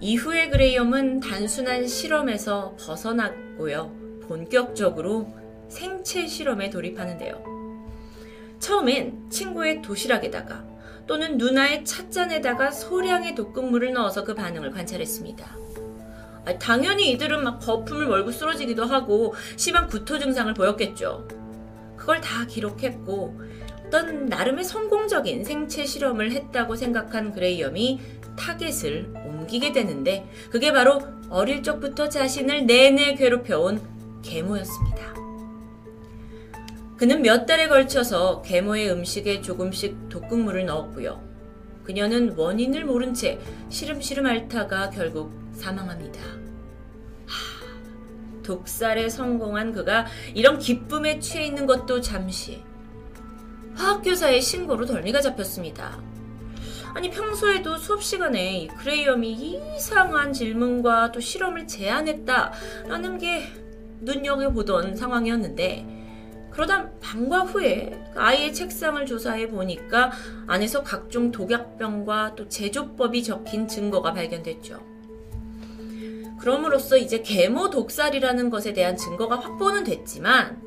[0.00, 4.20] 이후에 그레이엄은 단순한 실험에서 벗어났고요.
[4.28, 5.32] 본격적으로
[5.68, 7.56] 생체 실험에 돌입하는데요.
[8.58, 10.64] 처음엔 친구의 도시락에다가
[11.06, 15.56] 또는 누나의 찻잔에다가 소량의 독극물을 넣어서 그 반응을 관찰했습니다.
[16.58, 21.26] 당연히 이들은 막 거품을 물고 쓰러지기도 하고 심한 구토 증상을 보였겠죠.
[22.06, 23.40] 그걸 다 기록했고
[23.84, 28.00] 어떤 나름의 성공적인 생체 실험을 했다고 생각한 그레이엄이
[28.36, 33.82] 타겟을 옮기게 되는데 그게 바로 어릴 적부터 자신을 내내 괴롭혀온
[34.22, 35.16] 계모였습니다.
[36.96, 41.20] 그는 몇 달에 걸쳐서 계모의 음식에 조금씩 독극물을 넣었고요.
[41.82, 46.45] 그녀는 원인을 모른 채 시름시름 앓다가 결국 사망합니다.
[48.46, 52.62] 독살에 성공한 그가 이런 기쁨에 취해 있는 것도 잠시
[53.74, 56.00] 화학교사의 신고로 덜미가 잡혔습니다.
[56.94, 63.48] 아니 평소에도 수업 시간에 그레이엄이 이상한 질문과 또 실험을 제안했다라는 게
[64.00, 65.96] 눈여겨보던 상황이었는데
[66.52, 70.10] 그러다 방과 후에 그 아이의 책상을 조사해 보니까
[70.46, 74.95] 안에서 각종 독약병과 또 제조법이 적힌 증거가 발견됐죠.
[76.38, 80.62] 그럼으로써 이제 계모 독살이라는 것에 대한 증거가 확보는 됐지만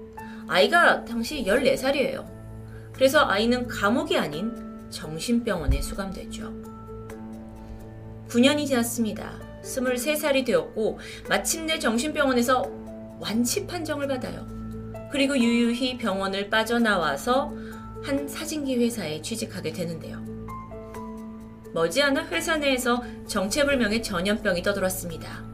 [0.48, 2.26] 아이가 당시 14살이에요.
[2.94, 4.52] 그래서 아이는 감옥이 아닌
[4.90, 6.52] 정신병원에 수감되죠.
[8.30, 9.40] 9년이 지났습니다.
[9.64, 12.64] 23살이 되었고 마침내 정신병원에서
[13.20, 14.48] 완치 판정을 받아요.
[15.12, 17.54] 그리고 유유히 병원을 빠져나와서
[18.04, 20.24] 한 사진기 회사에 취직하게 되는데요.
[21.74, 25.49] 머지않아 회사 내에서 정체불명의 전염병이 떠돌았습니다.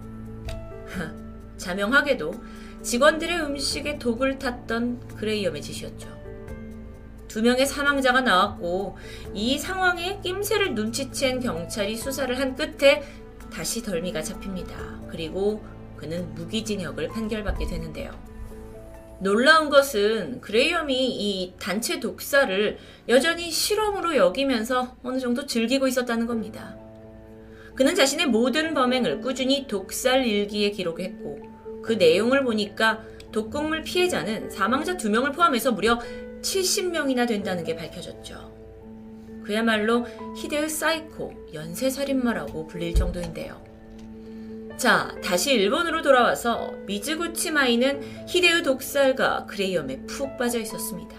[1.58, 2.34] 자명하게도
[2.82, 6.16] 직원들의 음식에 독을 탔던 그레이엄의 짓이었죠.
[7.28, 8.98] 두 명의 사망자가 나왔고
[9.34, 13.04] 이 상황에 낌새를 눈치챈 경찰이 수사를 한 끝에
[13.52, 15.02] 다시 덜미가 잡힙니다.
[15.10, 15.64] 그리고
[15.98, 18.12] 그는 무기징역을 판결받게 되는데요.
[19.20, 22.78] 놀라운 것은 그레이엄이 이 단체 독사를
[23.10, 26.78] 여전히 실험으로 여기면서 어느 정도 즐기고 있었다는 겁니다.
[27.76, 31.40] 그는 자신의 모든 범행을 꾸준히 독살 일기에 기록했고
[31.84, 36.00] 그 내용을 보니까 독극물 피해자는 사망자 2명을 포함해서 무려
[36.42, 38.56] 70명이나 된다는 게 밝혀졌죠.
[39.44, 40.06] 그야말로
[40.38, 43.62] 희대의 사이코, 연쇄살인마라고 불릴 정도인데요.
[44.78, 51.16] 자, 다시 일본으로 돌아와서 미즈구치 마이는 희대의 독살마 그레이엄에 푹 빠져 있었습니다.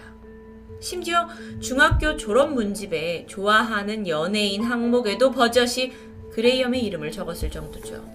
[0.79, 1.27] 심지어
[1.59, 5.91] 중학교 졸업 문집에 좋아하는 연예인 항목에도 버젓이
[6.37, 8.05] 그레이엄의 이름을 적었을 정도죠.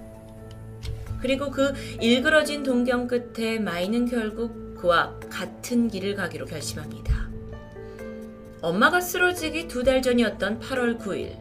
[1.20, 7.28] 그리고 그 일그러진 동경 끝에 마이는 결국 그와 같은 길을 가기로 결심합니다.
[8.60, 11.36] 엄마가 쓰러지기 두 달 전이었던 8월 9일.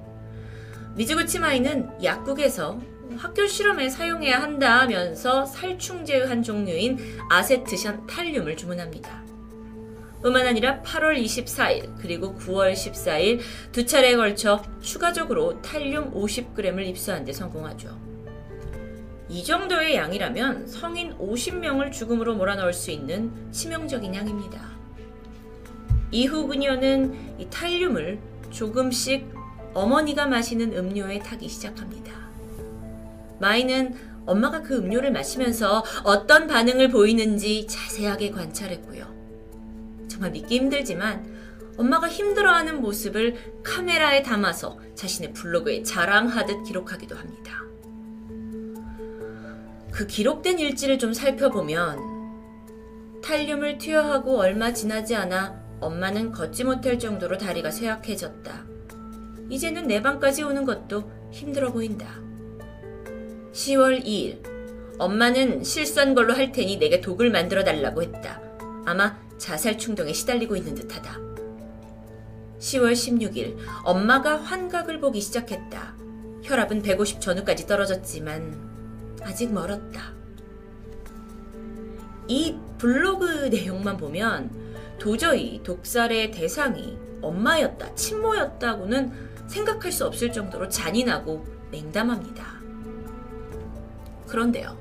[0.96, 2.82] 미즈구치 마이는 약국에서
[3.16, 6.98] 학교 실험에 사용해야 한다면서 살충제의 한 종류인
[7.30, 9.24] 아세트션 탈륨을 주문합니다.
[10.22, 13.40] 뿐만 아니라 8월 24일 그리고 9월 14일
[13.72, 18.00] 두 차례에 걸쳐 추가적으로 탈륨 50g을 입수한 데 성공하죠.
[19.30, 24.62] 이 정도의 양이라면 성인 50명을 죽음으로 몰아넣을 수 있는 치명적인 양입니다.
[26.12, 28.20] 이후 그녀는 이 탈륨을
[28.50, 29.34] 조금씩
[29.74, 32.12] 어머니가 마시는 음료에 타기 시작합니다.
[33.40, 33.96] 마이는
[34.26, 39.21] 엄마가 그 음료를 마시면서 어떤 반응을 보이는지 자세하게 관찰했고요.
[40.12, 41.26] 정말 믿기 힘들지만
[41.78, 47.62] 엄마가 힘들어하는 모습을 카메라에 담아서 자신의 블로그에 자랑하듯 기록하기도 합니다.
[49.92, 52.12] 그 기록된 일지를 좀 살펴보면
[53.24, 58.66] 탈륨을 투여하고 얼마 지나지 않아 엄마는 걷지 못할 정도로 다리가 쇠약해졌다.
[59.50, 62.20] 이제는 내 방까지 오는 것도 힘들어 보인다.
[63.54, 64.52] 10월 2일.
[65.00, 68.42] 엄마는 실수한 걸로 할 테니 내게 독을 만들어 달라고 했다.
[68.86, 71.18] 아마 자살 충동에 시달리고 있는 듯하다.
[72.60, 73.58] 10월 16일.
[73.84, 75.96] 엄마가 환각을 보기 시작했다.
[76.44, 80.14] 혈압은 150 전후까지 떨어졌지만 아직 멀었다.
[82.28, 84.52] 이 블로그 내용만 보면
[85.00, 89.12] 도저히 독살의 대상이 엄마였다, 친모였다고는
[89.48, 92.46] 생각할 수 없을 정도로 잔인하고 냉담합니다.
[94.28, 94.81] 그런데요.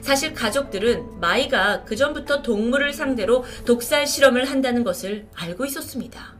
[0.00, 6.34] 사실 가족들은 마이가 그전부터 동물을 상대로 독살 실험을 한다는 것을 알고 있었습니다.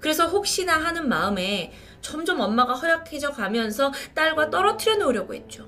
[0.00, 5.66] 그래서 혹시나 하는 마음에 점점 엄마가 허약해져 가면서 딸과 떨어뜨려 놓으려고 했죠.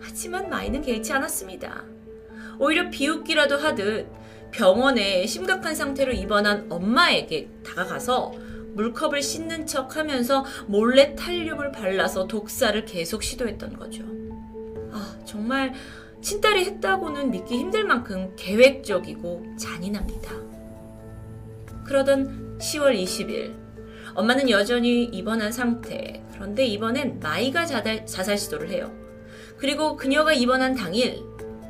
[0.00, 1.84] 하지만 마이는 개의치 않았습니다.
[2.58, 4.08] 오히려 비웃기라도 하듯
[4.50, 8.32] 병원에 심각한 상태로 입원한 엄마에게 다가가서
[8.74, 14.04] 물컵을 씻는 척 하면서 몰래 탈륨을 발라서 독살을 계속 시도했던 거죠.
[14.92, 15.72] 아, 정말
[16.20, 20.32] 친딸이 했다고는 믿기 힘들 만큼 계획적이고 잔인합니다.
[21.84, 23.54] 그러던 10월 20일,
[24.14, 26.22] 엄마는 여전히 입원한 상태.
[26.32, 28.92] 그런데 이번엔 마이가 자살, 자살 시도를 해요.
[29.56, 31.22] 그리고 그녀가 입원한 당일,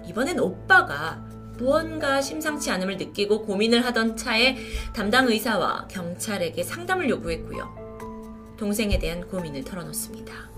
[0.06, 1.24] 이번엔 오빠가
[1.58, 4.56] 무언가 심상치 않음을 느끼고 고민을 하던 차에
[4.94, 8.56] 담당 의사와 경찰에게 상담을 요구했고요.
[8.56, 10.57] 동생에 대한 고민을 털어놓습니다.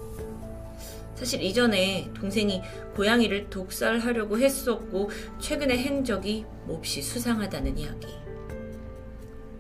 [1.21, 2.63] 사실 이전에 동생이
[2.97, 8.07] 고양이를 독살하려고 했었고 최근의 행적이 몹시 수상하다는 이야기.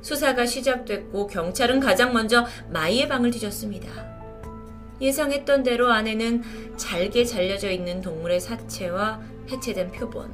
[0.00, 3.90] 수사가 시작됐고 경찰은 가장 먼저 마이의 방을 뒤졌습니다.
[5.02, 9.20] 예상했던 대로 안에는 잘게 잘려져 있는 동물의 사체와
[9.50, 10.32] 해체된 표본,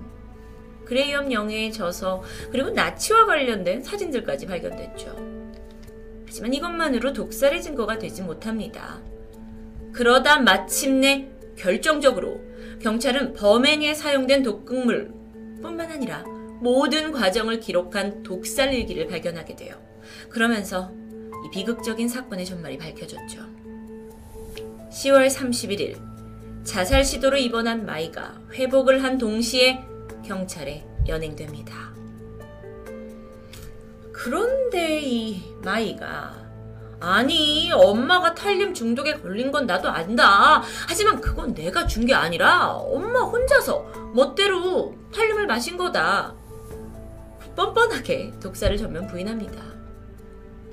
[0.85, 2.23] 그레이엄 영해에 져서
[2.53, 5.17] 그리고 나치와 관련된 사진들까지 발견됐죠.
[6.25, 9.03] 하지만 이것만으로 독살의 증거가 되지 못합니다.
[9.97, 12.39] 그러다 마침내 결정적으로
[12.83, 15.11] 경찰은 범행에 사용된 독극물
[15.63, 16.23] 뿐만 아니라
[16.61, 19.75] 모든 과정을 기록한 독살 일기를 발견하게 돼요.
[20.29, 20.93] 그러면서
[21.47, 23.41] 이 비극적인 사건의 전말이 밝혀졌죠.
[24.91, 25.97] 10월 31일
[26.63, 29.83] 자살 시도로 입원한 마이가 회복을 한 동시에
[30.27, 31.95] 경찰에 연행됩니다.
[34.13, 36.46] 그런데 이 마이가
[37.01, 40.63] 아니 엄마가 탈륨 중독에 걸린 건 나도 안다.
[40.89, 46.35] 하지만 그건 내가 준 게 아니라 엄마 혼자서 멋대로 탈륨을 마신 거다.
[47.55, 49.61] 뻔뻔하게 독사를 전면 부인합니다.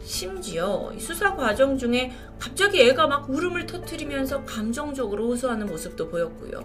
[0.04, 6.60] 심지어 수사 과정 중에 갑자기 애가 막 울음을 터트리면서 감정적으로 호소하는 모습도 보였고요.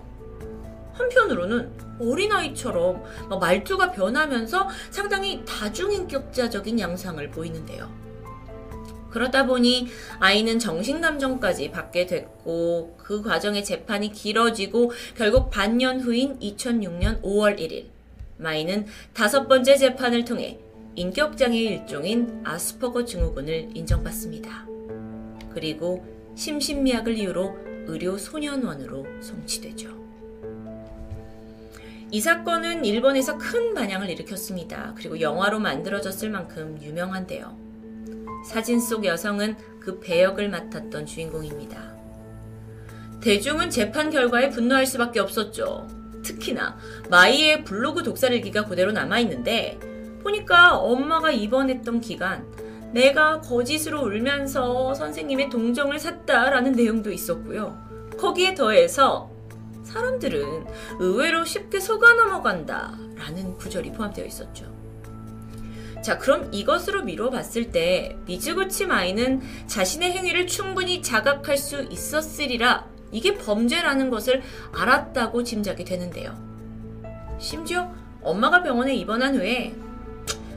[0.94, 1.70] 한편으로는
[2.00, 3.02] 어린아이처럼
[3.40, 7.88] 말투가 변하면서 상당히 다중인격자적인 양상을 보이는데요.
[9.10, 17.58] 그러다 보니 아이는 정신감정까지 받게 됐고 그 과정의 재판이 길어지고 결국 반년 후인 2006년 5월
[17.58, 17.86] 1일
[18.36, 20.58] 마이는 다섯 번째 재판을 통해
[20.94, 24.66] 인격장애 일종인 아스퍼거 증후군을 인정받습니다.
[25.50, 26.04] 그리고
[26.34, 27.56] 심신미약을 이유로
[27.86, 29.96] 의료 소년원으로 송치되죠.
[32.10, 34.94] 이 사건은 일본에서 큰 반향을 일으켰습니다.
[34.96, 37.67] 그리고 영화로 만들어졌을 만큼 유명한데요.
[38.44, 41.96] 사진 속 여성은 그 배역을 맡았던 주인공입니다.
[43.20, 45.86] 대중은 재판 결과에 분노할 수밖에 없었죠.
[46.22, 46.76] 특히나
[47.10, 49.78] 마이의 블로그 독살 일기가 그대로 남아있는데
[50.22, 52.46] 보니까 엄마가 입원했던 기간
[52.92, 57.78] 내가 거짓으로 울면서 선생님의 동정을 샀다라는 내용도 있었고요.
[58.18, 59.30] 거기에 더해서
[59.84, 60.66] 사람들은
[60.98, 64.77] 의외로 쉽게 속아 넘어간다 라는 구절이 포함되어 있었죠.
[66.02, 73.34] 자, 그럼 이것으로 미뤄 봤을 때 미즈구치 마이는 자신의 행위를 충분히 자각할 수 있었으리라 이게
[73.34, 74.42] 범죄라는 것을
[74.72, 76.36] 알았다고 짐작이 되는데요.
[77.38, 77.92] 심지어
[78.22, 79.74] 엄마가 병원에 입원한 후에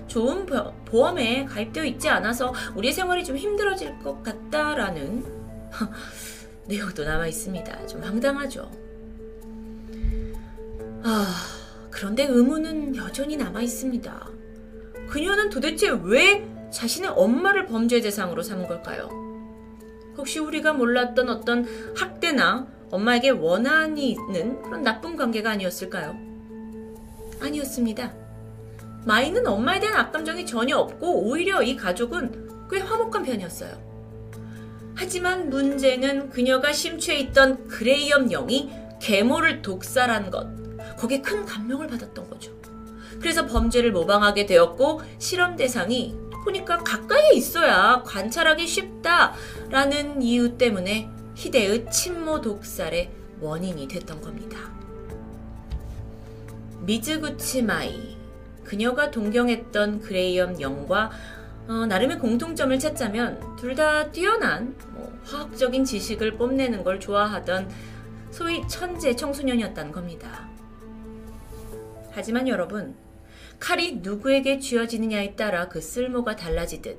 [0.07, 0.45] 좋은
[0.85, 5.23] 보험에 가입되어 있지 않아서 우리 생활이 좀 힘들어질 것 같다라는
[6.67, 7.87] 내용도 남아 있습니다.
[7.87, 8.69] 좀 황당하죠.
[11.03, 11.33] 아,
[11.89, 14.40] 그런데 의문은 여전히 남아 있습니다.
[15.11, 19.09] 그녀는 도대체 왜 자신의 엄마를 범죄 대상으로 삼은 걸까요?
[20.15, 21.65] 혹시 우리가 몰랐던 어떤
[21.97, 26.15] 학대나 엄마에게 원한이 있는 그런 나쁜 관계가 아니었을까요?
[27.41, 28.13] 아니었습니다.
[29.05, 33.91] 마이는 엄마에 대한 악감정이 전혀 없고 오히려 이 가족은 꽤 화목한 편이었어요.
[34.95, 38.71] 하지만 문제는 그녀가 심취해 있던 그레이엄 영이
[39.01, 40.47] 계모를 독살한 것.
[40.95, 42.60] 거기에 큰 감명을 받았던 거죠.
[43.21, 52.41] 그래서 범죄를 모방하게 되었고 실험 대상이 보니까 가까이에 있어야 관찰하기 쉽다라는 이유 때문에 희대의 친모
[52.41, 54.57] 독살의 원인이 됐던 겁니다.
[56.81, 58.17] 미즈구치 마이
[58.63, 61.11] 그녀가 동경했던 그레이엄 영과
[61.67, 67.69] 어, 나름의 공통점을 찾자면 둘 다 뛰어난 뭐, 화학적인 지식을 뽐내는 걸 좋아하던
[68.31, 70.49] 소위 천재 청소년이었다는 겁니다.
[72.11, 72.95] 하지만 여러분,
[73.61, 76.97] 칼이 누구에게 쥐어지느냐에 따라 그 쓸모가 달라지듯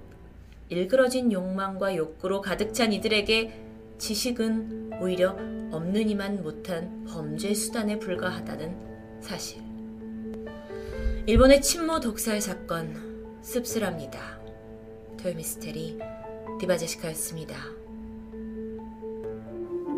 [0.68, 3.52] 일그러진 욕망과 욕구로 가득 찬 이들에게
[3.98, 5.36] 지식은 오히려
[5.72, 9.60] 없느니만 못한 범죄 수단에 불과하다는 사실.
[11.26, 14.40] 일본의 침모 독살 사건 씁쓸합니다.
[15.20, 15.98] 토요미스테리
[16.60, 17.56] 디바제시카였습니다.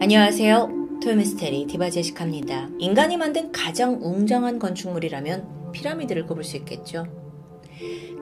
[0.01, 0.99] 안녕하세요.
[1.03, 2.71] 토요미스테리 디바제시카입니다.
[2.79, 7.07] 인간이 만든 가장 웅장한 건축물이라면 피라미드를 꼽을 수 있겠죠.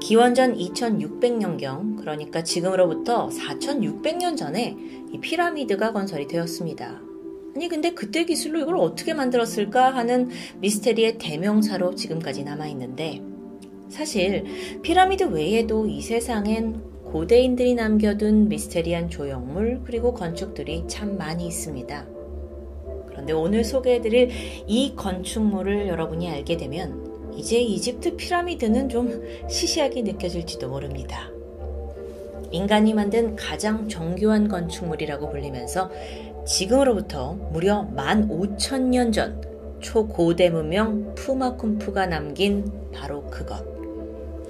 [0.01, 4.77] 기원전 2600년경, 그러니까 지금으로부터 4600년 전에
[5.12, 7.01] 이 피라미드가 건설이 되었습니다.
[7.55, 13.23] 아니, 근데 그때 기술로 이걸 어떻게 만들었을까 하는 미스테리의 대명사로 지금까지 남아있는데,
[13.91, 14.45] 사실
[14.83, 16.81] 피라미드 외에도 이 세상엔
[17.12, 22.07] 고대인들이 남겨둔 미스테리한 조형물 그리고 건축들이 참 많이 있습니다.
[23.09, 24.31] 그런데 오늘 소개해드릴
[24.66, 31.31] 이 건축물을 여러분이 알게 되면 이제 이집트 피라미드는 좀 시시하게 느껴질지도 모릅니다.
[32.51, 35.91] 인간이 만든 가장 정교한 건축물이라고 불리면서
[36.47, 39.41] 지금으로부터 무려 15,000년 전
[39.81, 43.65] 초고대 문명 푸마쿰푸가 남긴 바로 그것.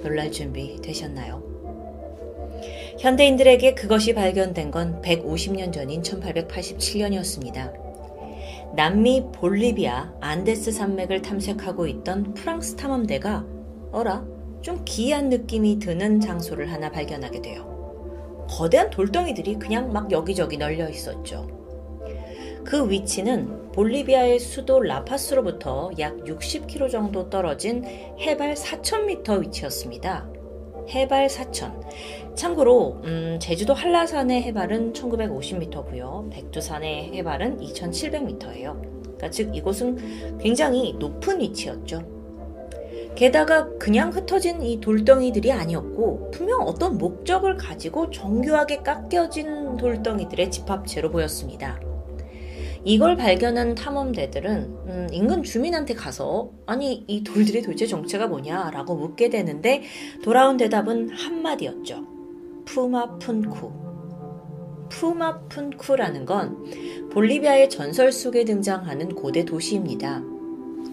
[0.03, 1.41] 놀랄 준비 되셨나요?
[2.99, 7.92] 현대인들에게 그것이 발견된 건 150년 전인 1887년이었습니다.
[8.75, 13.45] 남미 볼리비아 안데스 산맥을 탐색하고 있던 프랑스 탐험대가
[13.91, 14.25] 어라
[14.61, 18.45] 좀 기이한 느낌이 드는 장소를 하나 발견하게 돼요.
[18.49, 21.47] 거대한 돌덩이들이 그냥 막 여기저기 널려 있었죠.
[22.65, 27.83] 그 위치는 볼리비아의 수도 라파스로부터 약 60km 정도 떨어진
[28.19, 30.27] 해발 4,000m 위치였습니다.
[30.89, 32.22] 해발 4,000.
[32.35, 36.31] 참고로 음, 제주도 한라산의 해발은 1950m고요.
[36.31, 38.81] 백두산의 해발은 2700m예요.
[39.01, 42.13] 그러니까 즉 이곳은 굉장히 높은 위치였죠.
[43.15, 51.79] 게다가 그냥 흩어진 이 돌덩이들이 아니었고 분명 어떤 목적을 가지고 정교하게 깎여진 돌덩이들의 집합체로 보였습니다.
[52.85, 54.53] 이걸 발견한 탐험대들은
[54.87, 59.83] 음, 인근 주민한테 가서 아니 이 돌들의 도대체 정체가 뭐냐라고 묻게 되는데
[60.23, 62.12] 돌아온 대답은 한마디였죠.
[62.65, 63.83] 푸마푼쿠.
[64.89, 70.21] 푸마푼쿠라는 건 볼리비아의 전설 속에 등장하는 고대 도시입니다.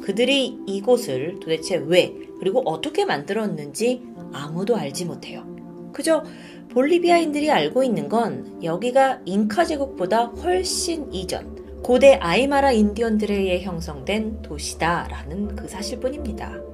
[0.03, 4.03] 그들이 이곳을 도대체 왜 그리고 어떻게 만들었는지
[4.33, 5.45] 아무도 알지 못해요.
[5.93, 6.25] 그저
[6.71, 15.57] 볼리비아인들이 알고 있는 건 여기가 잉카 제국보다 훨씬 이전 고대 아이마라 인디언들에 의해 형성된 도시다라는
[15.57, 16.70] 그 사실뿐입니다.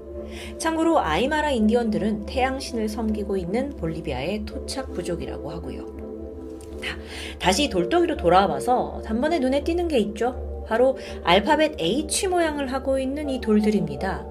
[0.58, 5.96] 참고로 아이마라 인디언들은 태양신을 섬기고 있는 볼리비아의 토착 부족이라고 하고요.
[7.38, 10.64] 다시 돌덩이로 돌아와서 단번에 눈에 띄는 게 있죠.
[10.68, 14.26] 바로 알파벳 H 모양을 하고 있는 이 돌들입니다.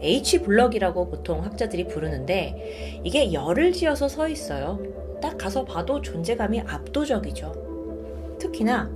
[0.00, 4.80] H 블럭이라고 보통 학자들이 부르는데 이게 열을 지어서 서 있어요.
[5.20, 8.36] 딱 가서 봐도 존재감이 압도적이죠.
[8.38, 8.90] 특히나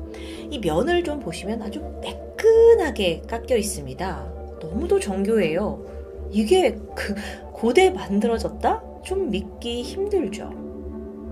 [0.51, 4.33] 이 면을 좀 보시면 아주 매끈하게 깎여 있습니다.
[4.61, 5.96] 너무도 정교해요.
[6.31, 7.15] 이게 그
[7.53, 8.83] 고대 만들어졌다?
[9.05, 10.51] 좀 믿기 힘들죠.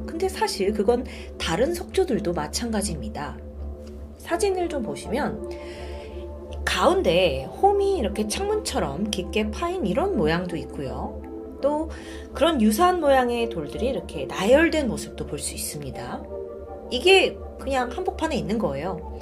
[0.06, 1.04] 근데 사실 그건
[1.38, 3.36] 다른 석조들도 마찬가지입니다.
[4.18, 5.50] 사진을 좀 보시면
[6.64, 11.20] 가운데 홈이 이렇게 창문처럼 깊게 파인 이런 모양도 있고요.
[11.60, 11.90] 또
[12.32, 16.22] 그런 유사한 모양의 돌들이 이렇게 나열된 모습도 볼 수 있습니다.
[16.90, 19.18] 이게 그냥 한복판에 있는 거예요.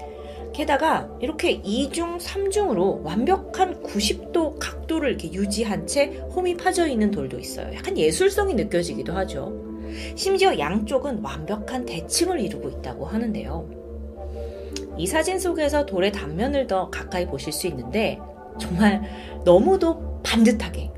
[0.53, 7.75] 게다가 이렇게 2중, 3중으로 완벽한 90도 각도를 이렇게 유지한 채 홈이 파져 있는 돌도 있어요.
[7.75, 9.53] 약간 예술성이 느껴지기도 하죠.
[10.15, 13.83] 심지어 양쪽은 완벽한 대칭을 이루고 있다고 하는데요.
[14.99, 18.19] 이 사진 속에서 돌의 단면을 더 가까이 보실 수 있는데
[18.59, 19.03] 정말
[19.45, 20.91] 너무도 반듯하게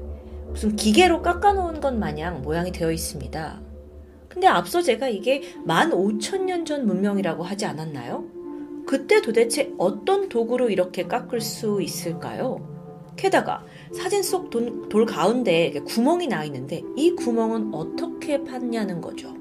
[0.49, 3.61] 무슨 기계로 깎아놓은 것 마냥 모양이 되어 있습니다.
[4.29, 8.34] 근데 앞서 제가 이게 15,000년 전 문명이라고 하지 않았나요?
[8.87, 12.75] 그때 도대체 어떤 도구로 이렇게 깎을 수 있을까요?
[13.17, 19.35] 게다가 사진 속 돌 가운데 구멍이 나 있는데 이 구멍은 어떻게 팠냐는 거죠.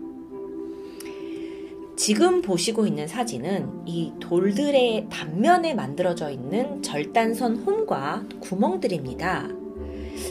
[1.95, 9.49] 지금 보시고 있는 사진은 이 돌들의 단면에 만들어져 있는 절단선 홈과 구멍들입니다.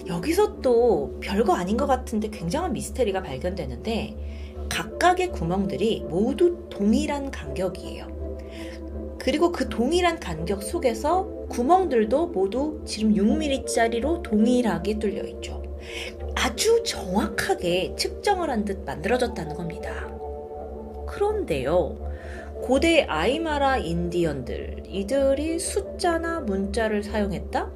[0.09, 8.22] 여기서 또 별거 아닌 것 같은데 굉장한 미스테리가 발견되는데 각각의 구멍들이 모두 동일한 간격이에요.
[9.23, 15.63] 그리고 그 동일한 간격 속에서 구멍들도 모두 지름 6mm짜리로 동일하게 뚫려 있죠.
[16.35, 20.11] 아주 정확하게 측정을 한 듯 만들어졌다는 겁니다.
[21.07, 21.99] 그런데요.
[22.63, 27.71] 고대 아이마라 인디언들, 이들이 숫자나 문자를 사용했다?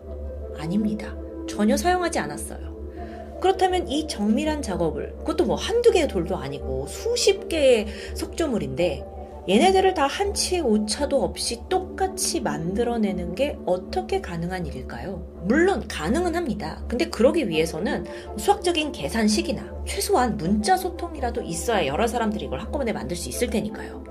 [0.59, 1.17] 아닙니다.
[1.49, 3.39] 전혀 사용하지 않았어요.
[3.41, 9.16] 그렇다면 이 정밀한 작업을 그것도 뭐 한두 개의 돌도 아니고 수십 개의 석조물인데
[9.49, 15.25] 얘네들을 다 한치의 오차도 없이 똑같이 만들어내는 게 어떻게 가능한 일일까요?
[15.45, 16.83] 물론 가능은 합니다.
[16.89, 18.07] 근데 그러기 위해서는
[18.37, 24.05] 수학적인 계산식이나 최소한 문자 소통이라도 있어야 여러 사람들이 이걸 한꺼번에 만들 수 있을 테니까요.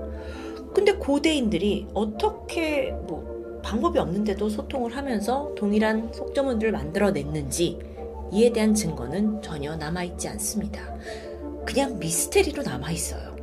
[0.72, 7.78] 근데 고대인들이 어떻게 뭐 방법이 없는데도 소통을 하면서 동일한 속점문들을 만들어냈는지
[8.32, 10.80] 이에 대한 증거는 전혀 남아있지 않습니다.
[11.66, 13.35] 그냥 미스테리로 남아있어요.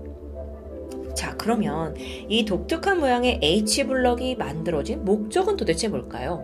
[1.16, 1.96] 자, 그러면
[2.30, 6.42] 이 독특한 모양의 H블럭이 만들어진 목적은 도대체 뭘까요?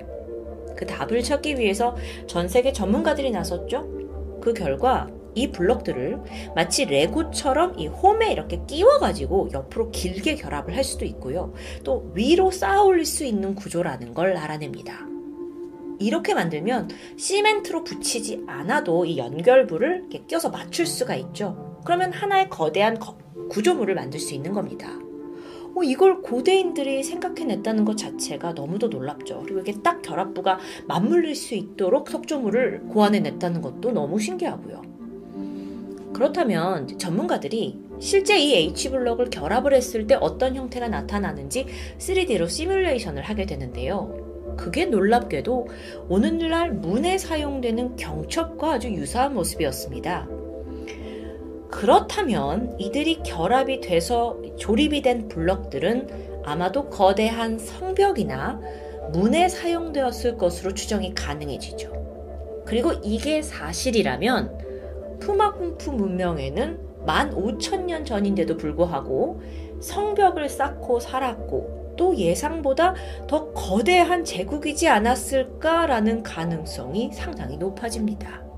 [0.75, 1.95] 그 답을 찾기 위해서
[2.27, 4.39] 전 세계 전문가들이 나섰죠.
[4.41, 6.21] 그 결과 이 블럭들을
[6.55, 11.53] 마치 레고처럼 이 홈에 이렇게 끼워가지고 옆으로 길게 결합을 할 수도 있고요.
[11.83, 15.07] 또 위로 쌓아 올릴 수 있는 구조라는 걸 알아냅니다.
[15.99, 21.77] 이렇게 만들면 시멘트로 붙이지 않아도 이 연결부를 이렇게 껴서 맞출 수가 있죠.
[21.85, 22.97] 그러면 하나의 거대한
[23.47, 24.99] 구조물을 만들 수 있는 겁니다.
[25.75, 29.41] 어, 이걸 고대인들이 생각해냈다는 것 자체가 너무도 놀랍죠.
[29.43, 34.81] 그리고 이게 딱 결합부가 맞물릴 수 있도록 석조물을 고안해냈다는 것도 너무 신기하고요.
[36.13, 41.67] 그렇다면 전문가들이 실제 이 H블럭을 결합을 했을 때 어떤 형태가 나타나는지
[41.97, 44.55] 3D로 시뮬레이션을 하게 되는데요.
[44.57, 45.67] 그게 놀랍게도
[46.09, 50.27] 오늘날 문에 사용되는 경첩과 아주 유사한 모습이었습니다.
[51.69, 58.59] 그렇다면 이들이 결합이 돼서 조립이 된 블럭들은 아마도 거대한 성벽이나
[59.11, 62.63] 문에 사용되었을 것으로 추정이 가능해지죠.
[62.65, 69.41] 그리고 이게 사실이라면 푸마쿵푸 문명에는 15,000년 전인데도 불구하고
[69.79, 72.95] 성벽을 쌓고 살았고 또 예상보다
[73.27, 78.48] 더 거대한 제국이지 않았을까라는 가능성이 상당히 높아집니다.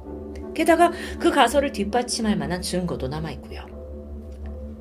[0.53, 3.65] 게다가 그 가설을 뒷받침할 만한 증거도 남아있고요.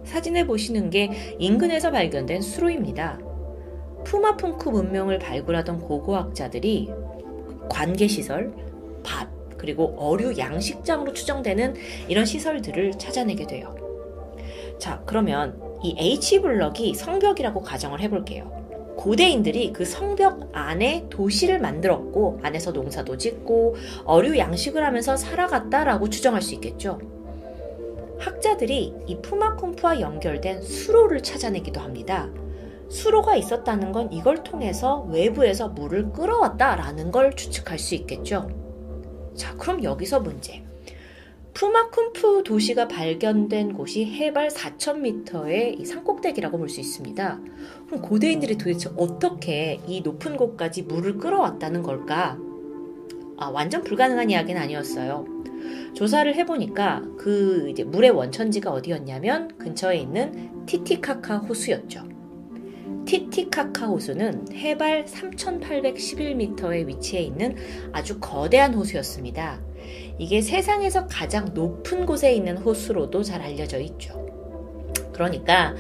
[0.05, 3.21] 사진에 보시는 게 인근에서 발견된 수로입니다.
[4.05, 6.91] 푸마풍쿠 문명을 발굴하던 고고학자들이
[7.69, 8.53] 관계시설,
[9.05, 11.75] 밭, 그리고 어류 양식장으로 추정되는
[12.09, 13.75] 이런 시설들을 찾아내게 돼요.
[14.79, 18.60] 자, 그러면 이 H블럭이 성벽이라고 가정을 해볼게요.
[19.01, 26.55] 고대인들이 그 성벽 안에 도시를 만들었고 안에서 농사도 짓고 어류 양식을 하면서 살아갔다라고 추정할 수
[26.57, 26.99] 있겠죠.
[28.19, 32.29] 학자들이 이 푸마콤프와 연결된 수로를 찾아내기도 합니다.
[32.91, 38.51] 수로가 있었다는 건 이걸 통해서 외부에서 물을 끌어왔다라는 걸 추측할 수 있겠죠.
[39.35, 40.63] 자, 그럼 여기서 문제.
[41.55, 47.41] 푸마쿰푸 도시가 발견된 곳이 해발 4,000m의 산꼭대기라고 볼 수 있습니다.
[47.91, 52.39] 그럼 고대인들이 도대체 어떻게 이 높은 곳까지 물을 끌어왔다는 걸까?
[53.37, 55.27] 아, 완전 불가능한 이야기는 아니었어요.
[55.95, 62.05] 조사를 해보니까 그 이제 물의 원천지가 어디였냐면 근처에 있는 티티카카 호수였죠.
[63.07, 67.57] 티티카카 호수는 해발 3,811m에 위치해 있는
[67.91, 69.61] 아주 거대한 호수였습니다.
[70.17, 74.25] 이게 세상에서 가장 높은 곳에 있는 호수로도 잘 알려져 있죠.
[75.13, 75.75] 그러니까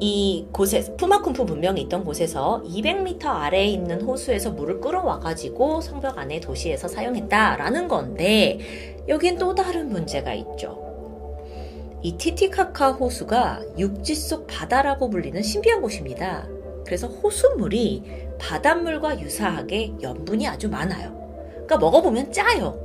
[0.00, 6.40] 이 곳에 푸마쿰푸 문명이 있던 곳에서 200m 아래에 있는 호수에서 물을 끌어와 가지고 성벽 안의
[6.40, 8.60] 도시에서 사용했다라는 건데
[9.08, 10.84] 여긴 또 다른 문제가 있죠.
[12.02, 16.46] 이 티티카카 호수가 육지 속 바다라고 불리는 신비한 곳입니다.
[16.86, 18.04] 그래서 호수물이
[18.38, 21.12] 바닷물과 유사하게 염분이 아주 많아요.
[21.50, 22.78] 그러니까 먹어보면 짜요.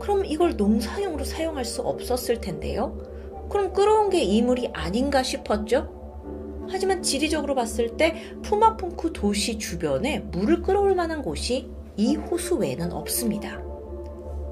[0.00, 2.98] 그럼 이걸 농사용으로 사용할 수 없었을 텐데요.
[3.50, 5.99] 그럼 끌어온 게 이 물이 아닌가 싶었죠?
[6.70, 13.60] 하지만 지리적으로 봤을 때 푸마pun크 도시 주변에 물을 끌어올 만한 곳이 이 호수 외에는 없습니다.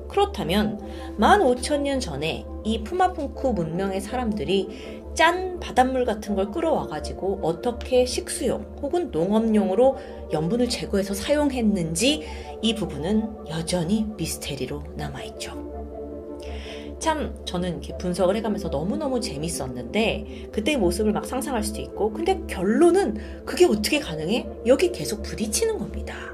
[0.09, 0.81] 그렇다면
[1.19, 9.11] 15,000년 전에 이 푸마pun크 문명의 사람들이 짠 바닷물 같은 걸 끌어와 가지고 어떻게 식수용 혹은
[9.11, 9.97] 농업용으로
[10.33, 12.25] 염분을 제거해서 사용했는지
[12.63, 15.68] 이 부분은 여전히 미스테리로 남아 있죠.
[16.99, 23.45] 참 저는 이렇게 분석을 해가면서 너무너무 재밌었는데 그때의 모습을 막 상상할 수도 있고 근데 결론은
[23.45, 24.49] 그게 어떻게 가능해?
[24.67, 26.33] 여기 계속 부딪히는 겁니다.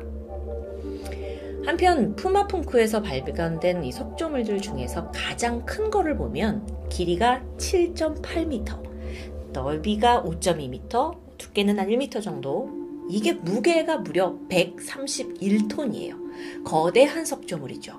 [1.67, 11.79] 한편 푸마풍크에서 발견된 이 석조물들 중에서 가장 큰 거를 보면 길이가 7.8m, 넓이가 5.2m, 두께는
[11.79, 12.85] 한 1m 정도.
[13.11, 16.65] 이게 무게가 무려 131톤이에요.
[16.65, 17.99] 거대한 석조물이죠.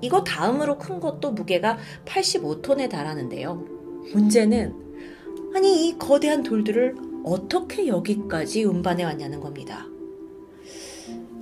[0.00, 3.54] 이거 다음으로 큰 것도 무게가 85톤에 달하는데요.
[4.12, 4.74] 문제는
[5.54, 9.86] 아니 이 거대한 돌들을 어떻게 여기까지 운반해 왔냐는 겁니다.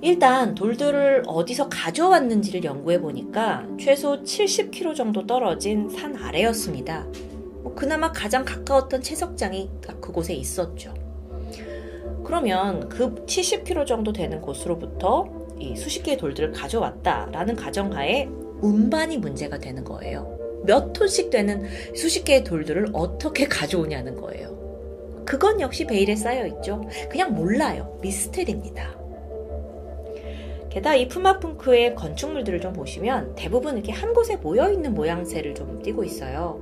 [0.01, 7.07] 일단 돌들을 어디서 가져왔는지를 연구해 보니까 최소 70km 정도 떨어진 산 아래였습니다.
[7.63, 9.69] 뭐 그나마 가장 가까웠던 채석장이
[9.99, 10.93] 그곳에 있었죠.
[12.23, 15.27] 그러면 그 70km 정도 되는 곳으로부터
[15.59, 18.29] 이 수십 개의 돌들을 가져왔다라는 가정하에
[18.61, 20.37] 운반이 문제가 되는 거예요.
[20.65, 21.65] 몇 톤씩 되는
[21.95, 24.57] 수십 개의 돌들을 어떻게 가져오냐는 거예요.
[25.25, 26.87] 그건 역시 베일에 쌓여 있죠.
[27.09, 27.97] 그냥 몰라요.
[28.01, 28.97] 미스테리입니다.
[30.69, 36.03] 게다가 이 푸마풍크의 건축물들을 좀 보시면 대부분 이렇게 한 곳에 모여 있는 모양새를 좀 띠고
[36.03, 36.61] 있어요.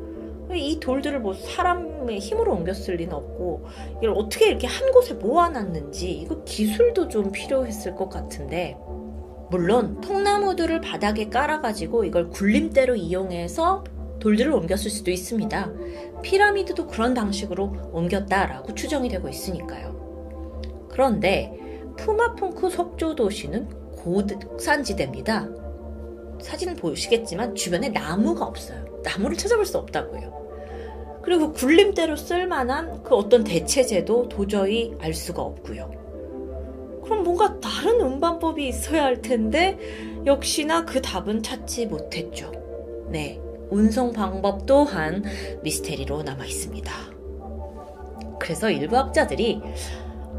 [0.53, 3.65] 이 돌들을 뭐 사람의 힘으로 옮겼을 리는 없고
[3.97, 8.77] 이걸 어떻게 이렇게 한 곳에 모아놨는지 이거 기술도 좀 필요했을 것 같은데
[9.49, 13.84] 물론 통나무들을 바닥에 깔아가지고 이걸 굴림대로 이용해서
[14.19, 15.72] 돌들을 옮겼을 수도 있습니다.
[16.23, 20.89] 피라미드도 그런 방식으로 옮겼다라고 추정이 되고 있으니까요.
[20.89, 21.53] 그런데
[21.97, 25.47] 푸마풍크 석조 도시는 고산지대입니다.
[26.41, 28.85] 사진 보시겠지만 주변에 나무가 없어요.
[29.03, 30.34] 나무를 찾아볼 수 없다고 해요.
[31.22, 36.05] 그리고 굴림대로 쓸 만한 그 어떤 대체제도 도저히 알 수가 없고요.
[37.06, 39.77] 그럼 뭔가 다른 운반법이 있어야 할 텐데
[40.26, 42.52] 역시나 그 답은 찾지 못했죠.
[43.10, 45.23] 네, 운송 방법 또한
[45.64, 46.91] 미스테리로 남아 있습니다.
[48.40, 49.61] 그래서 일부 학자들이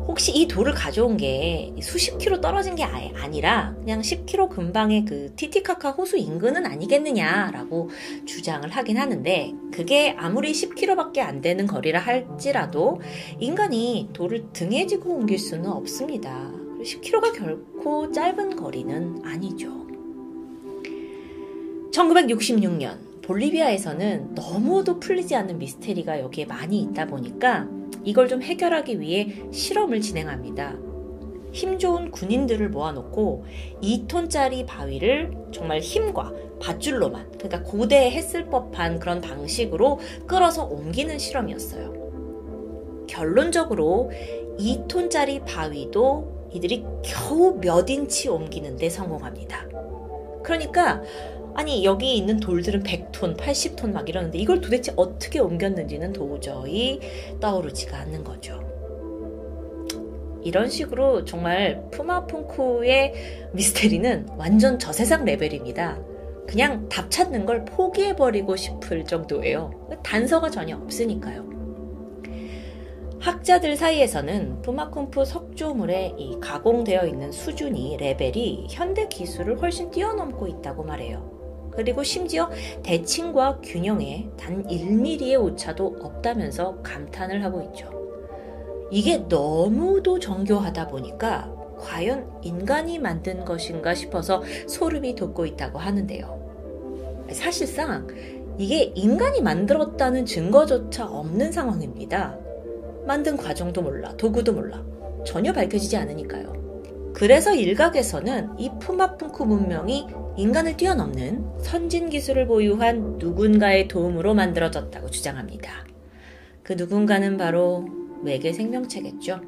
[0.07, 5.91] 혹시 이 돌을 가져온 게 수십 킬로 떨어진 게 아니라 그냥 10킬로 근방의 그 티티카카
[5.91, 7.91] 호수 인근은 아니겠느냐라고
[8.25, 13.01] 주장을 하긴 하는데 그게 아무리 10킬로밖에 안 되는 거리라 할지라도
[13.41, 16.51] 인간이 돌을 등에 지고 옮길 수는 없습니다.
[16.83, 19.87] 10킬로가 결코 짧은 거리는 아니죠.
[21.93, 27.69] 1966년 볼리비아에서는 너무도 풀리지 않는 미스테리가 여기에 많이 있다 보니까
[28.05, 30.77] 이걸 좀 해결하기 위해 실험을 진행합니다.
[31.53, 33.45] 힘 좋은 군인들을 모아놓고
[33.83, 43.07] 2톤짜리 바위를 정말 힘과 밧줄로만, 그러니까 고대에 했을 법한 그런 방식으로 끌어서 옮기는 실험이었어요.
[43.09, 44.11] 결론적으로
[44.59, 49.67] 2톤짜리 바위도 이들이 겨우 몇 인치 옮기는데 성공합니다.
[50.43, 51.03] 그러니까
[51.57, 57.01] 아니 여기 있는 돌들은 100톤, 80톤 막 이러는데 이걸 도대체 어떻게 옮겼는지는 도저히
[57.41, 58.61] 떠오르지가 않는 거죠.
[60.45, 65.99] 이런 식으로 정말 푸마풍쿠의 미스테리는 완전 저세상 레벨입니다.
[66.47, 69.89] 그냥 답 찾는 걸 포기해버리고 싶을 정도예요.
[70.05, 71.57] 단서가 전혀 없으니까요.
[73.19, 81.36] 학자들 사이에서는 푸마쿰프 석조물의 이 가공되어 있는 수준이 레벨이 현대 기술을 훨씬 뛰어넘고 있다고 말해요.
[81.77, 82.51] 그리고 심지어
[82.83, 87.91] 대칭과 균형에 단 1mm의 오차도 없다면서 감탄을 하고 있죠.
[88.91, 97.27] 이게 너무도 정교하다 보니까 과연 인간이 만든 것인가 싶어서 소름이 돋고 있다고 하는데요.
[97.31, 98.07] 사실상
[98.59, 102.39] 이게 인간이 만들었다는 증거조차 없는 상황입니다.
[103.05, 104.83] 만든 과정도 몰라, 도구도 몰라.
[105.25, 106.66] 전혀 밝혀지지 않으니까요.
[107.17, 110.07] 그래서 일각에서는 이 푸마풍쿠 문명이
[110.37, 115.87] 인간을 뛰어넘는 선진 기술을 보유한 누군가의 도움으로 만들어졌다고 주장합니다.
[116.63, 117.89] 그 누군가는 바로
[118.23, 119.41] 외계 생명체겠죠.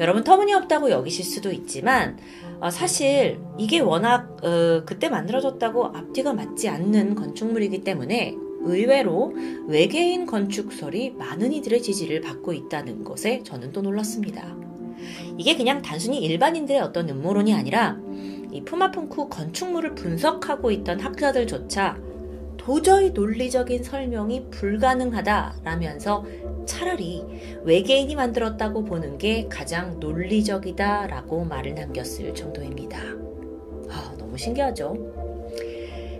[0.00, 2.18] 여러분 터무니없다고 여기실 수도 있지만
[2.60, 9.32] 어, 사실 이게 워낙 어, 그때 만들어졌다고 앞뒤가 맞지 않는 건축물이기 때문에 의외로
[9.66, 14.66] 외계인 건축설이 많은 이들의 지지를 받고 있다는 것에 저는 또 놀랐습니다.
[15.38, 17.98] 이게 그냥 단순히 일반인들의 어떤 음모론이 아니라
[18.52, 21.98] 이 푸마풍쿠 건축물을 분석하고 있던 학자들조차
[22.56, 26.24] 도저히 논리적인 설명이 불가능하다라면서
[26.66, 27.22] 차라리
[27.62, 32.98] 외계인이 만들었다고 보는 게 가장 논리적이다라고 말을 남겼을 정도입니다.
[33.88, 34.96] 아, 너무 신기하죠?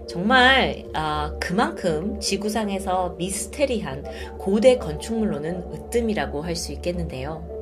[0.06, 4.04] 정말 아, 그만큼 지구상에서 미스테리한
[4.38, 7.55] 고대 건축물로는 으뜸이라고 할 수 있겠는데요.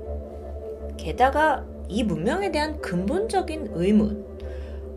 [0.96, 4.24] 게다가 이 문명에 대한 근본적인 의문,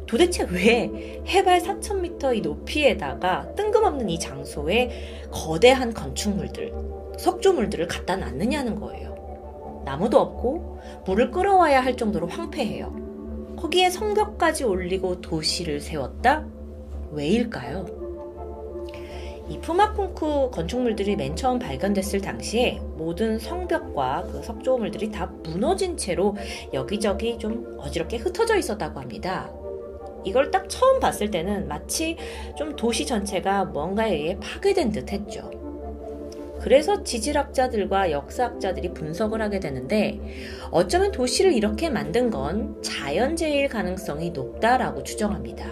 [0.06, 6.74] 도대체 왜 해발 4,000m 이 높이에다가 뜬금없는 이 장소에 거대한 건축물들,
[7.18, 9.84] 석조물들을 갖다 놨느냐는 거예요.
[9.86, 13.56] 나무도 없고 물을 끌어와야 할 정도로 황폐해요.
[13.58, 16.46] 거기에 성벽까지 올리고 도시를 세웠다?
[17.12, 18.07] 왜일까요?
[19.50, 26.36] 이 푸마쿵쿠 건축물들이 맨 처음 발견됐을 당시에 모든 성벽과 그 석조물들이 다 무너진 채로
[26.74, 29.50] 여기저기 좀 어지럽게 흩어져 있었다고 합니다.
[30.26, 32.18] 이걸 딱 처음 봤을 때는 마치
[32.58, 35.50] 좀 도시 전체가 뭔가에 의해 파괴된 듯 했죠.
[36.60, 40.20] 그래서 지질학자들과 역사학자들이 분석을 하게 되는데
[40.72, 45.70] 어쩌면 도시를 이렇게 만든 건 자연재해일 가능성이 높다라고 추정합니다.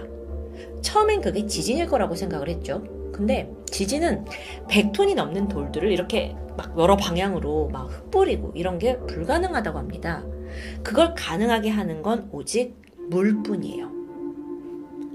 [0.82, 2.95] 처음엔 그게 지진일 거라고 생각을 했죠.
[3.16, 4.26] 근데 지진은
[4.68, 10.26] 100톤이 넘는 돌들을 이렇게 막 여러 방향으로 막 흩뿌리고 이런 게 불가능하다고 합니다.
[10.84, 12.76] 그걸 가능하게 하는 건 오직
[13.08, 13.90] 물뿐이에요.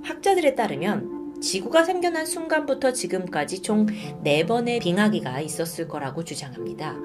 [0.02, 3.84] 학자들에 따르면 지구가 생겨난 순간부터 지금까지 총
[4.24, 6.96] 4번의 빙하기가 있었을 거라고 주장합니다.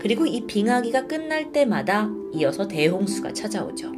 [0.00, 3.92] 그리고 이 빙하기가 끝날 때마다 이어서 대홍수가 찾아오죠.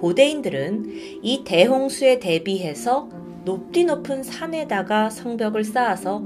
[0.00, 3.08] 고대인들은 이 대홍수에 대비해서
[3.46, 6.20] 높디 높은 산에다가 성벽을 쌓아서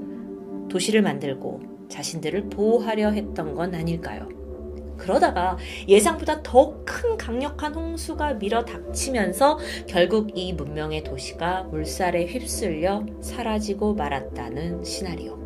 [0.71, 1.61] 도시를 만들고
[1.91, 4.27] 자신들을 보호하려 했던 건 아닐까요?
[4.97, 13.95] 그러다가 예상보다 더 큰 강력한 홍수가 밀어 닥치면서 결국 이 문명의 도시가 물살에 휩쓸려 사라지고
[13.95, 15.37] 말았다는 시나리오.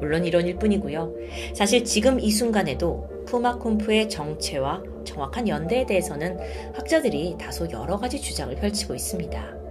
[0.00, 1.14] 물론 이론일 뿐이고요.
[1.54, 6.38] 사실 지금 이 순간에도 푸마쿰프의 정체와 정확한 연대에 대해서는
[6.74, 9.65] 학자들이 다소 여러 가지 주장을 펼치고 있습니다.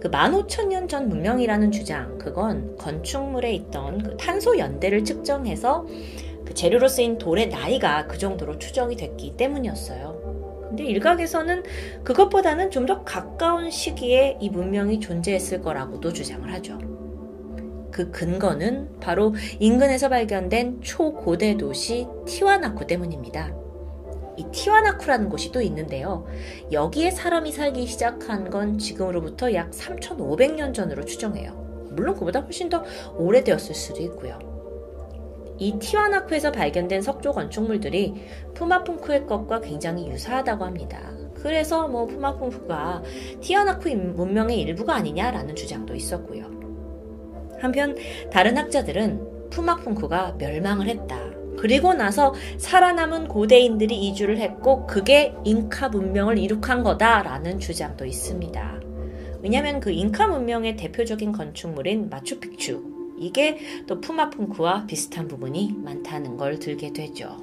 [0.00, 5.86] 그 15,000년 전 문명이라는 주장, 그건 건축물에 있던 그 탄소 연대를 측정해서
[6.44, 10.66] 그 재료로 쓰인 돌의 나이가 그 정도로 추정이 됐기 때문이었어요.
[10.68, 11.62] 근데 일각에서는
[12.04, 16.78] 그것보다는 좀 더 가까운 시기에 이 문명이 존재했을 거라고도 주장을 하죠.
[17.90, 23.67] 그 근거는 바로 인근에서 발견된 초고대 도시 티와나쿠 때문입니다.
[24.38, 26.24] 이 티와나쿠라는 곳이 또 있는데요.
[26.70, 31.52] 여기에 사람이 살기 시작한 건 지금으로부터 약 3,500년 전으로 추정해요.
[31.90, 32.84] 물론 그보다 훨씬 더
[33.16, 34.38] 오래되었을 수도 있고요.
[35.58, 38.14] 이 티와나쿠에서 발견된 석조 건축물들이
[38.54, 41.12] 푸마풍쿠의 것과 굉장히 유사하다고 합니다.
[41.34, 43.02] 그래서 뭐 푸마풍쿠가
[43.40, 46.44] 티와나쿠 문명의 일부가 아니냐라는 주장도 있었고요.
[47.58, 47.96] 한편
[48.30, 51.37] 다른 학자들은 푸마풍쿠가 멸망을 했다.
[51.58, 58.80] 그리고 나서 살아남은 고대인들이 이주를 했고 그게 잉카 문명을 이룩한 거다라는 주장도 있습니다.
[59.42, 63.58] 왜냐하면 그 잉카 문명의 대표적인 건축물인 마추픽추 이게
[63.88, 67.36] 또 푸마풍쿠와 비슷한 부분이 많다는 걸 들게 되죠.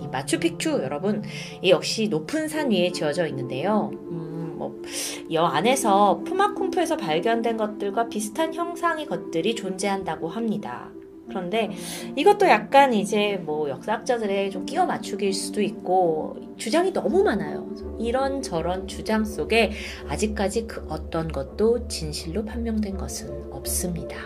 [0.00, 1.22] 이 마추픽추 여러분
[1.60, 3.90] 이 역시 높은 산 위에 지어져 있는데요.
[3.94, 4.80] 음, 뭐,
[5.28, 10.92] 이 안에서 푸마쿰프에서 발견된 것들과 비슷한 형상의 것들이 존재한다고 합니다.
[11.28, 11.70] 그런데
[12.16, 17.68] 이것도 약간 이제 뭐 역사학자들의 좀 끼워 맞추기일 수도 있고 주장이 너무 많아요.
[17.98, 19.72] 이런 저런 주장 속에
[20.08, 24.16] 아직까지 그 어떤 것도 진실로 판명된 것은 없습니다.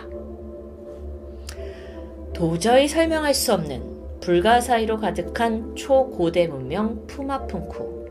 [2.33, 8.03] 도저히 설명할 수 없는 불가사의로 가득한 초고대 문명 푸마풍쿠.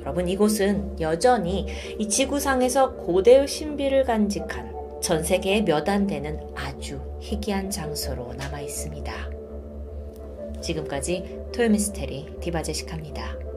[0.00, 1.66] 여러분 이곳은 여전히
[1.98, 9.30] 이 지구상에서 고대의 신비를 간직한 전 세계에 몇 안 되는 아주 희귀한 장소로 남아 있습니다.
[10.60, 13.49] 지금까지 토요미스테리 디바제식합니다.